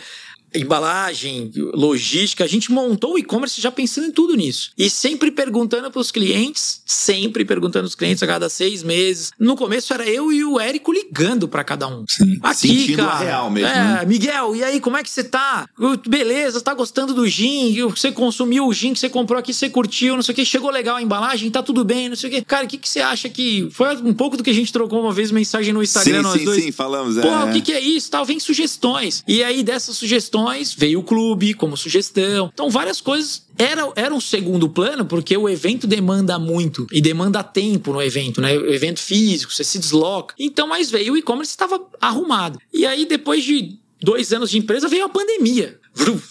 [0.55, 4.71] embalagem, logística, a gente montou o e-commerce já pensando em tudo nisso.
[4.77, 9.31] E sempre perguntando para os clientes, sempre perguntando aos clientes a cada seis meses.
[9.39, 12.05] No começo era eu e o Érico ligando para cada um.
[12.07, 12.39] Sim.
[12.43, 13.11] Aqui, Sentindo cara.
[13.13, 13.69] a real mesmo.
[13.69, 14.05] É, né?
[14.07, 15.69] Miguel, e aí, como é que você tá?
[16.07, 17.75] Beleza, tá gostando do gin?
[17.89, 20.71] Você consumiu o gin que você comprou aqui, você curtiu, não sei o que, chegou
[20.71, 22.43] legal a embalagem, tá tudo bem, não sei o que.
[22.43, 23.69] Cara, o que, que você acha que.
[23.71, 26.39] Foi um pouco do que a gente trocou uma vez mensagem no Instagram, sim, nós
[26.39, 26.63] sim, dois.
[26.63, 27.17] sim, falamos.
[27.17, 27.23] É.
[27.23, 28.11] Pô, o que, que é isso?
[28.11, 29.25] Tal, vem sugestões.
[29.27, 30.42] E aí, dessas sugestões,
[30.77, 32.51] veio o clube como sugestão.
[32.53, 33.47] Então, várias coisas.
[33.59, 38.41] Era, era um segundo plano, porque o evento demanda muito e demanda tempo no evento,
[38.41, 38.57] né?
[38.57, 40.35] O evento físico, você se desloca.
[40.39, 42.59] Então, mas veio o e-commerce estava arrumado.
[42.73, 45.79] E aí, depois de dois anos de empresa, veio a pandemia.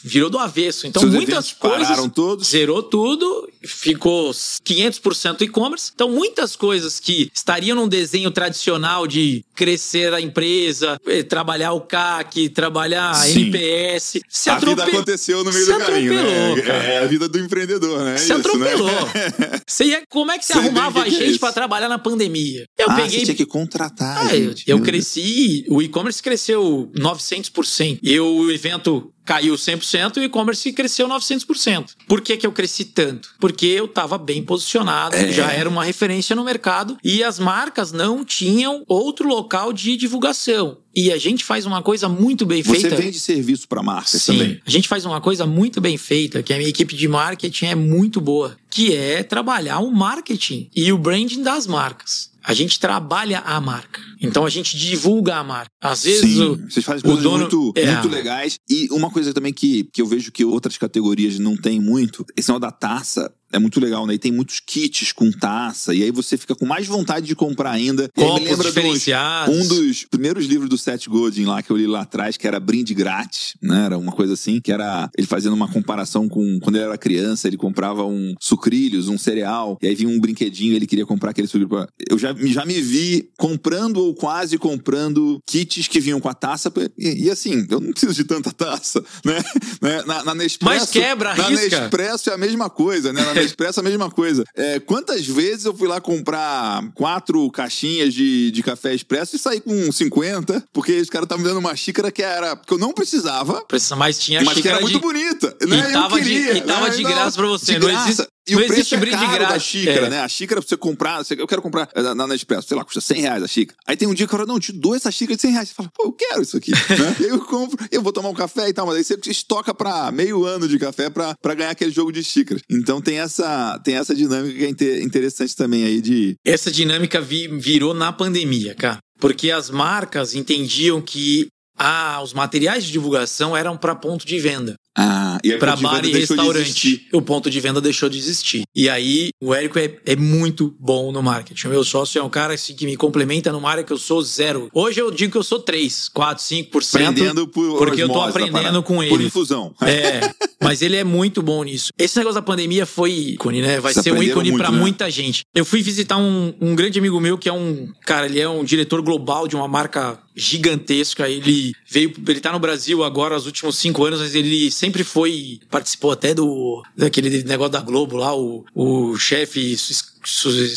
[0.03, 0.87] Virou do avesso.
[0.87, 1.87] Então, Seus muitas coisas.
[1.87, 2.47] pararam todos.
[2.47, 5.91] Zerou tudo, ficou 500% e-commerce.
[5.93, 11.81] Então, muitas coisas que estariam num desenho tradicional de crescer a empresa, eh, trabalhar o
[11.81, 13.41] CAC, trabalhar a Sim.
[13.41, 16.13] NPS, se a vida atrope- aconteceu no meio se do caminho,
[16.55, 16.61] né?
[16.61, 16.83] cara.
[16.83, 18.17] É a vida do empreendedor, né?
[18.17, 18.87] Se Isso, atropelou.
[18.89, 19.61] Né?
[19.67, 21.39] Você ia, como é que você Sei arrumava que que é gente isso.
[21.39, 22.65] para trabalhar na pandemia?
[22.77, 27.99] Eu ah, peguei você tinha que contratar, ah, eu, eu cresci, o e-commerce cresceu 900%.
[28.01, 31.91] E o evento caiu 100% e o e-commerce cresceu 900%.
[32.07, 33.29] Por que, que eu cresci tanto?
[33.39, 35.31] Porque eu estava bem posicionado, É.
[35.31, 40.77] já era uma referência no mercado e as marcas não tinham outro local de divulgação.
[40.93, 42.75] E a gente faz uma coisa muito bem Deus.
[42.75, 43.01] Você feita.
[43.01, 44.61] vende serviço para marcas Sim, também.
[44.65, 47.75] a gente faz uma coisa muito bem feita, que a minha equipe de marketing é
[47.75, 52.30] muito boa, que é trabalhar o marketing e o branding das marcas.
[52.43, 54.01] A gente trabalha a marca.
[54.21, 55.69] Então a gente divulga a marca.
[55.81, 57.91] Às vezes Sim, o, vocês fazem coisas dono- muito, é.
[57.93, 58.57] muito legais.
[58.69, 62.45] E uma coisa também que, que eu vejo que outras categorias não têm muito, esse
[62.47, 63.31] sinal da taça.
[63.51, 64.13] É muito legal, né?
[64.13, 67.71] E tem muitos kits com taça, e aí você fica com mais vontade de comprar
[67.71, 68.09] ainda.
[68.15, 69.55] Copos lembra dos- diferenciados.
[69.55, 72.59] um dos primeiros livros do Seth Godin lá que eu li lá atrás, que era
[72.59, 73.85] Brinde Grátis, né?
[73.85, 77.47] Era uma coisa assim, que era ele fazendo uma comparação com quando ele era criança,
[77.47, 81.47] ele comprava um sucrilhos, um cereal, e aí vinha um brinquedinho, ele queria comprar aquele
[81.47, 81.69] sucrilho.
[81.69, 86.33] pra- Eu já, já me vi comprando ou quase comprando kits que vinham com a
[86.33, 89.41] taça, e, e assim, eu não preciso de tanta taça, né?
[89.81, 90.03] Né?
[90.05, 91.81] Na, na Nespresso, Mas quebra, na arrisca.
[91.81, 93.21] Nespresso é a mesma coisa, né?
[93.23, 94.43] Na Nespresso é a mesma coisa.
[94.55, 99.59] É, quantas vezes eu fui lá comprar quatro caixinhas de, de café expresso e saí
[99.59, 102.93] com 50, porque os caras estavam me dando uma xícara que era que eu não
[102.93, 105.01] precisava, Precisa, mas tinha a mas que xícara era muito de...
[105.01, 105.55] bonita.
[105.67, 105.89] Né?
[105.89, 106.95] E tava eu de- queria, e tava né?
[106.95, 108.07] de graça pra você, de não graça.
[108.09, 109.63] existe- E não o preço é brinde caro da grátis.
[109.63, 110.09] xícara, É.
[110.09, 110.19] né?
[110.21, 113.21] A xícara pra você comprar, eu quero comprar eh, na, Nespresso, sei lá, custa 100
[113.21, 113.77] reais a xícara.
[113.87, 115.69] Aí tem um dia que eu falo, não, te dou essa xícara de 100 reais.
[115.69, 116.71] Você fala, pô, eu quero isso aqui.
[116.71, 116.77] né?
[117.31, 120.43] Eu compro, eu vou tomar um café e tal, mas aí você estoca pra meio
[120.45, 122.61] ano de café pra, pra ganhar aquele jogo de xícaras.
[122.69, 126.35] Então tem essa, tem essa dinâmica que é inte- interessante também aí de.
[126.45, 128.97] Essa dinâmica vi- virou na pandemia, cara.
[129.19, 134.75] Porque as marcas entendiam que ah, os materiais de divulgação eram para ponto de venda.
[134.97, 137.07] Ah, e Para bar e restaurante.
[137.13, 138.63] O ponto de venda deixou de existir.
[138.75, 141.67] E aí, o Érico é, é muito bom no marketing.
[141.67, 144.21] O meu sócio é um cara assim, que me complementa numa área que eu sou
[144.21, 144.69] zero.
[144.73, 146.95] Hoje eu digo que eu sou 3, 4, 5%.
[147.01, 149.25] Aprendendo por porque eu tô aprendendo com Por ele.
[149.25, 149.73] infusão.
[149.81, 150.29] É,
[150.61, 151.91] mas ele é muito bom nisso.
[151.97, 153.79] Esse negócio da pandemia foi ícone, né?
[153.79, 154.77] Vai Vocês ser um ícone pra né?
[154.77, 155.43] muita gente.
[155.55, 157.87] Eu fui visitar um, um grande amigo meu que é um.
[158.05, 161.29] Cara, ele é um diretor global de uma marca gigantesca.
[161.29, 162.13] Ele veio.
[162.27, 165.59] Ele tá no Brasil agora, os últimos cinco anos, mas ele sempre foi.
[165.69, 166.83] Participou até do.
[166.95, 169.75] daquele negócio da Globo lá, o, o chefe.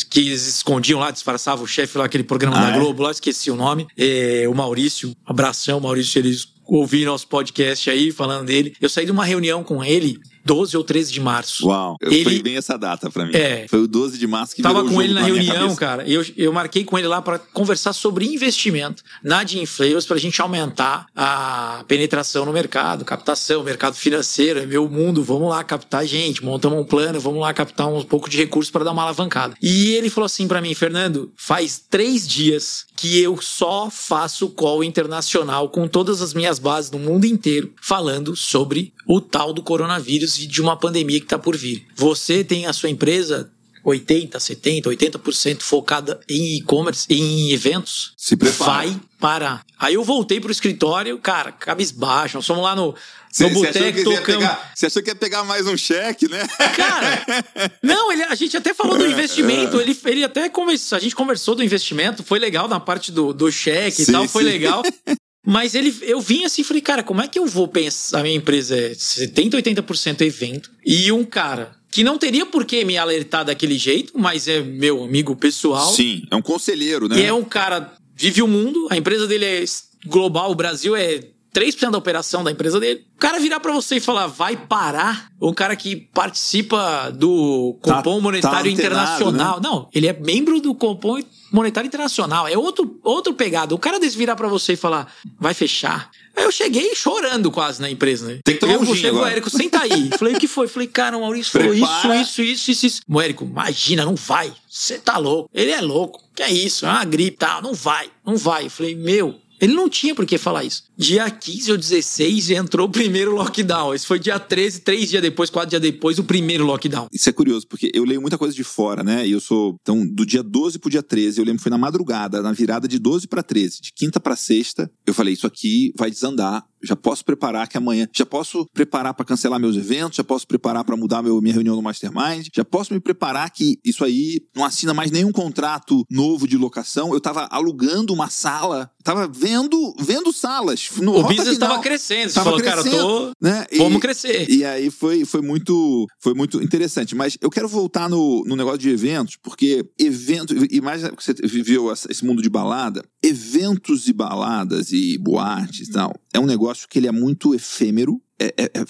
[0.08, 2.78] Que eles escondiam lá, disfarçavam o chefe lá, aquele programa Ah, da é?
[2.78, 3.86] Globo lá, esqueci o nome.
[3.96, 8.74] É, o Maurício, abração, Maurício, eles ouvi nosso podcast aí falando dele.
[8.80, 11.66] Eu saí de uma reunião com ele 12 ou 13 de março.
[11.66, 13.34] Uau, Ele- foi bem essa data pra mim.
[13.34, 13.66] É.
[13.68, 16.06] Foi o 12 de março que Tava com ele na minha reunião, cara.
[16.08, 20.20] Eu, eu marquei com ele lá para conversar sobre investimento na Jim Flavors para a
[20.20, 25.22] gente aumentar a penetração no mercado, captação, mercado financeiro, é meu mundo.
[25.22, 28.84] Vamos lá captar gente, montamos um plano, vamos lá captar um pouco de recursos para
[28.84, 29.54] dar uma alavancada.
[29.62, 34.84] E ele falou assim para mim, Fernando, faz três dias que eu só faço call
[34.84, 40.38] internacional com todas as minhas bases no mundo inteiro falando sobre o tal do coronavírus
[40.38, 41.86] e de uma pandemia que está por vir.
[41.94, 43.50] Você tem a sua empresa
[43.84, 48.72] 80, 70, 80% focada em e-commerce, em eventos, Se prepara.
[48.72, 49.64] vai parar.
[49.78, 52.94] Aí eu voltei pro escritório, cara, cabisbaixo, nós fomos lá no,
[53.38, 54.24] no boteco, tocamos...
[54.24, 56.46] pegar, você achou que ia pegar mais um cheque, né?
[56.74, 57.24] Cara,
[57.82, 61.54] não, ele, a gente até falou do investimento, ele, ele até conversou, a gente conversou
[61.54, 64.48] do investimento, foi legal na parte do, do cheque Sim, e tal, foi sim.
[64.50, 64.82] legal.
[65.44, 68.20] Mas ele, eu vim assim e falei, cara, como é que eu vou pensar?
[68.20, 70.70] A minha empresa é 70, 80% evento.
[70.84, 75.04] E um cara que não teria por que me alertar daquele jeito, mas é meu
[75.04, 75.92] amigo pessoal.
[75.92, 77.20] Sim, é um conselheiro, né?
[77.20, 79.64] E é um cara, vive o mundo, a empresa dele é
[80.06, 81.20] global, o Brasil é
[81.54, 83.04] 3% da operação da empresa dele.
[83.16, 87.96] O cara virar pra você e falar, vai parar, um cara que participa do Tá-
[87.96, 89.60] Copom Monetário tá Internacional.
[89.60, 91.20] Não, ele é membro do Copom
[91.52, 92.48] Monetário Internacional.
[92.48, 93.74] É outro, outro pegado.
[93.74, 96.10] O cara desse virar pra você e falar, vai fechar.
[96.36, 98.40] Aí eu cheguei chorando quase na empresa, né?
[98.44, 99.30] Tem que tomar eu um gin chego, agora.
[99.32, 100.10] Érico, senta aí.
[100.18, 100.66] Falei, o que foi?
[100.66, 102.16] Falei, cara, o Maurício falou isso, Prepara.
[102.20, 103.00] isso, isso, isso, isso.
[103.08, 104.52] O Érico, imagina, não vai.
[104.68, 105.48] Você tá louco.
[105.54, 106.20] Ele é louco.
[106.34, 106.84] Que é isso?
[106.84, 107.60] É uma gripe, tá?
[107.62, 108.66] Não vai, não vai.
[108.66, 110.84] Eu falei, meu, ele não tinha por que falar isso.
[110.96, 113.94] Dia 15 ou 16 entrou o primeiro lockdown.
[113.94, 117.08] Esse foi dia 13, três dias depois, quatro dias depois, o primeiro lockdown.
[117.12, 119.26] Isso é curioso, porque eu leio muita coisa de fora, né?
[119.26, 119.76] E eu sou.
[119.80, 122.86] Então, do dia 12 pro dia 13, eu lembro que foi na madrugada, na virada
[122.86, 126.64] de 12 pra 13, de quinta pra sexta, eu falei: Isso aqui vai desandar.
[126.84, 128.08] Já posso preparar que amanhã.
[128.14, 131.76] Já posso preparar pra cancelar meus eventos, já posso preparar pra mudar meu, minha reunião
[131.76, 136.46] no Mastermind, já posso me preparar que isso aí não assina mais nenhum contrato novo
[136.46, 137.12] de locação.
[137.12, 140.88] Eu tava alugando uma sala, tava vendo, vendo salas.
[141.00, 141.68] No O business final.
[141.70, 142.28] tava crescendo.
[142.28, 143.32] Você Tava falou, cara, eu crescendo, tô.
[143.40, 143.66] né?
[143.70, 144.48] E- Vamos crescer.
[144.50, 147.14] e aí foi, foi, muito, foi muito interessante.
[147.14, 151.92] Mas eu quero voltar no, no negócio de eventos, porque eventos, mais que você viveu
[151.92, 156.98] esse mundo de balada, eventos e baladas e boates e tal, é um negócio que
[156.98, 158.20] ele é muito efêmero.
[158.38, 158.84] É, é, é,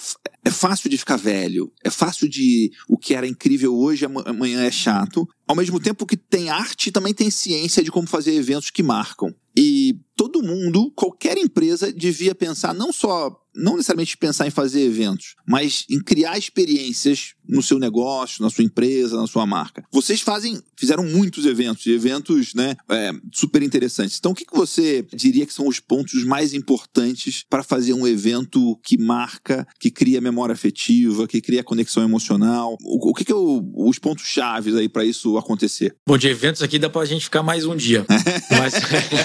[0.45, 4.63] é fácil de ficar velho, é fácil de o que era incrível hoje, ama- amanhã
[4.63, 5.27] é chato.
[5.47, 9.33] Ao mesmo tempo que tem arte, também tem ciência de como fazer eventos que marcam.
[9.55, 15.35] E todo mundo, qualquer empresa devia pensar não só não necessariamente pensar em fazer eventos,
[15.47, 19.83] mas em criar experiências no seu negócio, na sua empresa, na sua marca.
[19.91, 24.17] Vocês fazem, fizeram muitos eventos, eventos né, é, super interessantes.
[24.17, 28.07] Então, o que, que você diria que são os pontos mais importantes para fazer um
[28.07, 32.77] evento que marca, que cria memória afetiva, que cria conexão emocional?
[32.81, 35.95] O, o que, que é o, os pontos chaves aí para isso acontecer?
[36.07, 38.05] Bom, de eventos aqui dá para a gente ficar mais um dia.
[38.49, 38.73] mas,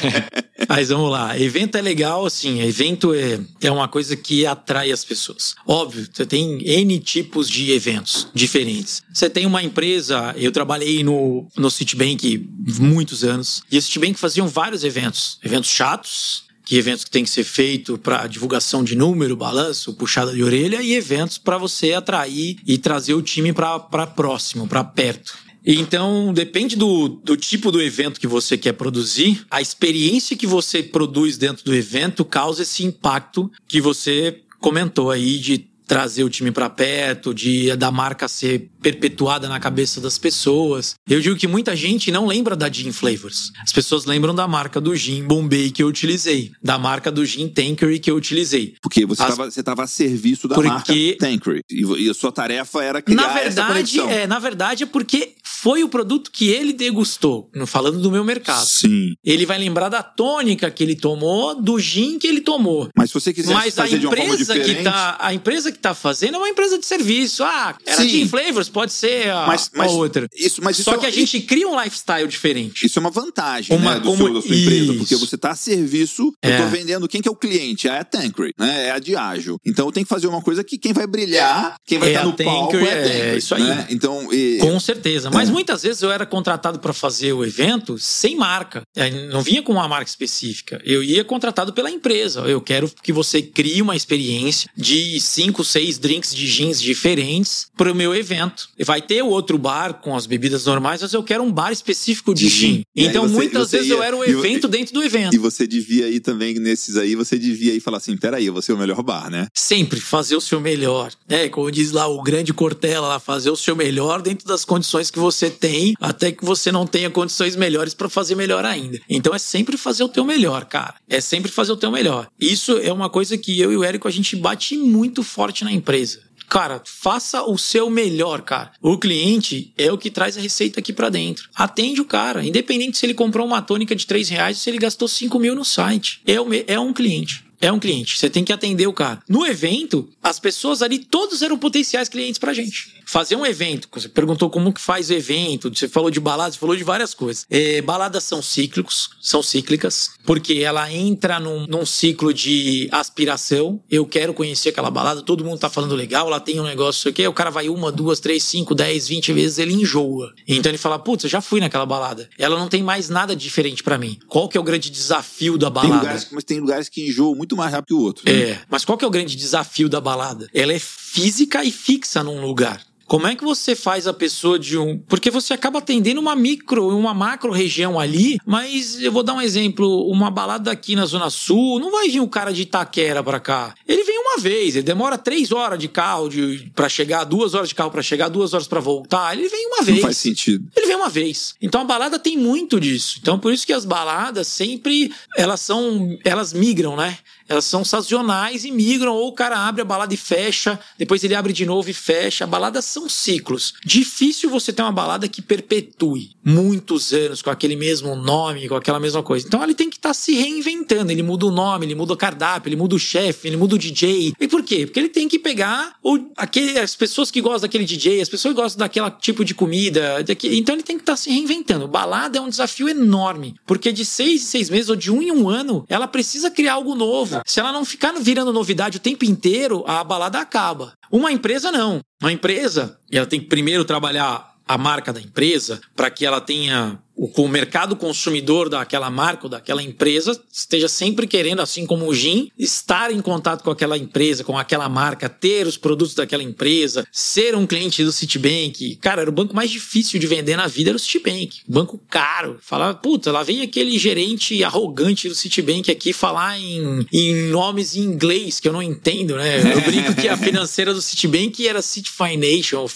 [0.69, 1.39] mas vamos lá.
[1.39, 2.61] Evento é legal, assim.
[2.61, 5.55] Evento é, é uma coisa que atrai as pessoas.
[5.67, 9.03] Óbvio, você tem N tipos de eventos diferentes.
[9.13, 12.49] Você tem uma empresa, eu trabalhei no, no Citibank
[12.79, 15.39] muitos anos, e o Citibank faziam vários eventos.
[15.43, 20.33] Eventos chatos, que eventos que tem que ser feito para divulgação de número, balanço, puxada
[20.33, 25.37] de orelha, e eventos para você atrair e trazer o time para próximo, para perto.
[25.65, 30.83] Então, depende do, do tipo do evento que você quer produzir, a experiência que você
[30.83, 36.53] produz dentro do evento causa esse impacto que você comentou aí de trazer o time
[36.53, 40.95] para perto, de da marca ser perpetuada na cabeça das pessoas.
[41.09, 43.51] Eu digo que muita gente não lembra da Gin Flavors.
[43.61, 47.49] As pessoas lembram da marca do gin Bombay que eu utilizei, da marca do gin
[47.49, 48.75] Tankery que eu utilizei.
[48.81, 49.91] Porque você estava As...
[49.91, 50.69] a serviço da porque...
[50.69, 54.85] marca Tankery e, e a sua tarefa era criar na verdade, essa É, na verdade
[54.85, 58.65] é porque foi o produto que ele degustou, falando do meu mercado.
[58.67, 59.13] Sim.
[59.23, 62.89] Ele vai lembrar da tônica que ele tomou, do gin que ele tomou.
[62.97, 66.37] Mas se você quiser Mas fazer a empresa que tá, a empresa que tá fazendo
[66.37, 67.45] é uma empresa de serviço.
[67.45, 68.09] Ah, era Sim.
[68.09, 70.27] Gin Flavors, pode ser a, mas, mas, a outra.
[70.35, 72.87] Isso, mas isso Só é, que a gente cria um lifestyle diferente.
[72.87, 75.57] Isso é uma vantagem uma, né, do seu, da sua empresa, porque você está a
[75.57, 76.55] serviço, é.
[76.55, 78.87] eu tô vendendo quem que é o cliente, é a Tankery, né?
[78.87, 79.59] É a Diageo.
[79.67, 82.25] Então eu tenho que fazer uma coisa que quem vai brilhar, quem vai é estar
[82.25, 83.21] no palco é a Tankery.
[83.21, 83.63] É isso aí.
[83.63, 83.87] Né?
[83.91, 84.59] Então, e...
[84.59, 85.31] Com certeza.
[85.31, 85.53] Mas é.
[85.53, 88.83] muitas vezes eu era contratado para fazer o evento sem marca.
[89.31, 90.81] Não vinha com uma marca específica.
[90.85, 92.41] Eu ia contratado pela empresa.
[92.41, 97.93] Eu quero que você crie uma experiência de cinco, seis drinks de jeans diferentes para
[97.93, 98.69] o meu evento.
[98.85, 102.49] Vai ter outro bar com as bebidas normais, mas eu quero um bar específico de
[102.49, 102.83] gin.
[102.95, 105.35] Então, você, muitas você vezes ia, eu era um evento dentro do evento.
[105.35, 108.63] E você devia ir também nesses aí, você devia ir falar assim: peraí, eu vou
[108.63, 109.47] ser o melhor bar, né?
[109.55, 111.13] Sempre fazer o seu melhor.
[111.29, 115.11] É, como diz lá o grande Cortella, lá, fazer o seu melhor dentro das condições
[115.11, 119.01] que você tem, até que você não tenha condições melhores para fazer melhor ainda.
[119.09, 120.97] Então é sempre fazer o teu melhor, cara.
[121.09, 122.29] É sempre fazer o teu melhor.
[122.39, 125.73] Isso é uma coisa que eu e o Érico a gente bate muito forte na
[125.73, 126.21] empresa.
[126.51, 128.73] Cara, faça o seu melhor, cara.
[128.83, 131.49] O cliente é o que traz a receita aqui para dentro.
[131.55, 134.79] Atende o cara, independente se ele comprou uma tônica de 3 reais ou se ele
[134.79, 136.21] gastou 5 mil no site.
[136.27, 136.35] É,
[136.75, 138.19] é um cliente é um cliente.
[138.19, 139.23] Você tem que atender o cara.
[139.29, 143.01] No evento, as pessoas ali, todos eram potenciais clientes pra gente.
[143.05, 146.61] Fazer um evento, você perguntou como que faz o evento, você falou de baladas, você
[146.61, 147.45] falou de várias coisas.
[147.51, 153.83] É, baladas são cíclicos, são cíclicas, porque ela entra num, num, ciclo de aspiração.
[153.91, 157.31] Eu quero conhecer aquela balada, todo mundo tá falando legal, ela tem um negócio, o
[157.31, 160.33] o cara vai uma, duas, três, cinco, dez, vinte vezes, ele enjoa.
[160.47, 162.29] Então ele fala, putz, eu já fui naquela balada.
[162.39, 164.19] Ela não tem mais nada diferente para mim.
[164.29, 165.91] Qual que é o grande desafio da balada?
[165.91, 168.25] Tem lugares, mas tem lugares que enjoam muito muito mais rápido que o outro.
[168.25, 168.51] Né?
[168.51, 170.49] É, mas qual que é o grande desafio da balada?
[170.55, 172.81] Ela é física e fixa num lugar.
[173.11, 174.97] Como é que você faz a pessoa de um.
[174.97, 179.41] Porque você acaba atendendo uma micro, uma macro região ali, mas eu vou dar um
[179.41, 183.41] exemplo: uma balada aqui na Zona Sul, não vai vir um cara de Itaquera pra
[183.41, 183.75] cá.
[183.89, 187.71] Ele vem uma vez, ele demora três horas de carro de, para chegar, duas horas
[187.71, 189.37] de carro para chegar, duas horas para voltar.
[189.37, 189.97] Ele vem uma vez.
[189.97, 190.71] Não faz sentido.
[190.77, 191.57] Ele vem uma vez.
[191.61, 193.19] Então a balada tem muito disso.
[193.21, 196.17] Então por isso que as baladas sempre elas são.
[196.25, 197.19] Elas migram, né?
[197.51, 201.35] Elas são sazonais e migram, ou o cara abre a balada e fecha, depois ele
[201.35, 202.47] abre de novo e fecha.
[202.47, 203.75] Baladas são ciclos.
[203.85, 209.01] Difícil você ter uma balada que perpetue muitos anos com aquele mesmo nome, com aquela
[209.01, 209.49] mesma coisa.
[209.49, 211.11] Então ele tem que estar tá se reinventando.
[211.11, 213.79] Ele muda o nome, ele muda o cardápio, ele muda o chefe, ele muda o
[213.79, 214.33] DJ.
[214.39, 214.87] E por quê?
[214.87, 218.55] Porque ele tem que pegar o, aquele, as pessoas que gostam daquele DJ, as pessoas
[218.55, 220.25] que gostam daquele tipo de comida.
[220.53, 221.89] Então ele tem que estar tá se reinventando.
[221.89, 225.33] Balada é um desafio enorme, porque de seis em seis meses ou de um em
[225.33, 227.40] um ano, ela precisa criar algo novo.
[227.47, 230.93] Se ela não ficar virando novidade o tempo inteiro, a balada acaba.
[231.11, 232.01] Uma empresa não.
[232.23, 236.99] Uma empresa, ela tem que primeiro trabalhar a marca da empresa para que ela tenha
[237.21, 242.15] o, o mercado consumidor daquela marca ou daquela empresa esteja sempre querendo, assim como o
[242.15, 247.07] Gin, estar em contato com aquela empresa, com aquela marca, ter os produtos daquela empresa,
[247.13, 248.97] ser um cliente do Citibank.
[248.97, 251.61] Cara, era o banco mais difícil de vender na vida, era o Citibank.
[251.69, 252.59] Banco caro.
[252.63, 258.01] Falava, puta, lá vem aquele gerente arrogante do Citibank aqui falar em, em nomes em
[258.01, 259.61] inglês que eu não entendo, né?
[259.75, 262.89] Eu brinco que a financeira do Citibank era City Financial,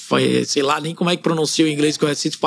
[0.47, 2.39] sei lá nem como é que pronuncia o inglês que é City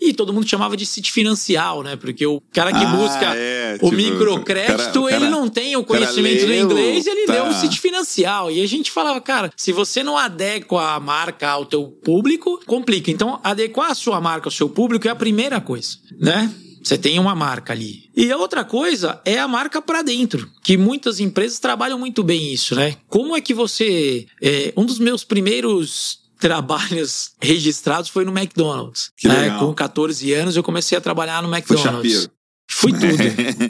[0.00, 1.96] e todo mundo chamava de City city financial, né?
[1.96, 5.84] Porque o cara que Ah, busca é, o tipo, microcrédito, cara- ele não tem o
[5.84, 7.32] conhecimento do leu, inglês, ele tá.
[7.34, 8.50] leu o city financial.
[8.50, 13.10] E a gente falava, cara, se você não adequa a marca ao teu público, complica.
[13.10, 16.52] Então, adequar a sua marca ao seu público é a primeira coisa, né?
[16.82, 18.10] Você tem uma marca ali.
[18.14, 22.52] E a outra coisa é a marca para dentro, que muitas empresas trabalham muito bem
[22.52, 22.96] isso, né?
[23.08, 24.26] Como é que você.
[24.42, 29.10] é, um dos meus primeiros trabalhos registrados foi no McDonald's.
[29.16, 29.58] Que né?
[29.58, 32.12] Com 14 anos eu comecei a trabalhar no Foi McDonald's.
[32.12, 32.30] chapeiro.
[32.70, 33.16] Fui tudo.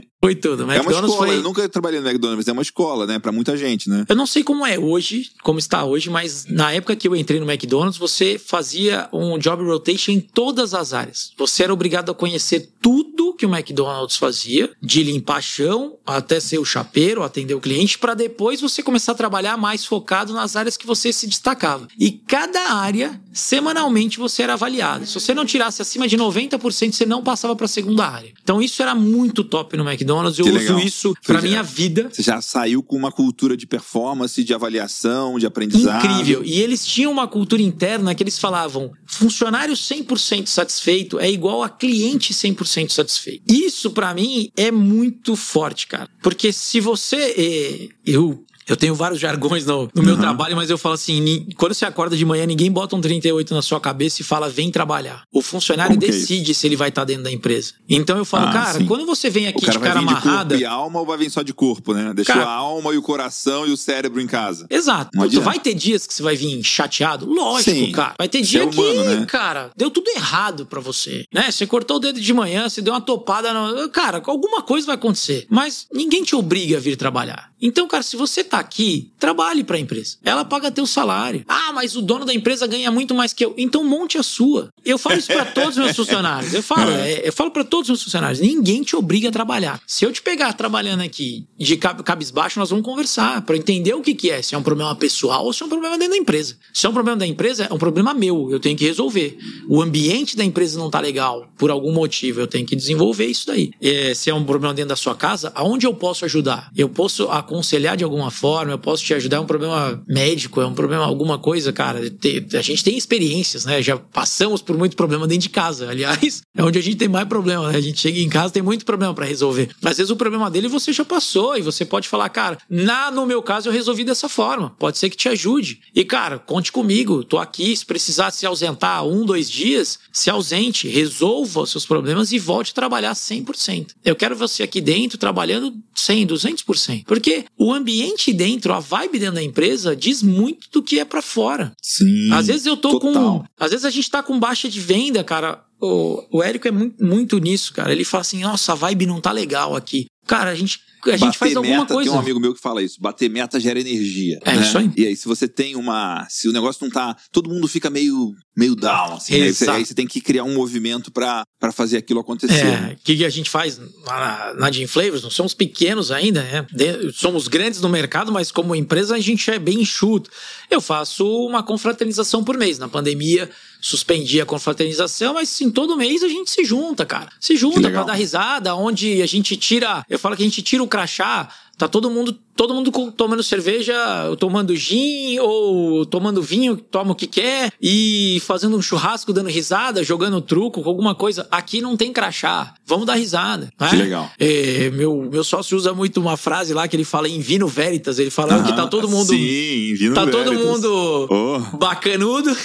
[0.24, 0.62] Foi tudo.
[0.62, 1.26] É uma McDonald's escola.
[1.26, 1.36] foi.
[1.36, 3.18] Eu nunca trabalhei no McDonald's, é uma escola, né?
[3.18, 4.06] Pra muita gente, né?
[4.08, 7.38] Eu não sei como é hoje, como está hoje, mas na época que eu entrei
[7.38, 11.32] no McDonald's, você fazia um job rotation em todas as áreas.
[11.36, 16.58] Você era obrigado a conhecer tudo que o McDonald's fazia, de limpar chão até ser
[16.58, 20.78] o chapeiro, atender o cliente, para depois você começar a trabalhar mais focado nas áreas
[20.78, 21.86] que você se destacava.
[22.00, 25.04] E cada área, semanalmente, você era avaliado.
[25.04, 28.32] Se você não tirasse acima de 90%, você não passava para a segunda área.
[28.42, 30.13] Então isso era muito top no McDonald's.
[30.22, 30.78] Eu Que uso legal.
[30.80, 32.08] isso para minha vida.
[32.12, 36.04] Você já saiu com uma cultura de performance, de avaliação, de aprendizado.
[36.04, 36.42] Incrível.
[36.44, 41.68] E eles tinham uma cultura interna que eles falavam: funcionário 100% satisfeito é igual a
[41.68, 43.42] cliente 100% satisfeito.
[43.52, 46.08] Isso, pra mim, é muito forte, cara.
[46.22, 47.16] Porque se você.
[47.36, 48.44] eh, eu.
[48.66, 50.20] Eu tenho vários jargões no, no meu Uhum.
[50.20, 53.62] trabalho, mas eu falo assim: quando você acorda de manhã, ninguém bota um 38 na
[53.62, 55.22] sua cabeça e fala, vem trabalhar.
[55.32, 57.72] O funcionário é decide se ele vai estar dentro da empresa.
[57.88, 58.86] Então eu falo, Ah, cara, sim.
[58.86, 60.48] quando você vem O aqui cara de vai cara de amarrada.
[60.54, 62.12] corpo e alma ou vai vir só de corpo, né?
[62.14, 64.66] Deixou Cara- a alma e o coração e o cérebro em casa.
[64.70, 65.10] Exato.
[65.30, 67.26] Tu vai ter dias que você vai vir chateado?
[67.26, 67.92] Lógico, Sim.
[67.92, 68.14] cara.
[68.18, 69.26] Vai ter dia é humano, que, né?
[69.26, 71.24] cara, deu tudo errado pra você.
[71.32, 71.50] Né?
[71.50, 73.52] Você cortou o dedo de manhã, você deu uma topada.
[73.52, 73.88] No...
[73.90, 75.46] Cara, alguma coisa vai acontecer.
[75.50, 77.50] Mas ninguém te obriga a vir trabalhar.
[77.66, 80.18] Então, cara, se você tá aqui, trabalhe pra empresa.
[80.22, 81.42] Ela paga teu salário.
[81.48, 83.54] Ah, mas o dono da empresa ganha muito mais que eu.
[83.56, 84.68] Então monte a sua.
[84.84, 86.52] Eu falo isso pra todos os meus funcionários.
[86.52, 88.38] Eu falo, é, eu falo para todos os meus funcionários.
[88.40, 89.80] Ninguém te obriga a trabalhar.
[89.86, 94.02] Se eu te pegar trabalhando aqui de cab- cabisbaixo, nós vamos conversar pra entender o
[94.02, 94.42] que, que é.
[94.42, 96.56] Se é um problema pessoal ou se é um problema dentro da empresa.
[96.74, 98.50] Se é um problema da empresa, é um problema meu.
[98.50, 99.38] Eu tenho que resolver.
[99.68, 102.40] O ambiente da empresa não tá legal por algum motivo.
[102.40, 103.70] Eu tenho que desenvolver isso daí.
[103.80, 106.70] É, se é um problema dentro da sua casa, aonde eu posso ajudar?
[106.76, 107.53] Eu posso aconselhar
[107.96, 109.36] de alguma forma, eu posso te ajudar.
[109.36, 112.00] É um problema médico, é um problema alguma coisa, cara.
[112.00, 113.82] A gente tem experiências, né?
[113.82, 115.90] Já passamos por muito problema dentro de casa.
[115.90, 117.78] Aliás, é onde a gente tem mais problema, né?
[117.78, 119.70] A gente chega em casa tem muito problema pra resolver.
[119.82, 123.26] Às vezes o problema dele você já passou e você pode falar, cara, na, no
[123.26, 124.70] meu caso eu resolvi dessa forma.
[124.78, 125.80] Pode ser que te ajude.
[125.94, 127.24] E, cara, conte comigo.
[127.24, 127.76] Tô aqui.
[127.76, 132.72] Se precisar se ausentar um, dois dias, se ausente, resolva os seus problemas e volte
[132.72, 133.90] a trabalhar 100%.
[134.04, 137.04] Eu quero você aqui dentro trabalhando 100, 200%.
[137.04, 141.22] Porque o ambiente dentro, a vibe dentro da empresa diz muito do que é pra
[141.22, 141.72] fora.
[141.82, 142.32] Sim.
[142.32, 143.40] Às vezes eu tô total.
[143.40, 143.44] com.
[143.58, 145.64] Às vezes a gente tá com baixa de venda, cara.
[145.80, 147.92] O, o Érico é muito, muito nisso, cara.
[147.92, 150.06] Ele fala assim: nossa, a vibe não tá legal aqui.
[150.26, 152.10] Cara, a gente, a gente Bater faz alguma meta, coisa.
[152.10, 153.00] Tem um amigo meu que fala isso.
[153.00, 154.40] Bater meta gera energia.
[154.44, 154.62] É né?
[154.62, 154.90] isso aí.
[154.96, 156.26] E aí, se você tem uma.
[156.30, 157.16] Se o negócio não tá.
[157.30, 159.34] Todo mundo fica meio, meio down, assim.
[159.34, 162.66] Aí você, aí você tem que criar um movimento pra, pra fazer aquilo acontecer.
[162.66, 165.22] É, o que, a gente faz na, na Gin Flavors?
[165.22, 166.66] Nós somos pequenos ainda, né?
[166.72, 170.30] De- somos grandes no mercado, mas como empresa a gente é bem enxuto.
[170.70, 172.78] Eu faço uma confraternização por mês.
[172.78, 173.50] Na pandemia,
[173.84, 177.28] suspendi a confraternização, mas sim, todo mês a gente se junta, cara.
[177.38, 180.04] Se junta pra dar risada, onde a gente tira.
[180.14, 181.48] Eu falo que a gente tira o crachá.
[181.76, 183.96] Tá todo mundo, todo mundo tomando cerveja,
[184.38, 190.04] tomando gin ou tomando vinho, toma o que quer e fazendo um churrasco, dando risada,
[190.04, 191.48] jogando truco, com alguma coisa.
[191.50, 192.74] Aqui não tem crachá.
[192.86, 193.72] Vamos dar risada.
[193.80, 193.88] né?
[193.90, 194.30] Que legal.
[194.38, 198.20] É, meu, meu sócio usa muito uma frase lá que ele fala em vino veritas.
[198.20, 198.88] Ele fala que tá Aham.
[198.88, 199.30] todo mundo.
[199.30, 200.64] Sim, vindo Tá todo Veritas.
[200.64, 202.56] mundo Oh, bacanudo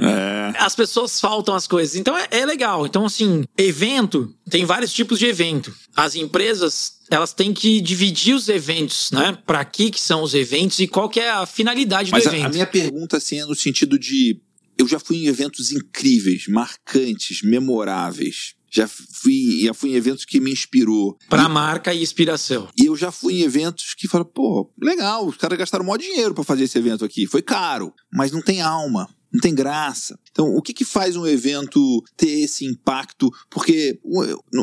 [0.00, 0.52] é.
[0.58, 1.96] as pessoas faltam as coisas.
[1.96, 2.86] Então é, é legal.
[2.86, 5.74] Então, assim, evento, tem vários tipos de evento.
[5.96, 9.36] As empresas, elas têm que dividir os eventos, né?
[9.46, 12.32] Pra que que são os eventos e qual que é a finalidade Mas do a,
[12.32, 12.46] evento.
[12.46, 14.40] a minha pergunta, assim, é no sentido de.
[14.76, 18.54] Eu já fui em eventos incríveis, marcantes, memoráveis.
[18.70, 21.18] Já fui, já fui em eventos que me inspirou.
[21.28, 22.68] Pra marca e inspiração.
[22.78, 26.34] E eu já fui em eventos que falam, pô, legal, os caras gastaram maior dinheiro
[26.34, 27.26] pra fazer esse evento aqui.
[27.26, 30.18] Foi caro, mas não tem alma, não tem graça.
[30.30, 33.30] Então, o que que faz um evento ter esse impacto?
[33.50, 33.98] Porque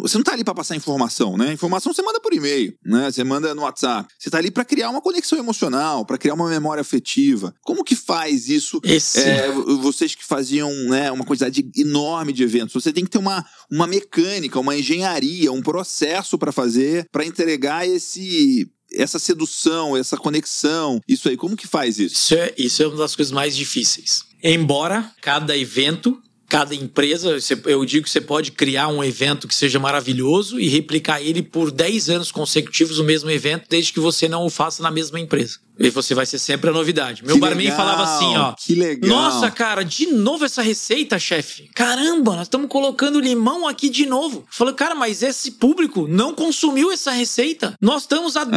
[0.01, 1.53] você não tá ali pra passar informação, né?
[1.53, 3.11] Informação você manda por e-mail, né?
[3.11, 4.11] Você manda no WhatsApp.
[4.17, 7.53] Você tá ali pra criar uma conexão emocional, pra criar uma memória afetiva.
[7.61, 8.79] Como que faz isso?
[8.83, 9.19] Esse.
[9.19, 13.17] É, vo- vocês que faziam né, uma quantidade enorme de eventos, você tem que ter
[13.17, 20.15] uma, uma mecânica, uma engenharia, um processo para fazer, para entregar esse essa sedução, essa
[20.15, 22.15] conexão, isso aí, como que faz isso?
[22.15, 24.21] Isso é, isso é uma das coisas mais difíceis.
[24.47, 29.79] Embora cada evento cada empresa, eu digo que você pode criar um evento que seja
[29.79, 34.45] maravilhoso e replicar ele por 10 anos consecutivos o mesmo evento, desde que você não
[34.45, 35.59] o faça na mesma empresa.
[35.77, 37.21] E você vai ser sempre a novidade.
[37.25, 38.53] Meu Que barman legal, falava assim, ó.
[38.53, 39.09] que legal.
[39.09, 41.69] Nossa, cara, de novo essa receita, chefe.
[41.75, 44.45] Caramba, nós estamos colocando limão aqui de novo.
[44.49, 47.73] Falei, cara, mas esse público não consumiu essa receita.
[47.81, 48.55] Nós estamos a du-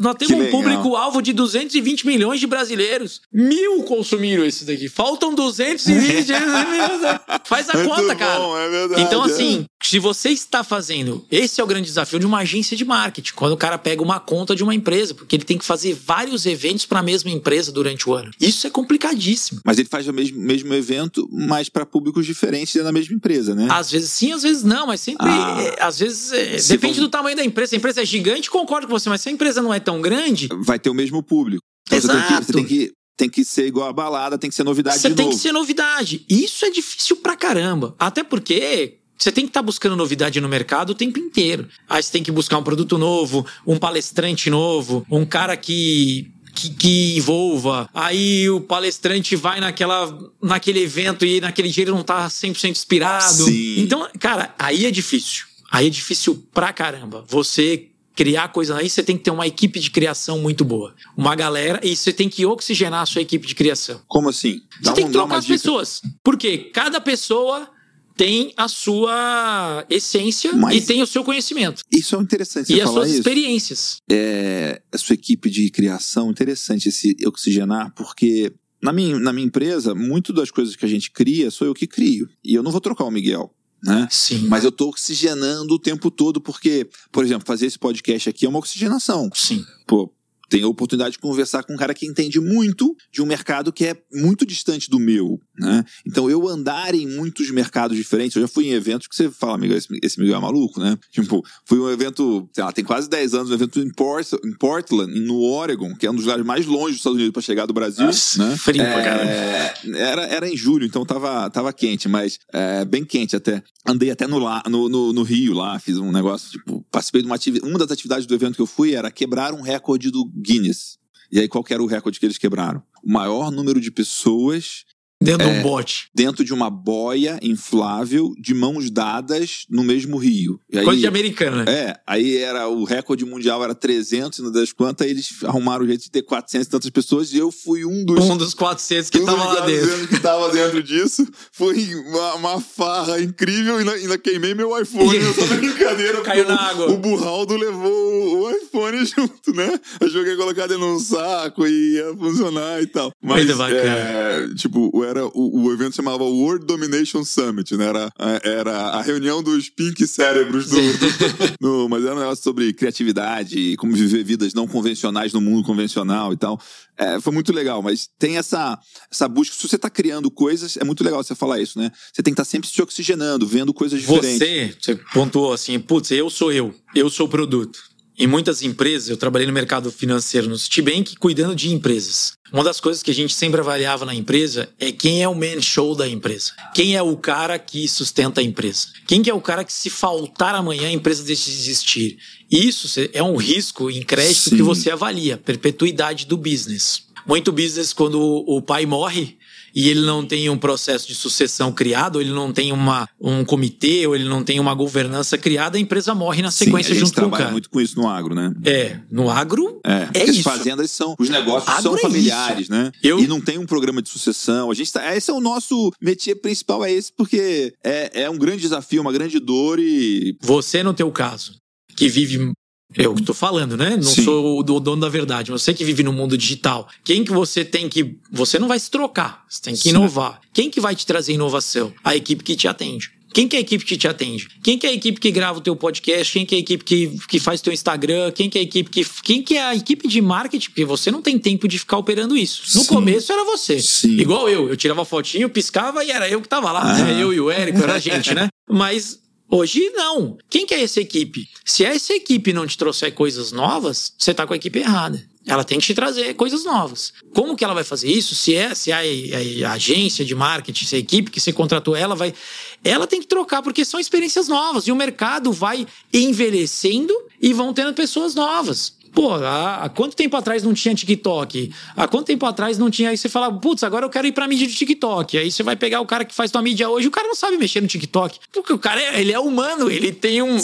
[0.00, 0.50] nós temos um legal.
[0.60, 3.20] público alvo de 220 milhões de brasileiros.
[3.32, 4.88] Mil consumiram esse daqui.
[4.88, 6.32] Faltam 220.
[7.44, 8.44] Faz a Muito conta, bom, cara.
[8.64, 9.26] é verdade, então, é.
[9.30, 13.32] assim, se você está fazendo, esse é o grande desafio de uma agência de marketing,
[13.34, 16.46] quando o cara pega uma conta de uma empresa, porque ele tem que fazer vários
[16.46, 18.30] eventos para a mesma empresa durante o ano.
[18.40, 19.60] Isso é complicadíssimo.
[19.64, 23.54] Mas ele faz o mesmo, mesmo evento, mas para públicos diferentes dentro da mesma empresa,
[23.54, 23.68] né?
[23.70, 25.26] Às vezes sim, às vezes não, mas sempre.
[25.28, 25.56] Ah.
[25.60, 26.32] é, às vezes.
[26.32, 27.70] é, depende vão- do tamanho da empresa.
[27.70, 30.00] Se a empresa é gigante, concordo com você, mas se a empresa não é tão
[30.00, 31.62] grande, Vai ter o mesmo público.
[31.86, 32.46] Então você tem que, Exato.
[32.46, 35.26] você tem que tem que ser igual a balada, tem que ser novidade você tem
[35.26, 35.36] novo.
[35.36, 36.24] que ser novidade.
[36.28, 37.94] Isso é difícil pra caramba.
[37.98, 38.98] Até porque.
[39.18, 41.66] Você tem que estar buscando novidade no mercado o tempo inteiro.
[41.88, 46.70] Aí você tem que buscar um produto novo, um palestrante novo, um cara que que,
[46.70, 47.88] que envolva.
[47.94, 53.44] Aí o palestrante vai naquela, naquele evento e naquele dia ele não tá 100% inspirado.
[53.44, 53.80] Sim.
[53.80, 55.44] Então, cara, aí é difícil.
[55.70, 57.24] Aí é difícil pra caramba.
[57.28, 60.94] Você criar coisa aí, você tem que ter uma equipe de criação muito boa.
[61.16, 64.00] Uma galera, e você tem que oxigenar a sua equipe de criação.
[64.08, 64.60] Como assim?
[64.82, 66.00] Você tem que dá trocar as pessoas.
[66.24, 67.70] Porque cada pessoa
[68.16, 71.82] tem a sua essência Mas- e tem o seu conhecimento.
[71.92, 73.18] Isso é interessante e as suas isso.
[73.18, 73.98] experiências.
[74.10, 78.50] É, a sua equipe de criação, interessante esse oxigenar, porque
[78.82, 81.86] na minha, na minha empresa, muito das coisas que a gente cria sou eu que
[81.86, 82.26] crio.
[82.42, 83.52] E eu não vou trocar o Miguel.
[83.86, 84.08] Né?
[84.10, 84.48] Sim.
[84.48, 88.48] Mas eu tô oxigenando o tempo todo, porque, por exemplo, fazer esse podcast aqui é
[88.48, 89.30] uma oxigenação.
[89.32, 89.64] Sim.
[89.86, 90.12] Pô,
[90.48, 93.84] tenho a oportunidade de conversar com um cara que entende muito de um mercado que
[93.84, 95.84] é muito distante do meu, né?
[96.06, 99.54] Então, eu andar em muitos mercados diferentes, eu já fui em eventos que você fala,
[99.54, 100.96] amigo, esse, esse Miguel é maluco, né?
[101.10, 104.52] Tipo, fui um evento, sei lá, tem quase 10 anos, um evento em, Port, em
[104.56, 107.66] Portland, no Oregon, que é um dos lugares mais longe dos Estados Unidos para chegar
[107.66, 108.56] do Brasil, Nossa, né?
[108.56, 108.82] frio.
[108.82, 113.62] É, era, era em julho, então tava, tava quente, mas é, bem quente até.
[113.86, 117.26] Andei até no, lá, no, no, no Rio lá, fiz um negócio, tipo, participei de
[117.26, 117.70] uma atividade.
[117.70, 120.98] Uma das atividades do evento que eu fui era quebrar um recorde do Guinness.
[121.30, 122.82] E aí, qual era o recorde que eles quebraram?
[123.02, 124.84] O maior número de pessoas
[125.22, 125.52] Dentro É.
[125.54, 126.08] de um bote.
[126.14, 130.60] dentro de uma boia inflável de mãos dadas no mesmo rio.
[130.70, 131.64] E aí, Coisa de americano, né?
[131.66, 135.86] é, aí era o recorde mundial era 300 e não das quantas, eles arrumaram o
[135.88, 139.08] jeito de ter 400 e tantas pessoas e eu fui um dos Um dos 400
[139.10, 140.08] que um tava dos lá dentro.
[140.08, 141.26] que tava dentro disso.
[141.50, 145.16] Foi uma, uma farra incrível e ainda, queimei meu iPhone.
[145.16, 146.20] Essa brincadeira.
[146.22, 146.90] Caiu na água.
[146.90, 149.80] O Burraldo levou o iPhone junto, né?
[150.00, 153.10] Eu joguei colocar dentro num saco e ia funcionar e tal.
[153.22, 153.80] Mas, Muito bacana.
[153.82, 157.86] é, tipo, era, o, o evento chamava World Domination Summit, né?
[157.86, 162.72] Era, era a reunião dos pink cérebros do, do- do- Mas era um negócio sobre
[162.72, 166.60] criatividade e como viver vidas não convencionais no mundo convencional e tal.
[166.98, 168.78] É, foi muito legal, mas tem essa,
[169.12, 169.54] essa busca.
[169.54, 171.90] Se você tá criando coisas, é muito legal você falar isso, né?
[172.12, 174.38] Você tem que estar sempre se oxigenando, vendo coisas diferentes.
[174.38, 177.78] Você, você pontuou assim, putz, eu sou eu, eu sou o produto.
[178.18, 182.32] Em muitas empresas, eu trabalhei no mercado financeiro no Citibank, cuidando de empresas.
[182.52, 185.60] Uma das coisas que a gente sempre avaliava na empresa é quem é o man
[185.60, 186.52] show da empresa.
[186.74, 188.88] Quem é o cara que sustenta a empresa.
[189.06, 192.18] Quem que é o cara que se faltar amanhã a empresa deixa de existir.
[192.50, 194.56] Isso é um risco em crédito Sim.
[194.56, 197.02] que você avalia, perpetuidade do business.
[197.26, 199.36] Muito business quando o pai morre
[199.76, 203.44] e ele não tem um processo de sucessão criado, ou ele não tem uma, um
[203.44, 206.94] comitê, ou ele não tem uma governança criada, a empresa morre na Sim, sequência a
[206.94, 207.50] gente junto com o cara.
[207.50, 208.52] muito com isso no agro, né?
[208.64, 210.42] É, no agro É, é porque as isso.
[210.42, 211.14] fazendas são.
[211.18, 212.90] Os negócios Agro são é familiares, né?
[213.02, 214.70] Eu- E não tem um programa de sucessão.
[214.70, 218.38] A gente tá, esse é o nosso métier principal, é esse, porque é, é um
[218.38, 220.36] grande desafio, uma grande dor e.
[220.40, 221.52] Você, no teu caso,
[221.94, 222.50] que vive.
[222.94, 223.96] Eu que tô falando, né?
[223.96, 224.24] Não Sim.
[224.24, 225.50] sou o do- dono da verdade.
[225.50, 226.88] Você que vive no mundo digital.
[227.04, 228.16] Quem que você tem que.
[228.30, 229.44] Você não vai se trocar.
[229.48, 229.88] Você tem que Sim.
[229.90, 230.40] inovar.
[230.54, 231.92] Quem que vai te trazer inovação?
[232.04, 233.10] A equipe que te atende.
[233.34, 234.48] Quem que é a equipe que te atende?
[234.62, 236.32] Quem que é a equipe que grava o teu podcast?
[236.32, 238.30] Quem que é a equipe que, que faz teu Instagram?
[238.32, 239.04] Quem que é a equipe que.
[239.22, 240.68] Quem que é a equipe de marketing?
[240.70, 242.62] Porque você não tem tempo de ficar operando isso.
[242.78, 242.86] No Sim.
[242.86, 243.78] começo era você.
[243.80, 244.16] Sim.
[244.18, 244.68] Igual eu.
[244.70, 246.80] Eu tirava fotinho, piscava e era eu que tava lá.
[246.82, 246.98] Ah.
[247.04, 247.22] né?
[247.22, 248.48] Eu e o Érico, era a gente, né?
[248.70, 249.18] Mas
[249.48, 250.36] Hoje não.
[250.50, 251.48] Quem que é essa equipe?
[251.64, 255.24] Se essa equipe não te trouxer coisas novas, você tá com a equipe errada.
[255.46, 257.12] Ela tem que te trazer coisas novas.
[257.32, 258.34] Como que ela vai fazer isso?
[258.34, 261.52] Se é, se é a, a agência de marketing, se é a equipe que você
[261.52, 262.34] contratou, ela vai.
[262.82, 264.88] Ela tem que trocar, porque são experiências novas.
[264.88, 268.95] E o mercado vai envelhecendo e vão tendo pessoas novas.
[269.16, 271.72] Pô, há, há, quanto tempo atrás não tinha TikTok?
[271.96, 273.08] Há quanto tempo atrás não tinha.
[273.08, 275.38] Aí você fala, putz, agora eu quero ir pra mídia de TikTok.
[275.38, 277.56] Aí você vai pegar o cara que faz tua mídia hoje, o cara não sabe
[277.56, 278.38] mexer no TikTok.
[278.52, 280.58] Porque o cara é, ele é humano, ele tem um,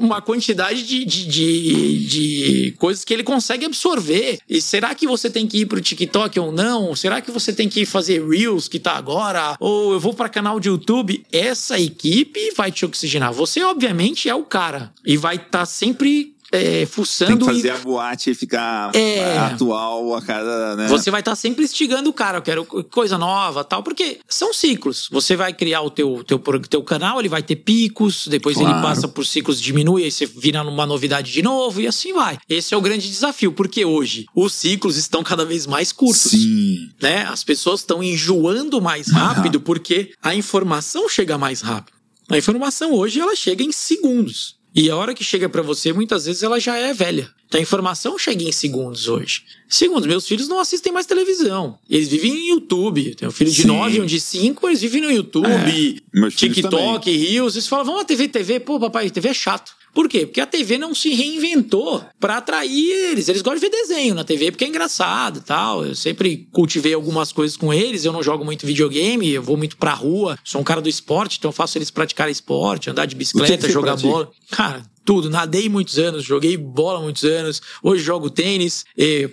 [0.00, 4.40] uma quantidade de, de, de, de, coisas que ele consegue absorver.
[4.50, 6.92] E será que você tem que ir pro TikTok ou não?
[6.96, 9.56] Será que você tem que fazer Reels que tá agora?
[9.60, 11.24] Ou eu vou para canal de YouTube?
[11.30, 13.32] Essa equipe vai te oxigenar.
[13.32, 14.92] Você, obviamente, é o cara.
[15.06, 17.30] E vai estar tá sempre é, fuçando.
[17.30, 17.70] Tem que fazer e...
[17.70, 19.38] a boate e ficar é...
[19.38, 20.76] atual a cada.
[20.76, 20.88] Né?
[20.88, 24.52] Você vai estar tá sempre instigando o cara, eu quero coisa nova tal, porque são
[24.52, 25.08] ciclos.
[25.10, 26.38] Você vai criar o teu, teu,
[26.68, 28.76] teu canal, ele vai ter picos, depois claro.
[28.76, 32.38] ele passa por ciclos, diminui, aí você vira numa novidade de novo e assim vai.
[32.48, 36.30] Esse é o grande desafio, porque hoje os ciclos estão cada vez mais curtos.
[36.30, 36.90] Sim.
[37.00, 37.24] Né?
[37.24, 41.96] As pessoas estão enjoando mais rápido porque a informação chega mais rápido.
[42.28, 44.56] A informação hoje ela chega em segundos.
[44.76, 47.30] E a hora que chega para você, muitas vezes ela já é velha.
[47.48, 49.44] Então a informação chega em segundos hoje.
[49.66, 51.78] Segundo, meus filhos não assistem mais televisão.
[51.88, 53.14] Eles vivem no YouTube.
[53.14, 57.10] Tem um filho de 9 e um de 5, eles vivem no YouTube, é, TikTok,
[57.10, 57.54] Reels.
[57.54, 58.60] Eles falam, vamos a TV, TV.
[58.60, 59.72] Pô, papai, TV é chato.
[59.96, 60.26] Por quê?
[60.26, 63.30] Porque a TV não se reinventou para atrair eles.
[63.30, 65.86] Eles gostam de ver desenho na TV porque é engraçado tal.
[65.86, 68.04] Eu sempre cultivei algumas coisas com eles.
[68.04, 70.38] Eu não jogo muito videogame, eu vou muito pra rua.
[70.44, 73.92] Sou um cara do esporte, então eu faço eles praticar esporte, andar de bicicleta, jogar
[73.92, 74.12] pratica?
[74.12, 74.30] bola.
[74.50, 75.30] Cara, tudo.
[75.30, 77.62] Nadei muitos anos, joguei bola muitos anos.
[77.82, 78.84] Hoje jogo tênis.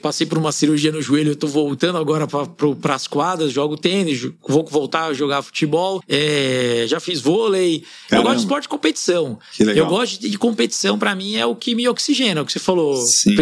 [0.02, 4.22] passei por uma cirurgia no joelho, eu tô voltando agora para as quadras, jogo tênis,
[4.48, 6.02] vou voltar a jogar futebol.
[6.08, 7.84] É, já fiz vôlei.
[8.08, 8.30] Caramba.
[8.30, 9.40] Eu gosto de esporte de competição.
[9.60, 12.52] Eu gosto de, de competição, para mim é o que me oxigena, é o que
[12.52, 12.96] você falou.
[12.98, 13.36] Sim.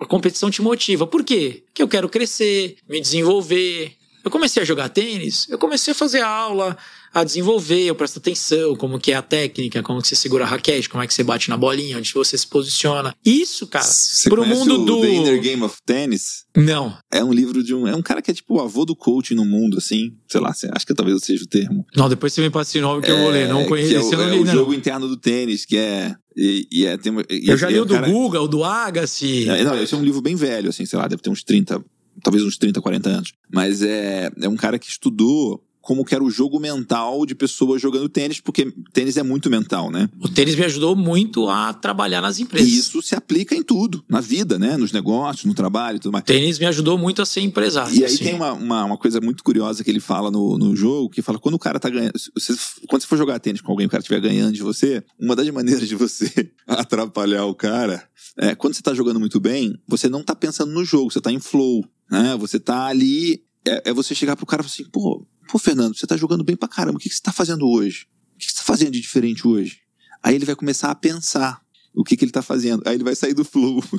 [0.00, 1.06] A competição te motiva.
[1.06, 1.62] Por quê?
[1.66, 3.99] Porque eu quero crescer, me desenvolver.
[4.24, 6.76] Eu comecei a jogar tênis, eu comecei a fazer aula,
[7.12, 10.46] a desenvolver, eu presto atenção, como que é a técnica, como que você segura a
[10.46, 13.14] raquete, como é que você bate na bolinha, onde você se posiciona.
[13.24, 16.44] Isso, cara, você pro mundo o do The Inner Game of Tennis?
[16.56, 16.96] Não.
[17.10, 19.34] É um livro de um, é um cara que é tipo o avô do coaching
[19.34, 21.84] no mundo, assim, sei lá, acho que talvez seja o termo.
[21.96, 24.00] Não, depois você me passa de novo que é, eu vou ler, não conheço, é
[24.00, 26.96] o, eu não li, é o jogo interno do tênis, que é e, e é,
[26.96, 28.08] tem, e, eu já li o do cara...
[28.08, 29.48] Guga, o do Agassi.
[29.48, 31.84] É, não, esse é um livro bem velho, assim, sei lá, deve ter uns 30,
[32.22, 33.32] talvez uns 30, 40 anos.
[33.52, 37.80] Mas é, é um cara que estudou como que era o jogo mental de pessoas
[37.80, 40.08] jogando tênis, porque tênis é muito mental, né?
[40.20, 42.68] O tênis me ajudou muito a trabalhar nas empresas.
[42.68, 44.76] E isso se aplica em tudo, na vida, né?
[44.76, 46.22] Nos negócios, no trabalho e tudo mais.
[46.22, 47.94] O tênis me ajudou muito a ser empresário.
[47.94, 48.24] E aí assim.
[48.24, 51.38] tem uma, uma, uma, coisa muito curiosa que ele fala no, no jogo, que fala
[51.38, 52.12] quando o cara tá ganhando.
[52.34, 52.54] Você,
[52.86, 55.48] quando você for jogar tênis com alguém, o cara estiver ganhando de você, uma das
[55.50, 58.02] maneiras de você atrapalhar o cara
[58.38, 61.32] é quando você tá jogando muito bem, você não tá pensando no jogo, você tá
[61.32, 61.84] em flow.
[62.10, 62.36] Né?
[62.36, 63.44] Você tá ali.
[63.66, 66.44] É, é você chegar pro cara e falar assim, pô, Pô, Fernando, você tá jogando
[66.44, 66.96] bem pra caramba.
[66.96, 68.06] O que, que você tá fazendo hoje?
[68.34, 69.78] O que, que você tá fazendo de diferente hoje?
[70.22, 71.60] Aí ele vai começar a pensar
[71.92, 72.82] o que, que ele tá fazendo.
[72.86, 73.82] Aí ele vai sair do flow.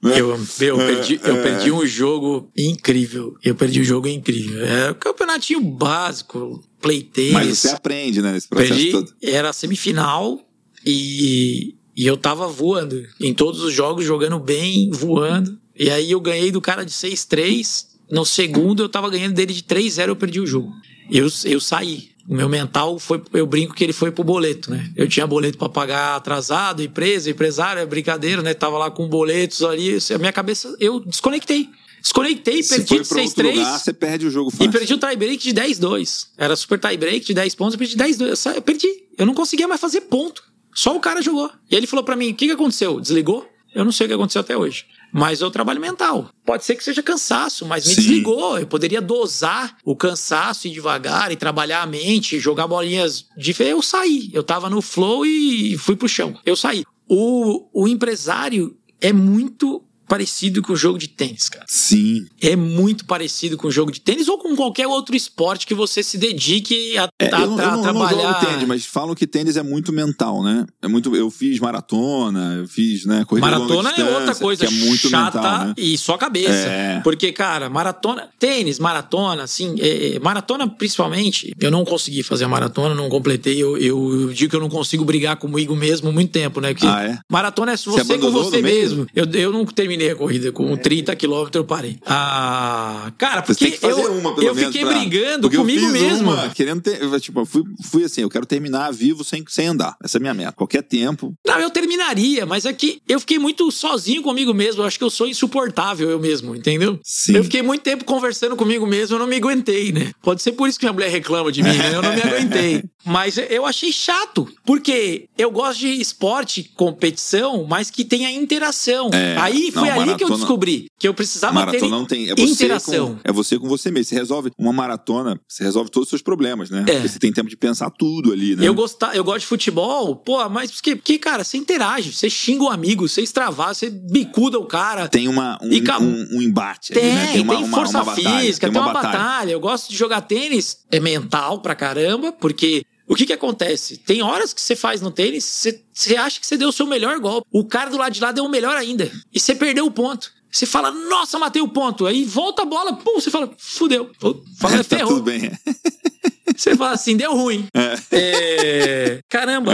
[0.00, 0.18] Né?
[0.18, 0.30] Eu,
[0.60, 1.42] eu, perdi, eu é.
[1.42, 3.36] perdi um jogo incrível.
[3.42, 4.64] Eu perdi um jogo incrível.
[4.64, 7.32] É um campeonatinho básico, play tênis.
[7.32, 9.14] Mas você aprende, né, nesse processo perdi, todo.
[9.22, 10.40] Era semifinal
[10.84, 13.00] e, e eu tava voando.
[13.20, 15.56] Em todos os jogos, jogando bem, voando.
[15.82, 19.64] E aí eu ganhei do cara de 6-3 no segundo, eu tava ganhando dele de
[19.64, 20.72] 3-0, eu perdi o jogo.
[21.10, 22.10] Eu, eu saí.
[22.28, 23.20] O meu mental foi.
[23.32, 24.92] Eu brinco que ele foi pro boleto, né?
[24.94, 28.54] Eu tinha boleto para pagar atrasado, empresa, empresário, é brincadeira, né?
[28.54, 29.98] Tava lá com boletos ali.
[30.14, 30.72] A minha cabeça.
[30.78, 31.68] Eu desconectei.
[32.00, 33.78] Desconectei, perdi de 6-3.
[33.78, 34.66] Você perde o jogo fácil.
[34.66, 36.28] E perdi o tie-break de 10-2.
[36.38, 38.54] Era super tie-break de 10 pontos, eu perdi 10-2.
[38.54, 38.88] Eu perdi.
[39.18, 40.44] Eu não conseguia mais fazer ponto.
[40.72, 41.50] Só o cara jogou.
[41.68, 43.00] E ele falou para mim: o que, que aconteceu?
[43.00, 43.48] Desligou?
[43.74, 44.84] Eu não sei o que aconteceu até hoje.
[45.12, 46.30] Mas é o trabalho mental.
[46.44, 48.00] Pode ser que seja cansaço, mas me Sim.
[48.00, 48.58] desligou.
[48.58, 53.54] Eu poderia dosar o cansaço e devagar e trabalhar a mente, jogar bolinhas de.
[53.62, 54.30] Eu saí.
[54.32, 56.34] Eu tava no flow e fui pro chão.
[56.46, 56.84] Eu saí.
[57.06, 61.64] O, o empresário é muito parecido com o jogo de tênis, cara.
[61.68, 62.26] Sim.
[62.40, 66.02] É muito parecido com o jogo de tênis ou com qualquer outro esporte que você
[66.02, 68.22] se dedique a, é, a, eu, não, a, eu não, trabalhar.
[68.22, 70.66] Eu não tênis, mas falam que tênis é muito mental, né?
[70.82, 71.14] É muito.
[71.16, 73.24] Eu fiz maratona, eu fiz, né?
[73.24, 75.74] Corrida maratona é outra coisa que é muito chata mental, né?
[75.76, 76.68] e só cabeça.
[76.68, 77.00] É.
[77.00, 82.48] Porque, cara, maratona, tênis, maratona, assim, é, é, maratona principalmente, eu não consegui fazer a
[82.48, 83.62] maratona, não completei.
[83.62, 86.74] Eu, eu, digo que eu não consigo brigar comigo mesmo muito tempo, né?
[86.74, 87.18] Porque ah, é?
[87.30, 89.06] maratona é você, você com você mesmo.
[89.14, 90.52] Eu, eu não terminei terminei a corrida.
[90.52, 91.98] Com 30 quilômetros eu parei.
[92.06, 94.98] Ah, cara, porque eu, uma, eu fiquei pra...
[94.98, 96.30] brigando porque comigo mesmo.
[96.32, 99.96] Uma, querendo ter, tipo, fui, fui assim, eu quero terminar vivo sem, sem andar.
[100.02, 100.52] Essa é a minha meta.
[100.52, 101.34] Qualquer tempo.
[101.46, 104.82] Não, eu terminaria, mas é que eu fiquei muito sozinho comigo mesmo.
[104.82, 106.98] Eu acho que eu sou insuportável eu mesmo, entendeu?
[107.02, 107.36] Sim.
[107.36, 110.12] Eu fiquei muito tempo conversando comigo mesmo, eu não me aguentei, né?
[110.22, 111.94] Pode ser por isso que minha mulher reclama de mim, né?
[111.94, 112.84] Eu não me aguentei.
[113.04, 119.10] Mas eu achei chato, porque eu gosto de esporte, competição, mas que tenha interação.
[119.12, 122.30] É, Aí foi ali que eu descobri que eu precisava Maratona ter não tem.
[122.30, 123.14] É interação.
[123.16, 124.08] com, é você com você mesmo.
[124.10, 126.84] Você resolve uma maratona, você resolve todos os seus problemas, né?
[126.86, 126.92] É.
[126.92, 128.66] Porque você tem tempo de pensar tudo ali, né?
[128.66, 132.64] Eu, gostar, eu gosto de futebol, pô, mas porque, porque, cara, você interage, você xinga
[132.64, 135.08] o amigo, você extravasa, você bicuda o cara.
[135.08, 137.32] Tem uma, um, E um, um embate Tem, ali, né?
[137.32, 139.18] tem, uma, uma- força uma batalha, física, tem uma, batalha.
[139.18, 139.50] batalha.
[139.52, 143.98] Eu gosto de jogar tênis, é mental pra caramba, porque o que que acontece?
[143.98, 146.86] Tem horas que você faz no tênis, você, você acha que você deu o seu
[146.86, 147.46] melhor golpe.
[147.52, 149.10] O cara do lado de lá deu o melhor ainda.
[149.30, 150.32] E você perdeu o ponto.
[150.50, 152.06] Você fala, nossa, matei o ponto.
[152.06, 154.10] Aí volta a bola, pum, você fala, fudeu.
[154.58, 155.14] Fala, tá ferrou.
[155.14, 155.50] tudo bem.
[156.56, 157.66] Você fala assim, deu ruim.
[158.10, 159.72] É, Caramba.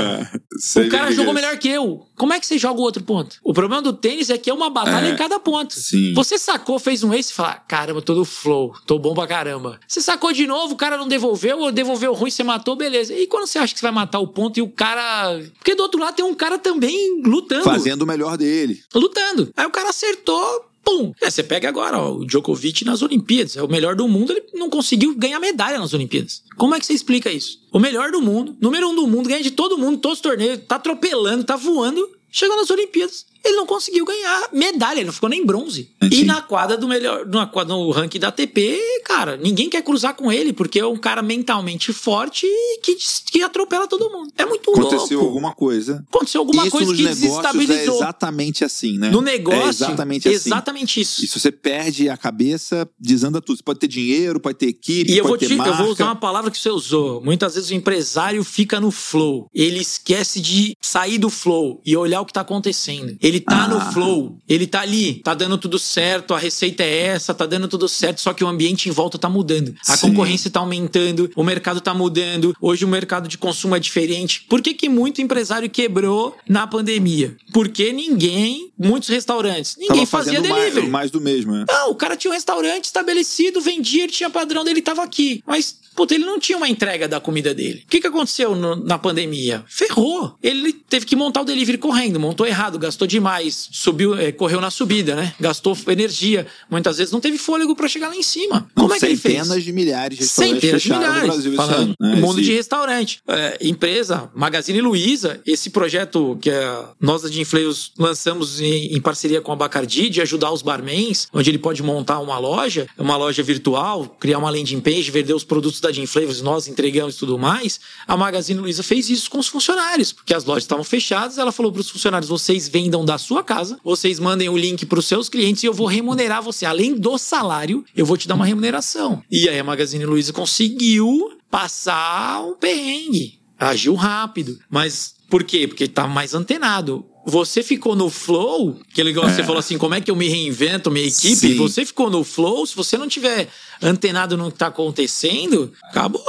[0.77, 2.07] É, O cara jogou melhor que eu.
[2.17, 3.37] Como é que você joga o outro ponto?
[3.45, 5.73] O problema do tênis é que é uma batalha É, em cada ponto.
[5.75, 6.13] sim.
[6.15, 9.79] Você sacou, fez um ace e fala: caramba, tô no flow, tô bom pra caramba.
[9.87, 13.15] Você sacou de novo, o cara não devolveu, ou devolveu ruim, você matou, beleza.
[13.15, 15.41] E quando você acha que você vai matar o ponto e o cara.
[15.59, 17.65] Porque do outro lado tem um cara também lutando.
[17.65, 18.81] Fazendo o melhor dele.
[18.95, 19.51] Lutando.
[19.57, 20.65] Aí o cara acertou.
[20.89, 21.13] Pum.
[21.21, 23.59] É, você pega agora ó, o Djokovic nas Olimpíadas.
[23.59, 26.43] É o melhor do mundo, ele não conseguiu ganhar medalha nas Olimpíadas.
[26.57, 27.59] Como é que você explica isso?
[27.71, 30.61] O melhor do mundo, número um do mundo, ganha de todo mundo, todos os torneios,
[30.67, 32.09] tá atropelando, tá voando.
[32.31, 35.91] Chegou nas Olimpíadas, ele não conseguiu ganhar medalha, ele não ficou nem bronze.
[36.03, 36.09] Sim.
[36.13, 40.15] E na quadra do melhor, na quadra, no ranking da ATP, cara, ninguém quer cruzar
[40.15, 42.97] com ele, porque é um cara mentalmente forte e que,
[43.31, 44.33] que atropela todo mundo.
[44.37, 45.27] É muito Aconteceu louco.
[45.35, 46.05] alguma coisa.
[46.13, 47.97] Aconteceu alguma Isso coisa que é desestabilizou.
[47.97, 49.11] exatamente assim, né?
[49.11, 50.37] No negócio, É exatamente assim.
[50.49, 51.25] exatamente isso.
[51.25, 53.57] E se você perde a cabeça, desanda tudo.
[53.59, 55.83] Você pode ter dinheiro, pode ter equipe, E eu pode vou, te, eu marca.
[55.83, 57.21] vou usar uma palavra que você usou.
[57.23, 59.49] Muitas vezes o empresário fica no flow.
[59.55, 63.17] Ele esquece de sair do flow e olhar o que tá acontecendo.
[63.21, 63.69] Ele tá Ah.
[63.69, 64.39] no flow.
[64.49, 65.17] Ele tá ali.
[65.23, 66.35] Tá dando tudo certo.
[66.35, 67.35] A receita é essa.
[67.35, 68.21] Tá dando tudo certo.
[68.21, 69.75] Só que o ambiente em volta tá mudando.
[69.87, 70.09] A Sim.
[70.09, 71.31] concorrência tá aumentando.
[71.37, 72.55] O mercado tá mudando.
[72.61, 74.45] Hoje o mercado de consumo é diferente.
[74.49, 77.37] Por que, que muito empresário quebrou na pandemia?
[77.53, 80.89] Porque ninguém, muitos restaurantes, ninguém Tava fazia fazendo mais, delivery.
[80.91, 81.65] mais do mesmo, né?
[81.69, 85.43] Não, o cara tinha um restaurante estabelecido, vendia, ele tinha padrão dele, tava aqui.
[85.47, 87.83] Mas, puta, ele não tinha uma entrega da comida dele.
[87.85, 89.65] O que, que aconteceu no- na pandemia?
[89.69, 90.35] Ferrou.
[90.43, 93.28] Ele teve que montar o delivery correndo, montou errado, gastou demais,
[93.71, 95.35] subiu, eh, correu na subida, né?
[95.41, 96.47] Gastou energia.
[96.71, 98.69] Muitas vezes não teve fôlego pra chegar lá em cima.
[98.75, 99.35] Como Não, é que ele fez?
[99.39, 101.21] centenas de milhares de Centenas de milhares.
[101.23, 102.15] no Brasil falando, ano.
[102.15, 102.15] né?
[102.21, 103.21] mundo Esse- de restaurante.
[103.29, 109.41] É, empresa, Magazine Luiza, esse projeto que a, nós da Dinfleios lançamos em, em parceria
[109.41, 113.43] com a Bacardi, de ajudar os barmans, onde ele pode montar uma loja, uma loja
[113.43, 117.81] virtual, criar uma landing page, vender os produtos da Dinflavors, nós entregamos e tudo mais.
[118.07, 121.39] A Magazine Luiza fez isso com os funcionários, porque as lojas estavam fechadas.
[121.39, 124.99] Ela falou para os funcionários: vocês vendam da sua casa, vocês mandem o link para
[124.99, 126.67] os seus clientes e eu vou remunerar você.
[126.67, 129.23] Além do salário, eu vou te dar uma remuneração.
[129.31, 133.41] E aí a Magazine Luiza conseguiu passar um perrengue.
[133.59, 134.59] Agiu rápido.
[134.69, 135.67] Mas por quê?
[135.67, 137.07] Porque estava mais antenado.
[137.25, 140.91] Você ficou no flow, que legal, você falou assim, como é que eu me reinvento,
[140.91, 141.35] minha equipe?
[141.35, 141.57] Sim.
[141.57, 143.49] Você ficou no flow, se você não tiver
[143.83, 146.23] antenado no que tá acontecendo, acabou.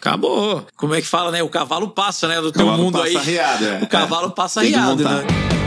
[0.00, 0.66] Acabou.
[0.76, 1.42] Como é que fala, né?
[1.42, 2.40] O cavalo passa, né?
[2.40, 3.16] Do teu mundo aí.
[3.16, 3.82] arriado, é.
[3.82, 5.22] O cavalo passa Tem montar.
[5.22, 5.65] né?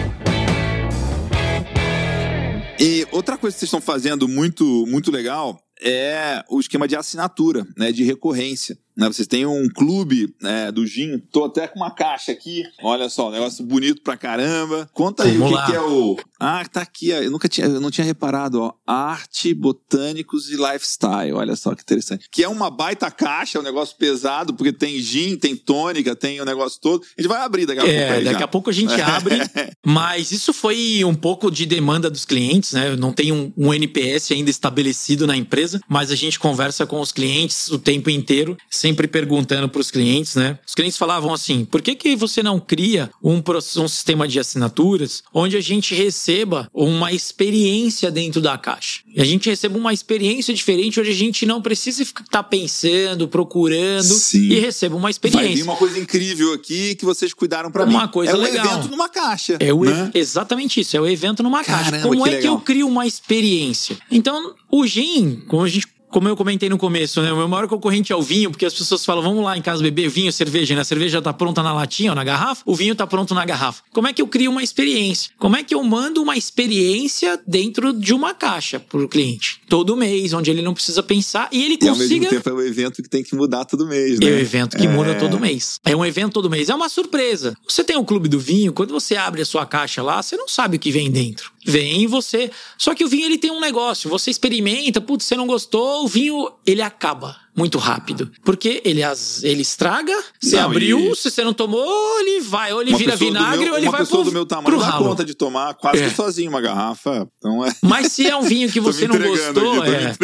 [2.80, 7.68] E outra coisa que vocês estão fazendo muito, muito legal é o esquema de assinatura,
[7.78, 8.78] né, de recorrência.
[9.00, 9.08] Né?
[9.08, 13.30] Vocês têm um clube né, do gin, tô até com uma caixa aqui, olha só,
[13.30, 14.90] um negócio bonito pra caramba.
[14.94, 16.18] Conta aí Vamos o que, que é o...
[16.38, 21.34] Ah, tá aqui, eu nunca tinha, eu não tinha reparado, ó, arte, botânicos e lifestyle,
[21.34, 22.28] olha só que interessante.
[22.30, 26.46] Que é uma baita caixa, um negócio pesado, porque tem gin, tem tônica, tem o
[26.46, 27.04] negócio todo.
[27.18, 28.46] A gente vai abrir daqui a pouco É, aí daqui já.
[28.46, 29.38] a pouco a gente abre,
[29.86, 32.96] mas isso foi um pouco de demanda dos clientes, né?
[32.96, 37.12] Não tem um, um NPS ainda estabelecido na empresa, mas a gente conversa com os
[37.12, 38.58] clientes o tempo inteiro,
[38.90, 40.58] sempre perguntando para os clientes, né?
[40.66, 43.42] Os clientes falavam assim: por que, que você não cria um,
[43.78, 49.02] um sistema de assinaturas onde a gente receba uma experiência dentro da caixa?
[49.16, 54.04] E a gente receba uma experiência diferente onde a gente não precisa estar pensando, procurando
[54.14, 54.50] Sim.
[54.50, 55.56] e receba uma Vai experiência.
[55.56, 57.94] vir uma coisa incrível aqui que vocês cuidaram pra mim.
[57.94, 58.66] Uma coisa é um legal.
[58.66, 59.58] evento numa caixa.
[59.60, 60.12] É o né?
[60.14, 61.92] exatamente isso, é o evento numa caixa.
[61.92, 62.56] Caramba, Como que é que legal.
[62.56, 63.98] eu crio uma experiência?
[64.12, 67.32] Então, o gin, como a gente como eu comentei no começo, né?
[67.32, 69.82] O meu maior concorrente é o vinho, porque as pessoas falam, vamos lá em casa
[69.82, 70.82] beber vinho, cerveja, né?
[70.82, 73.84] A cerveja tá pronta na latinha ou na garrafa, o vinho tá pronto na garrafa.
[73.94, 75.32] Como é que eu crio uma experiência?
[75.38, 79.62] Como é que eu mando uma experiência dentro de uma caixa pro cliente?
[79.68, 82.54] Todo mês, onde ele não precisa pensar e ele E ao mesmo consiga tempo é
[82.54, 84.30] um evento que tem que mudar todo mês, né?
[84.30, 84.90] é um evento que É.
[84.90, 85.80] muda todo mês.
[85.86, 86.70] É um evento todo mês.
[86.70, 87.56] É uma surpresa.
[87.68, 90.48] Você tem o Clube do Vinho, quando você abre a sua caixa lá, você não
[90.48, 91.52] sabe o que vem dentro.
[91.70, 92.50] Vem você.
[92.78, 94.10] Só que o vinho ele tem um negócio.
[94.10, 98.32] Você experimenta, putz, você não gostou, o vinho ele acaba muito rápido.
[98.46, 102.72] Porque ele, as, ele estraga, você Não, abriu, e- se você não tomou, ele vai,
[102.72, 104.78] ou ele Uma vira vinagre, meu- ou ele uma vai pessoa pro, do meu tamanho
[104.80, 105.10] dá ralo.
[105.10, 106.10] conta de tomar quase É.
[106.10, 107.28] que sozinho uma garrafa.
[107.38, 107.72] Então é.
[107.84, 110.16] Mas se é um vinho que você não gostou, aqui, é.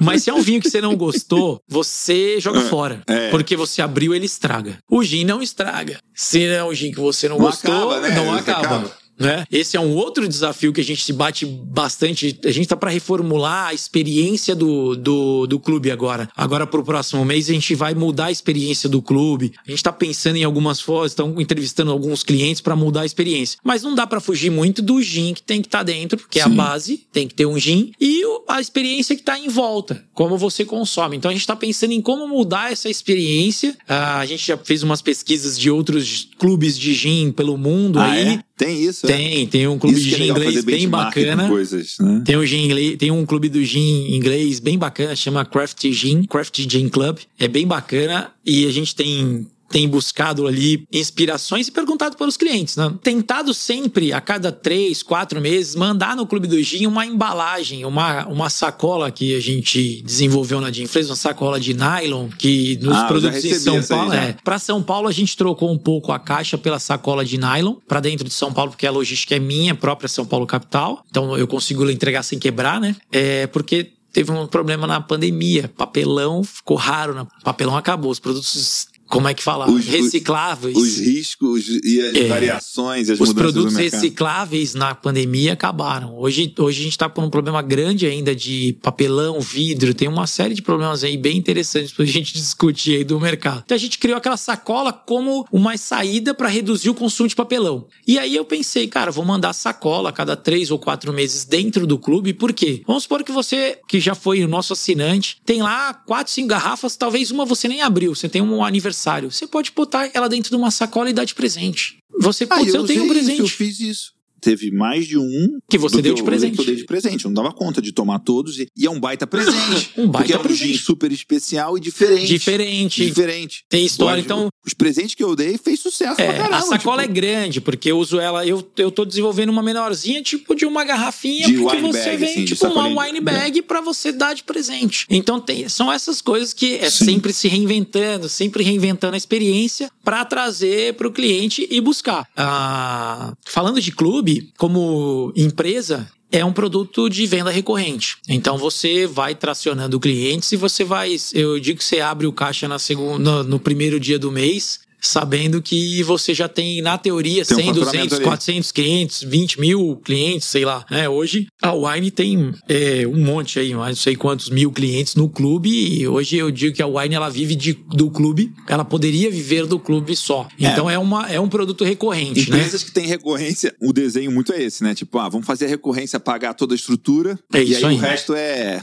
[0.00, 3.02] Mas se é um vinho que você não gostou, você joga fora.
[3.08, 3.28] é.
[3.30, 4.78] Porque você abriu, ele estraga.
[4.88, 5.98] O gin não estraga.
[6.14, 8.14] Se é um gin que você não, Não gostou, acaba, né?
[8.14, 8.60] não acaba.
[8.66, 9.03] acaba.
[9.18, 9.44] Né?
[9.50, 12.38] Esse é um outro desafio que a gente se bate bastante.
[12.44, 16.28] A gente tá para reformular a experiência do, do, do clube agora.
[16.36, 19.52] Agora, pro próximo mês, a gente vai mudar a experiência do clube.
[19.66, 23.58] A gente tá pensando em algumas formas, estão entrevistando alguns clientes para mudar a experiência.
[23.62, 26.42] Mas não dá para fugir muito do gin que tem que estar dentro, porque é
[26.42, 26.54] a Sim.
[26.56, 30.36] base, tem que ter um gin, e o- a experiência que tá em volta, como
[30.36, 31.16] você consome.
[31.16, 33.76] Então a gente tá pensando em como mudar essa experiência.
[33.88, 38.10] Ah, a gente já fez umas pesquisas de outros clubes de gin pelo mundo Ah,
[38.10, 38.28] aí.
[38.34, 38.42] é?
[38.56, 39.03] Tem isso?
[39.04, 39.16] É?
[39.16, 41.48] Tem, tem um clube Isso de é gin legal, inglês bem bacana.
[41.48, 42.22] Coisas, né?
[42.24, 46.24] Tem um, gin inglês, tem um clube do gin inglês bem bacana, chama Craft Gin,
[46.24, 47.18] Craft Gin Club.
[47.38, 52.36] É bem bacana e a gente tem tem buscado ali inspirações e perguntado para os
[52.36, 52.94] clientes, né?
[53.02, 58.24] Tentado sempre, a cada três, quatro meses, mandar no Clube do Gin uma embalagem, uma,
[58.28, 62.96] uma sacola que a gente desenvolveu na Gin Flames, uma sacola de nylon, que nos
[62.96, 66.20] Ah, produtos em São Paulo, é, para São Paulo, a gente trocou um pouco a
[66.20, 69.74] caixa pela sacola de nylon para dentro de São Paulo, porque a logística é minha,
[69.74, 71.04] própria São Paulo capital.
[71.10, 72.94] Então eu consigo entregar sem quebrar, né?
[73.10, 75.68] É porque teve um problema na pandemia.
[75.76, 77.26] Papelão ficou raro, né?
[77.42, 78.12] papelão acabou.
[78.12, 79.70] Os produtos, como é que fala?
[79.70, 80.76] Os- Recicláveis.
[80.76, 82.28] Os riscos e as É.
[82.28, 86.16] variações, as Os produtos recicláveis na pandemia acabaram.
[86.18, 90.26] Hoje, hoje a gente está com um problema grande ainda de papelão, vidro, tem uma
[90.26, 93.62] série de problemas aí bem interessantes pra gente discutir aí do mercado.
[93.64, 97.86] Então a gente criou aquela sacola como uma saída para reduzir o consumo de papelão.
[98.06, 101.86] E aí eu pensei, cara, vou mandar sacola a cada três ou quatro meses dentro
[101.86, 102.82] do clube, por quê?
[102.86, 106.96] Vamos supor que você, que já foi o nosso assinante, tem lá quatro, cinco garrafas,
[106.96, 108.93] talvez uma você nem abriu, você tem um aniversário.
[109.30, 111.98] Você pode botar ela dentro de uma sacola e dar de presente.
[112.20, 113.40] Você, Ah, putz, eu, tenho um usei isso, presente.
[113.40, 114.12] eu fiz isso.
[114.44, 116.54] Teve mais de um Que você deu eu- de presente.
[116.54, 117.24] Que eu dei de presente.
[117.24, 118.58] Eu não dava conta de tomar todos.
[118.58, 119.54] E, e é um baita presente.
[119.96, 120.72] Um baita porque é um presente.
[120.72, 122.26] gin super especial e diferente.
[122.26, 123.04] Diferente.
[123.06, 123.64] Diferente.
[123.68, 124.48] Tem história, Pode- então.
[124.66, 126.56] Os presentes que eu dei fez sucesso É, pra caramba.
[126.56, 128.46] a sacola tipo, é grande, porque eu uso ela.
[128.46, 132.16] Eu, eu tô desenvolvendo uma menorzinha, tipo de uma garrafinha, De porque wine você bag,
[132.16, 135.06] vem, assim, tipo, uma wine bag pra você dar de presente.
[135.10, 137.04] Então tem, são essas coisas que é Sim.
[137.04, 142.26] sempre se reinventando, sempre reinventando a experiência pra trazer pro cliente e buscar.
[142.36, 146.08] Ah, falando de clube, como empresa.
[146.32, 148.16] É um produto de venda recorrente.
[148.28, 151.16] Então você vai tracionando clientes e você vai.
[151.32, 154.80] Eu digo que você abre o caixa na segunda, no, no primeiro dia do mês,
[155.06, 158.24] sabendo que você já tem, na teoria, Tem um 100, faturamento 200, ali.
[158.24, 160.84] 400 clientes, 20 mil clientes, sei lá.
[160.90, 161.08] né?
[161.08, 165.68] hoje a Wine tem é, um monte aí, não sei quantos mil clientes no clube.
[165.70, 169.66] E hoje eu digo que a Wine ela vive de- do clube, ela poderia viver
[169.66, 170.48] do clube só.
[170.58, 172.56] Então é, uma, é um produto recorrente, né?
[172.58, 174.94] Empresas que têm recorrência, o desenho muito é esse, né?
[174.94, 177.38] Tipo, ah, vamos fazer a recorrência, pagar toda a estrutura.
[177.52, 177.94] É e aí, aí.
[177.96, 178.82] o resto é.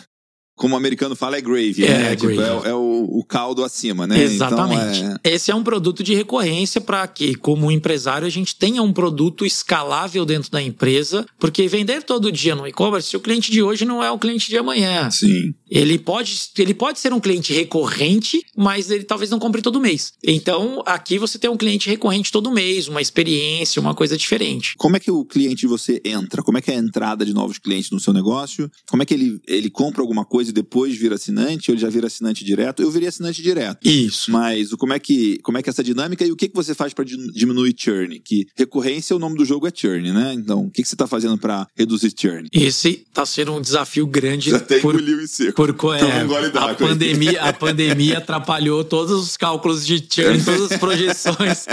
[0.58, 2.16] Como o americano fala, é gravy, É, né?
[2.16, 2.68] Tipo, gravy.
[2.68, 4.22] é, é o, o caldo acima, né?
[4.22, 5.00] Exatamente.
[5.00, 5.32] Então, é...
[5.32, 9.46] Esse é um produto de recorrência para que, como empresário, a gente tenha um produto
[9.46, 14.04] escalável dentro da empresa, porque vender todo dia no e-commerce, o cliente de hoje não
[14.04, 15.10] é o cliente de amanhã.
[15.10, 15.54] Sim.
[15.70, 20.14] Ele pode, ele pode ser um cliente recorrente, mas ele talvez não compre todo mês.
[20.22, 24.76] Então, aqui você tem um cliente recorrente todo mês, uma experiência, uma coisa diferente.
[24.78, 26.44] Como é que o cliente de você entra?
[26.44, 28.70] Como é que é a entrada de novos clientes no seu negócio?
[28.90, 31.72] Como é que ele, ele compra alguma coisa e depois vira assinante?
[31.72, 32.82] Ou ele já vira assinante direto?
[32.82, 33.88] Eu virei assinante direto.
[33.88, 34.32] Isso.
[34.32, 36.74] Mas como é que como é que é essa dinâmica e o que, que você
[36.76, 38.20] faz para diminuir churn?
[38.20, 40.34] Que recorrência, o nome do jogo é churn, né?
[40.34, 42.48] Então, o que, que você está fazendo para reduzir churn?
[42.52, 45.54] Esse tá sendo um desafio grande Já até por, engoliu em seco.
[45.54, 46.22] por Então, é,
[46.58, 51.66] a pandemia, a pandemia atrapalhou todos os cálculos de churn, todas as projeções.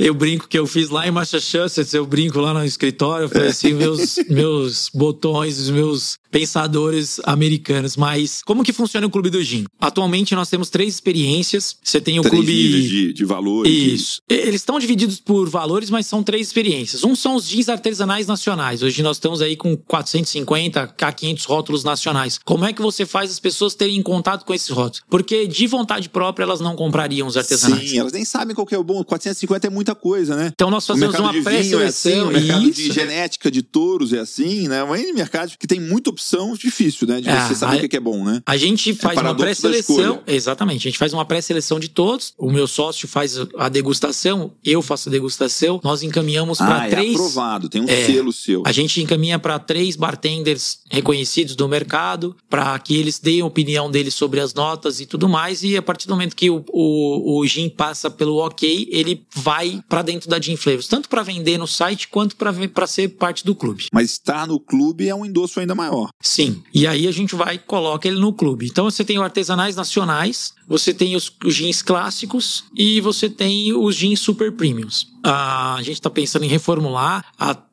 [0.00, 3.48] Eu brinco que eu fiz lá em Massachusetts, eu brinco lá no escritório, eu falei
[3.48, 7.96] assim, meus, meus botões, os meus pensadores americanos.
[7.96, 9.64] Mas como que funciona o Clube do Gin?
[9.80, 11.76] Atualmente nós temos três experiências.
[11.82, 12.52] Você tem o Três Clube...
[12.88, 13.72] de, de valores.
[13.72, 14.22] de- Isso.
[14.28, 17.04] E- Eles estão divididos por valores, mas são três experiências.
[17.04, 18.82] Um são os jeans artesanais nacionais.
[18.82, 22.38] Hoje nós estamos aí com 450 a 500 rótulos nacionais.
[22.44, 25.02] Como é que você faz as pessoas terem contato com esses rótulos?
[25.08, 27.90] Porque de vontade própria elas não comprariam os artesanais.
[27.90, 29.02] Sim, elas nem sabem qual que é o bom.
[29.04, 30.50] 450 é muita coisa, né?
[30.52, 32.28] Então nós fazemos uma de vinho é assim, pré-seleção.
[32.28, 32.92] o mercado de Isso.
[32.92, 34.82] genética de touros é assim, né?
[34.84, 37.20] Um mercado que tem muita opção opção difícil, né?
[37.20, 38.42] De É, você saber o que é bom, né?
[38.46, 40.22] A gente faz uma paradoxo da pré-seleção.
[40.26, 40.86] Exatamente.
[40.86, 42.34] A gente faz uma pré-seleção de todos.
[42.36, 45.80] O meu sócio faz a degustação, eu faço a degustação.
[45.82, 47.14] Nós encaminhamos para Ah, é três.
[47.14, 48.04] aprovado, tem um É.
[48.04, 48.62] selo seu.
[48.66, 53.90] A gente encaminha para três bartenders reconhecidos do mercado, para que eles deem a opinião
[53.90, 55.62] deles sobre as notas e tudo mais.
[55.62, 59.82] E a partir do momento que o, o, o gin passa pelo ok, ele vai
[59.88, 63.54] para dentro da Gin Flavors, tanto para vender no site quanto para ser parte do
[63.54, 63.86] clube.
[63.92, 66.09] Mas estar no clube é um endosso ainda maior.
[66.20, 66.62] Sim.
[66.72, 68.66] E aí a gente vai e coloca ele no clube.
[68.66, 73.72] Então você tem os artesanais nacionais, você tem os, os jeans clássicos e você tem
[73.72, 75.08] os jeans super premiums.
[75.22, 77.24] Ah, a gente está pensando em reformular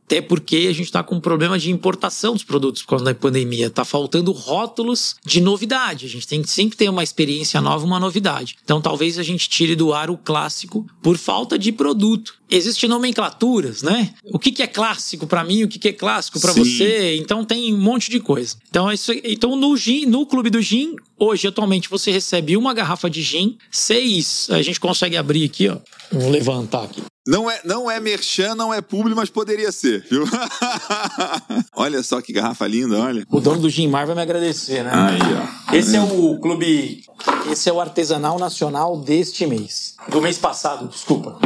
[0.08, 3.14] até porque a gente está com um problema de importação dos produtos por causa da
[3.14, 3.70] pandemia.
[3.70, 6.06] Tá faltando rótulos de novidade.
[6.06, 8.56] A gente tem que sempre ter uma experiência nova, uma novidade.
[8.64, 12.36] Então talvez a gente tire do ar o clássico por falta de produto.
[12.50, 14.14] Existem nomenclaturas, né?
[14.24, 17.18] O que, que é clássico para mim, o que, que é clássico para você.
[17.18, 18.56] Então tem um monte de coisa.
[18.70, 23.10] Então, isso, então no gin, no clube do gin, hoje atualmente você recebe uma garrafa
[23.10, 24.48] de gin, seis.
[24.50, 25.80] A gente consegue abrir aqui, ó.
[26.10, 27.02] Vou levantar aqui.
[27.28, 30.24] Não é, não é merchan, não é publi, mas poderia ser, viu?
[31.76, 33.26] olha só que garrafa linda, olha.
[33.30, 34.92] O dono do Gin Mar vai me agradecer, né?
[34.94, 35.20] Aí,
[35.72, 35.76] ó.
[35.76, 37.04] Esse é o clube.
[37.52, 39.96] Esse é o artesanal nacional deste mês.
[40.10, 41.38] Do mês passado, desculpa.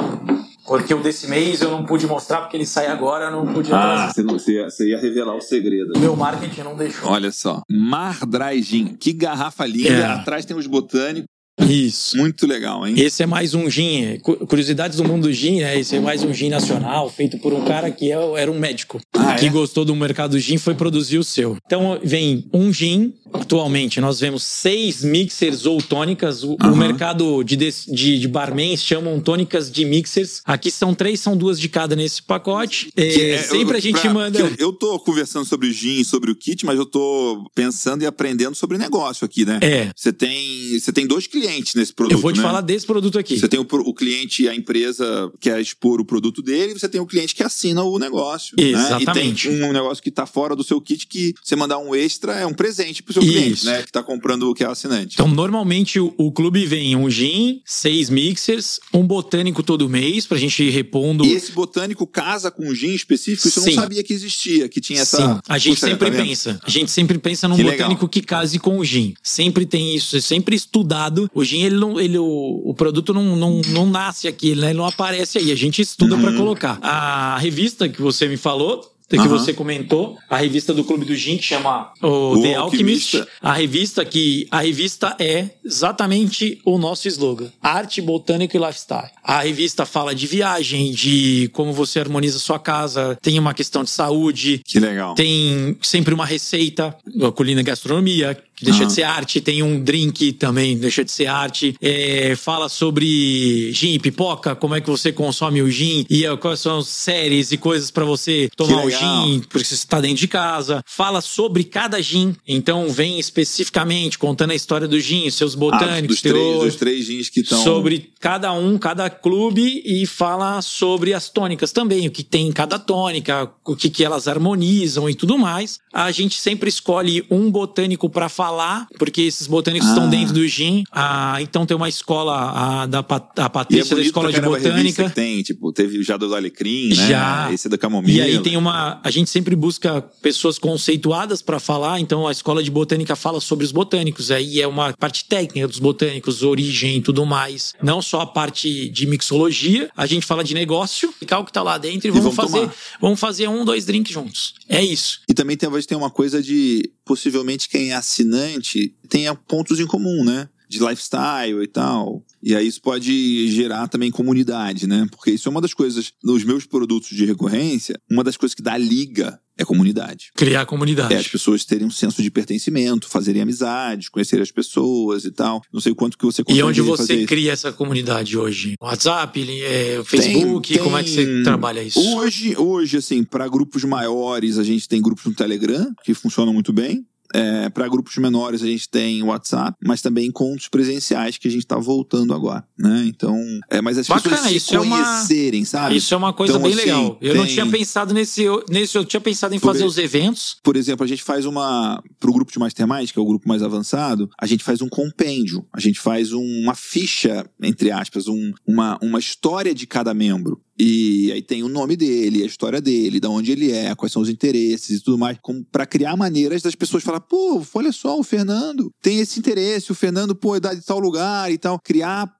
[0.71, 3.73] Porque o desse mês eu não pude mostrar, porque ele sai agora, eu não pude
[3.73, 5.99] Ah, você, não, você, ia, você ia revelar o segredo.
[5.99, 7.09] Meu marketing não deixou.
[7.09, 7.61] Olha só.
[7.69, 8.95] Mar Dry Gin.
[8.95, 9.89] Que garrafa linda.
[9.89, 10.05] É.
[10.05, 11.27] Atrás tem os botânicos.
[11.69, 12.17] Isso.
[12.17, 12.95] Muito legal, hein?
[12.97, 15.79] Esse é mais um gin, é, cu- curiosidades do mundo do gin, né?
[15.79, 18.99] Esse é mais um gin nacional, feito por um cara que é- era um médico,
[19.13, 19.49] Ah, que é?
[19.49, 21.57] gostou do mercado do gin e foi produzir o seu.
[21.65, 26.75] Então vem um gin, atualmente nós vemos seis mixers ou tônicas, o, o Aham.
[26.75, 31.69] mercado de, de, de barmans chamam tônicas de mixers, aqui são três, são duas de
[31.69, 34.39] cada nesse pacote, É, é- sempre eu- a gente pra- manda...
[34.39, 38.05] Eu, eu tô conversando sobre o gin, sobre o kit, mas eu tô pensando e
[38.05, 39.59] aprendendo sobre negócio aqui, né?
[39.61, 42.43] É, Você tem, você tem dois clientes nesse produto, eu vou te né?
[42.43, 43.39] falar desse produto aqui.
[43.39, 46.99] Você tem o, o cliente, a empresa quer expor o produto dele, e você tem
[47.01, 48.55] o cliente que assina o negócio.
[48.57, 48.69] Né?
[48.69, 49.47] Exatamente.
[49.47, 52.33] E tem um negócio que tá fora do seu kit que você mandar um extra
[52.33, 53.31] é um presente pro seu Isso.
[53.31, 53.83] cliente, né?
[53.83, 55.13] Que tá comprando o que é assinante.
[55.15, 60.37] Então, normalmente o, o clube vem um gin, seis mixers, um botânico todo mês pra
[60.37, 61.25] gente ir repondo.
[61.25, 63.47] E esse botânico casa com um gin específico?
[63.47, 63.75] Isso eu Sim.
[63.75, 65.17] não sabia que existia, que tinha essa.
[65.17, 66.59] Sim, a gente Puxa, sempre tá pensa.
[66.63, 68.09] A gente sempre pensa num Que botânico legal.
[68.09, 69.13] que case com o gin.
[69.23, 71.29] Sempre tem isso, é sempre estudado.
[71.33, 74.69] O gin, ele não, ele, o, o produto não, não, não nasce aqui, né?
[74.69, 75.51] ele não aparece aí.
[75.51, 76.79] A gente estuda pra colocar.
[76.81, 78.89] A revista que você me falou.
[79.17, 79.27] Que Uhum.
[79.27, 83.17] você comentou, a revista do Clube do Gin, que chama o, O The Alchemist.
[83.17, 83.27] Alquimista.
[83.41, 84.47] A revista que.
[84.51, 89.09] A revista é exatamente o nosso slogan: Arte, Botânica e Lifestyle.
[89.23, 93.89] A revista fala de viagem, de como você harmoniza sua casa, tem uma questão de
[93.89, 95.13] saúde, Que legal.
[95.15, 96.95] tem sempre uma receita,
[97.27, 98.87] a colina gastronomia, deixa Aham.
[98.87, 101.75] de ser arte, tem um drink também, deixa de ser arte.
[101.81, 106.37] É, fala sobre gin e pipoca, como é que você consome o gin e é,
[106.37, 110.17] quais são as séries e coisas pra você tomar o gin, porque você está dentro
[110.17, 110.83] de casa.
[110.85, 116.21] Fala sobre cada gin, então vem especificamente contando a história do gin, seus Ah, botânicos,
[116.21, 117.63] dos, três, dos três gins que estão.
[117.63, 122.51] sobre cada um, cada clube e fala sobre as tônicas também, o que tem em
[122.51, 125.79] cada tônica, o que, que elas harmonizam e tudo mais.
[125.93, 128.50] A gente sempre escolhe um botânico para falar,
[128.97, 129.91] porque esses botânicos Ah.
[129.93, 130.83] estão dentro do gin.
[130.91, 132.33] Ah, então tem uma escola
[132.81, 135.09] a, da a E é Patrícia da Escola de Botânica.
[135.09, 136.95] tem, tipo, teve já do Alecrim, né?
[137.07, 137.51] Já.
[137.53, 138.17] Esse é da Camomila.
[138.17, 138.99] E aí tem uma.
[139.03, 143.65] A gente sempre busca pessoas conceituadas para falar, então a escola de botânica fala sobre
[143.65, 144.31] os botânicos.
[144.31, 147.73] Aí é uma parte técnica dos botânicos, origem e tudo mais.
[147.81, 151.61] Não só a parte de mixologia, a gente fala de negócio, ficar o que tá
[151.63, 152.59] lá dentro e, vamos, vamos fazer.
[152.65, 152.75] tomar.
[153.01, 154.53] Vamos fazer um, dois drinks juntos.
[154.71, 155.19] É isso.
[155.27, 160.23] E também talvez tenha uma coisa de possivelmente quem é assinante tenha pontos em comum,
[160.23, 160.47] né?
[160.69, 162.23] De lifestyle e tal.
[162.41, 165.05] E aí isso pode gerar também comunidade, né?
[165.11, 168.61] Porque isso é uma das coisas, nos meus produtos de recorrência, uma das coisas que
[168.61, 170.31] dá liga é comunidade.
[170.35, 171.13] Criar comunidade.
[171.13, 175.61] É as pessoas terem um senso de pertencimento, fazerem amizades, conhecerem as pessoas e tal.
[175.71, 177.27] Não sei quanto que você E consegue onde fazer você isso.
[177.27, 178.75] cria essa comunidade hoje?
[178.81, 181.99] WhatsApp, é, Facebook, como é que você tem- trabalha isso?
[182.17, 186.73] Hoje, hoje assim, para grupos maiores, a gente tem grupos no Telegram, que funcionam muito
[186.73, 187.05] bem.
[187.33, 191.65] É, para grupos menores, a gente tem WhatsApp, mas também encontros presenciais que a gente
[191.65, 193.03] tá voltando agora, né?
[193.07, 193.37] Então,
[193.69, 195.95] é, mas as Bacana, pessoas se isso é uma- conhecerem, sabe?
[195.95, 197.17] Isso é uma coisa Então, bem assim, legal.
[197.21, 198.97] Eu não tem- tinha pensado nesse, nesse.
[198.97, 199.87] Eu tinha pensado em Por fazer aí.
[199.89, 200.57] os eventos.
[200.63, 202.01] Por exemplo, a gente faz uma.
[202.19, 205.65] Pro grupo de Mastermind, que é o grupo mais avançado, a gente faz um compêndio.
[205.73, 210.61] A gente faz um- uma ficha, entre aspas, um- uma, uma história de cada membro.
[210.83, 214.19] E aí tem o nome dele, a história dele, da onde ele é, quais são
[214.19, 215.37] os interesses e tudo mais,
[215.71, 219.95] para criar maneiras das pessoas falar, pô, olha só, o Fernando tem esse interesse, o
[219.95, 221.79] Fernando, pô, é de tal lugar e tal.
[221.79, 222.33] Criar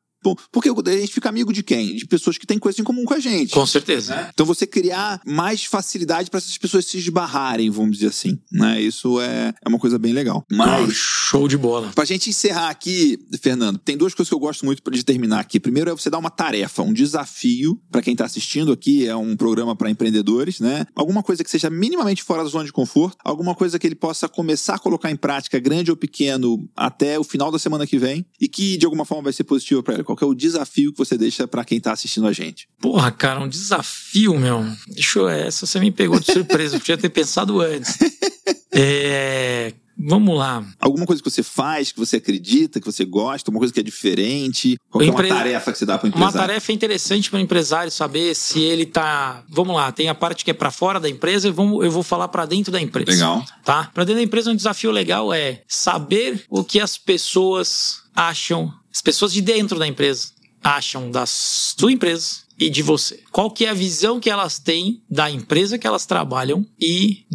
[0.51, 1.95] porque a gente fica amigo de quem?
[1.95, 3.53] De pessoas que têm coisa em comum com a gente.
[3.53, 4.15] Com certeza.
[4.15, 4.29] Né?
[4.33, 8.39] Então você criar mais facilidade para essas pessoas se esbarrarem, vamos dizer assim.
[8.51, 8.81] Né?
[8.81, 10.45] Isso é, é uma coisa bem legal.
[10.51, 10.87] Mas.
[10.87, 11.91] Oh, show de bola.
[11.93, 15.59] Pra gente encerrar aqui, Fernando, tem duas coisas que eu gosto muito de terminar aqui.
[15.59, 19.07] Primeiro é você dar uma tarefa, um desafio para quem tá assistindo aqui.
[19.07, 20.85] É um programa para empreendedores, né?
[20.95, 24.27] Alguma coisa que seja minimamente fora da zona de conforto, alguma coisa que ele possa
[24.27, 28.25] começar a colocar em prática, grande ou pequeno, até o final da semana que vem,
[28.39, 30.97] e que de alguma forma vai ser positivo para ele qual é o desafio que
[30.97, 32.67] você deixa para quem tá assistindo a gente?
[32.79, 34.65] Porra, cara, um desafio, meu.
[34.87, 35.29] Deixa eu.
[35.29, 36.75] Essa você me pegou de surpresa.
[36.75, 37.97] eu podia ter pensado antes.
[38.73, 39.73] É.
[40.03, 40.65] Vamos lá.
[40.79, 43.83] Alguma coisa que você faz, que você acredita, que você gosta, uma coisa que é
[43.83, 44.77] diferente?
[44.89, 46.35] Qual é uma tarefa que você dá para o empresário?
[46.35, 49.43] Uma tarefa interessante para o empresário saber se ele tá.
[49.49, 52.01] Vamos lá, tem a parte que é para fora da empresa e vamos, eu vou
[52.01, 53.11] falar para dentro da empresa.
[53.11, 53.45] Legal.
[53.63, 53.91] Tá?
[53.93, 59.01] Para dentro da empresa, um desafio legal é saber o que as pessoas acham, as
[59.01, 60.31] pessoas de dentro da empresa
[60.63, 63.19] acham da sua empresa e de você.
[63.31, 67.25] Qual que é a visão que elas têm da empresa que elas trabalham e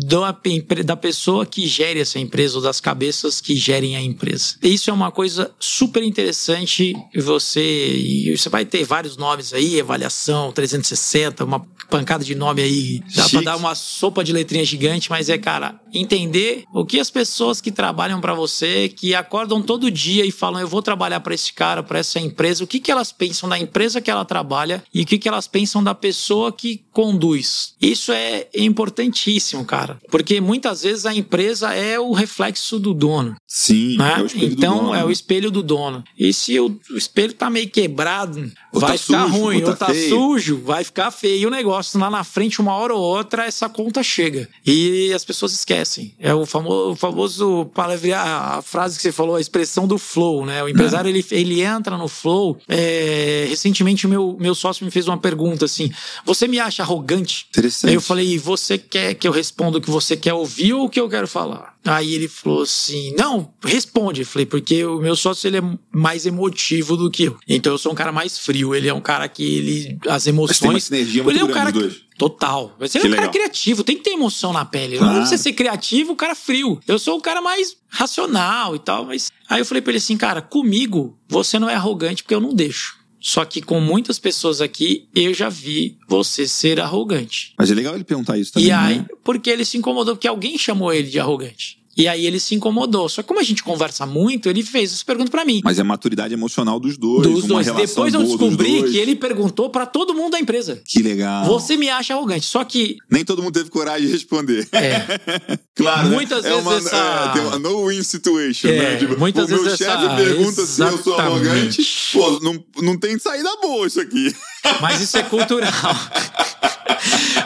[0.85, 4.55] da pessoa que gere essa empresa ou das cabeças que gerem a empresa.
[4.63, 10.53] Isso é uma coisa super interessante você e você vai ter vários nomes aí, avaliação
[10.53, 15.29] 360, uma pancada de nome aí, dá para dar uma sopa de letrinha gigante, mas
[15.29, 20.25] é cara, entender o que as pessoas que trabalham para você, que acordam todo dia
[20.25, 23.13] e falam eu vou trabalhar para esse cara, para essa empresa, o que que elas
[23.13, 26.85] pensam da empresa que ela trabalha e o que que elas pensam da pessoa que
[26.97, 27.75] conduz.
[27.79, 33.37] Isso é importantíssimo, cara, porque muitas vezes a empresa é o reflexo do dono.
[33.47, 34.15] Sim, né?
[34.35, 34.95] é então do dono.
[34.95, 36.03] é o espelho do dono.
[36.19, 39.89] E se o, espelho tá meio quebrado, ou vai tá ficar sujo, ruim, ou tá,
[39.89, 42.01] ou tá sujo, vai ficar feio o negócio.
[42.01, 44.49] Lá na frente, uma hora ou outra, essa conta chega.
[44.65, 46.15] E as pessoas esquecem.
[46.19, 47.71] É o famoso, o famoso
[48.17, 50.63] a frase que você falou, a expressão do flow, né?
[50.63, 52.59] O empresário, ele, ele entra no flow.
[52.67, 55.93] É, recentemente, o meu, meu sócio me fez uma pergunta assim:
[56.25, 57.47] Você me acha arrogante?
[57.51, 57.91] Interessante.
[57.91, 60.87] Aí eu falei: e Você quer que eu responda o que você quer ouvir ou
[60.87, 61.75] o que eu quero falar?
[61.85, 64.23] Aí ele falou assim: Não, responde.
[64.23, 67.37] Eu falei: Porque o meu sócio ele é mais emotivo do que eu.
[67.49, 68.75] Então eu sou um cara mais frio.
[68.75, 69.99] Ele é um cara que ele.
[70.09, 70.51] As emoções.
[70.51, 72.75] Mas tem uma sinergia muito ele é um cara que, Total.
[72.79, 73.21] Você é um legal.
[73.21, 74.97] cara criativo, tem que ter emoção na pele.
[74.97, 75.13] Claro.
[75.13, 76.81] Não precisa ser criativo, o cara frio.
[76.89, 79.31] Eu sou um cara mais racional e tal, mas.
[79.49, 82.55] Aí eu falei pra ele assim, cara, comigo você não é arrogante porque eu não
[82.55, 82.97] deixo.
[83.21, 87.55] Só que com muitas pessoas aqui, eu já vi você ser arrogante.
[87.59, 88.69] Mas é legal ele perguntar isso também.
[88.69, 89.07] E aí, né?
[89.25, 91.76] porque ele se incomodou, porque alguém chamou ele de arrogante.
[91.97, 93.09] E aí ele se incomodou.
[93.09, 95.63] Só que como a gente conversa muito, ele fez essa pergunta para mim.
[95.65, 97.27] Mas é maturidade emocional dos dois.
[97.27, 97.67] Dos dois.
[97.67, 100.81] Depois eu descobri que ele perguntou para todo mundo da empresa.
[100.85, 101.47] Que legal.
[101.47, 102.45] Você me acha arrogante.
[102.45, 102.97] Só que.
[103.11, 104.69] Nem todo mundo teve coragem de responder.
[104.73, 105.01] É.
[105.75, 106.09] claro.
[106.09, 106.15] Né?
[106.15, 106.51] Muitas né?
[106.51, 106.97] vezes é uma, essa.
[106.97, 108.97] É, tem uma no-win situation, é, né?
[108.97, 110.17] Tipo, muitas o meu vezes chefe essa...
[110.17, 111.03] pergunta Exatamente.
[111.03, 111.89] se eu sou arrogante.
[112.13, 114.35] Pô, não, não tem saída boa isso aqui.
[114.81, 115.97] Mas isso é cultural.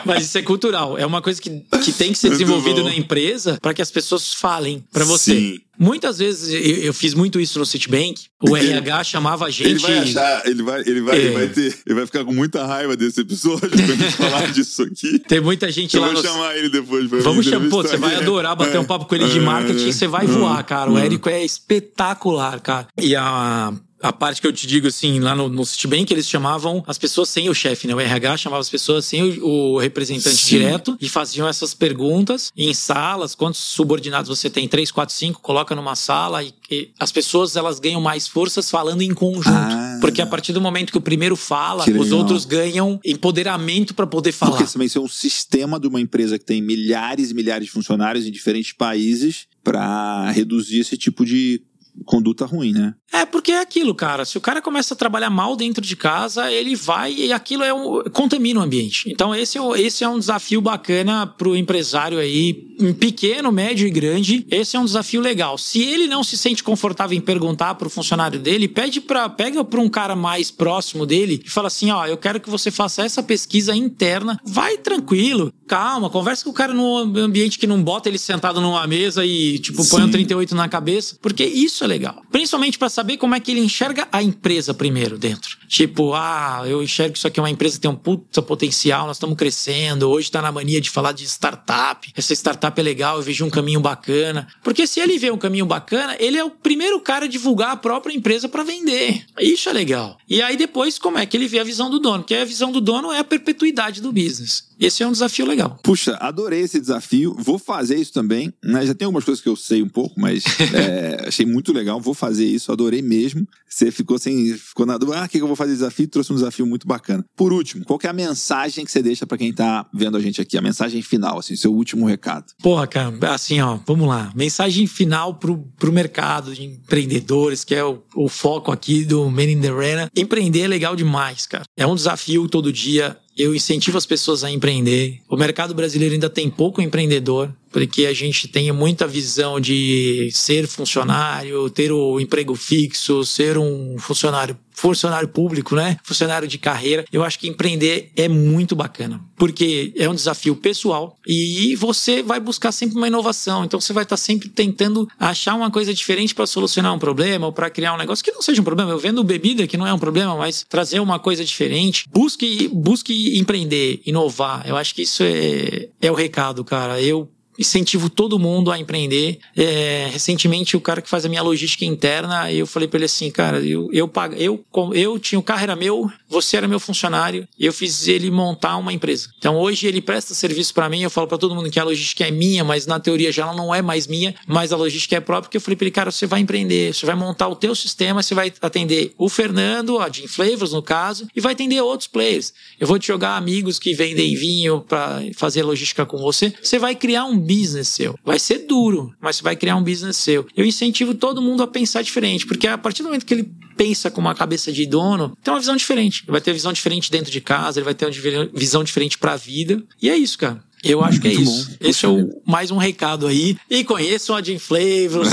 [0.05, 0.97] Mas isso é cultural.
[0.97, 1.49] É uma coisa que,
[1.83, 5.33] que tem que ser desenvolvido na empresa para que as pessoas falem para você.
[5.33, 5.59] Sim.
[5.79, 8.25] Muitas vezes eu, eu, fiz muito isso no Citibank.
[8.39, 9.69] O RH chamava a gente.
[9.69, 11.19] Ele vai achar, ele vai, ele vai, é.
[11.19, 15.17] ele vai ter, ele vai ficar com muita raiva desse episódio quando falar disso aqui.
[15.19, 16.09] Tem muita gente eu lá.
[16.09, 17.09] Vou chamar ele depois.
[17.09, 18.79] Pra Vamos chamar, pô, você vai adorar bater é.
[18.79, 20.91] um papo com ele de marketing, você vai voar, cara.
[20.91, 21.05] O é.
[21.05, 22.87] Érico é espetacular, cara.
[22.99, 26.83] E a a parte que eu te digo assim, lá no, no Citibank, eles chamavam
[26.87, 27.93] as pessoas sem o chefe, né?
[27.93, 30.57] O RH chamava as pessoas sem o, o representante Sim.
[30.57, 33.35] direto e faziam essas perguntas em salas.
[33.35, 34.67] Quantos subordinados você tem?
[34.67, 39.01] Três, quatro, cinco, coloca numa sala e, e as pessoas elas ganham mais forças falando
[39.01, 39.49] em conjunto.
[39.49, 44.07] Ah, porque a partir do momento que o primeiro fala, os outros ganham empoderamento para
[44.07, 44.57] poder falar.
[44.57, 47.71] Porque também isso é um sistema de uma empresa que tem milhares e milhares de
[47.71, 51.61] funcionários em diferentes países para reduzir esse tipo de
[52.05, 52.93] conduta ruim, né?
[53.11, 54.23] É, porque é aquilo, cara.
[54.25, 57.73] Se o cara começa a trabalhar mal dentro de casa, ele vai e aquilo é
[57.73, 59.11] um, contamina o ambiente.
[59.11, 62.53] Então, esse é, esse é um desafio bacana pro empresário aí,
[62.99, 64.45] pequeno, médio e grande.
[64.49, 65.57] Esse é um desafio legal.
[65.57, 69.79] Se ele não se sente confortável em perguntar pro funcionário dele, pede para pega para
[69.79, 73.21] um cara mais próximo dele e fala assim: ó, eu quero que você faça essa
[73.21, 74.39] pesquisa interna.
[74.45, 78.85] Vai tranquilo, calma, conversa com o cara no ambiente que não bota ele sentado numa
[78.87, 82.23] mesa e, tipo, põe um 38 na cabeça, porque isso é legal.
[82.31, 85.57] Principalmente para saber como é que ele enxerga a empresa primeiro dentro.
[85.67, 89.07] Tipo, ah, eu enxergo que isso aqui é uma empresa que tem um puta potencial,
[89.07, 92.11] nós estamos crescendo, hoje está na mania de falar de startup.
[92.15, 94.47] Essa startup é legal, eu vejo um caminho bacana.
[94.63, 97.77] Porque se ele vê um caminho bacana, ele é o primeiro cara a divulgar a
[97.77, 99.25] própria empresa para vender.
[99.39, 100.17] Isso é legal.
[100.29, 102.19] E aí depois, como é que ele vê a visão do dono?
[102.19, 104.71] Porque a visão do dono é a perpetuidade do business.
[104.81, 105.79] Esse é um desafio legal.
[105.83, 107.35] Puxa, adorei esse desafio.
[107.37, 108.51] Vou fazer isso também.
[108.63, 108.83] Né?
[108.83, 110.43] Já tem algumas coisas que eu sei um pouco, mas
[110.73, 111.99] é, achei muito legal.
[111.99, 113.47] Vou fazer isso, adorei mesmo.
[113.67, 114.53] Você ficou sem.
[114.53, 116.07] Ficou na dúvida, ah, o que eu vou fazer desafio?
[116.07, 117.23] Trouxe um desafio muito bacana.
[117.35, 120.41] Por último, qual é a mensagem que você deixa para quem tá vendo a gente
[120.41, 120.57] aqui?
[120.57, 122.45] A mensagem final, assim, seu último recado.
[122.61, 124.31] Porra, cara, assim, ó, vamos lá.
[124.35, 129.51] Mensagem final pro, pro mercado de empreendedores, que é o, o foco aqui do Men
[129.51, 130.09] in the Arena.
[130.15, 131.63] Empreender é legal demais, cara.
[131.77, 135.19] É um desafio todo dia eu incentivo as pessoas a empreender.
[135.29, 140.67] O mercado brasileiro ainda tem pouco empreendedor, porque a gente tem muita visão de ser
[140.67, 145.97] funcionário, ter o emprego fixo, ser um funcionário funcionário público, né?
[146.03, 147.05] Funcionário de carreira.
[147.11, 152.39] Eu acho que empreender é muito bacana, porque é um desafio pessoal e você vai
[152.39, 153.63] buscar sempre uma inovação.
[153.63, 157.53] Então você vai estar sempre tentando achar uma coisa diferente para solucionar um problema ou
[157.53, 158.91] para criar um negócio que não seja um problema.
[158.91, 162.05] Eu vendo bebida que não é um problema, mas trazer uma coisa diferente.
[162.09, 164.67] Busque, busque empreender, inovar.
[164.67, 166.99] Eu acho que isso é, é o recado, cara.
[166.99, 169.39] Eu incentivo todo mundo a empreender.
[169.55, 173.29] É, recentemente, o cara que faz a minha logística interna, eu falei para ele assim,
[173.29, 174.63] cara, eu, eu, pago, eu,
[174.93, 178.77] eu tinha o carro era meu, você era meu funcionário, e eu fiz ele montar
[178.77, 179.29] uma empresa.
[179.37, 182.25] Então hoje ele presta serviço para mim, eu falo para todo mundo que a logística
[182.25, 185.19] é minha, mas na teoria já ela não é mais minha, mas a logística é
[185.19, 187.75] própria, porque eu falei para ele, cara, você vai empreender, você vai montar o teu
[187.75, 192.07] sistema, você vai atender o Fernando, a Jim Flavors no caso, e vai atender outros
[192.07, 192.53] players.
[192.79, 196.53] Eu vou te jogar amigos que vendem vinho para fazer logística com você.
[196.61, 198.17] Você vai criar um business seu.
[198.23, 200.45] Vai ser duro, mas você vai criar um business seu.
[200.55, 204.11] Eu incentivo todo mundo a pensar diferente, porque a partir do momento que ele pensa
[204.11, 206.23] com uma cabeça de dono, tem uma visão diferente.
[206.23, 209.33] Ele vai ter visão diferente dentro de casa, ele vai ter uma visão diferente para
[209.33, 209.81] a vida.
[210.01, 210.63] E é isso, cara.
[210.83, 211.69] Eu acho que é isso.
[211.69, 211.75] Bom.
[211.79, 213.57] Esse é o, mais um recado aí.
[213.69, 215.29] E conheçam a Jim Flavors.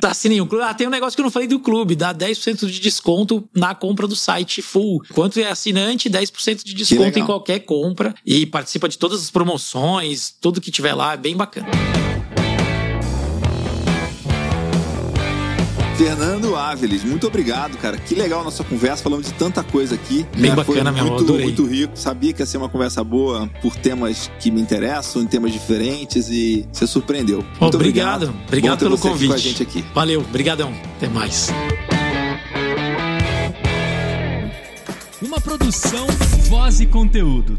[0.00, 0.64] tá assinem o clube.
[0.64, 1.96] Ah, tem um negócio que eu não falei do clube.
[1.96, 5.02] Dá 10% de desconto na compra do site full.
[5.12, 8.14] Quanto é assinante, 10% de desconto em qualquer compra.
[8.24, 10.34] E participa de todas as promoções.
[10.40, 11.14] Tudo que tiver lá.
[11.14, 11.68] É bem bacana.
[16.00, 17.98] Fernando Áviles, muito obrigado, cara.
[17.98, 20.26] Que legal a nossa conversa, falamos de tanta coisa aqui.
[20.32, 20.56] Bem né?
[20.56, 21.92] bacana, meu muito, muito rico.
[21.94, 26.66] Sabia que ia ser uma conversa boa por temas que me interessam, temas diferentes e
[26.72, 27.44] você surpreendeu.
[27.60, 28.22] Muito obrigado.
[28.22, 29.28] Obrigado, obrigado pelo convite.
[29.28, 29.84] com a gente aqui.
[29.94, 30.72] Valeu, brigadão.
[30.96, 31.50] Até mais.
[35.20, 36.06] Uma produção,
[36.48, 37.58] voz e conteúdo.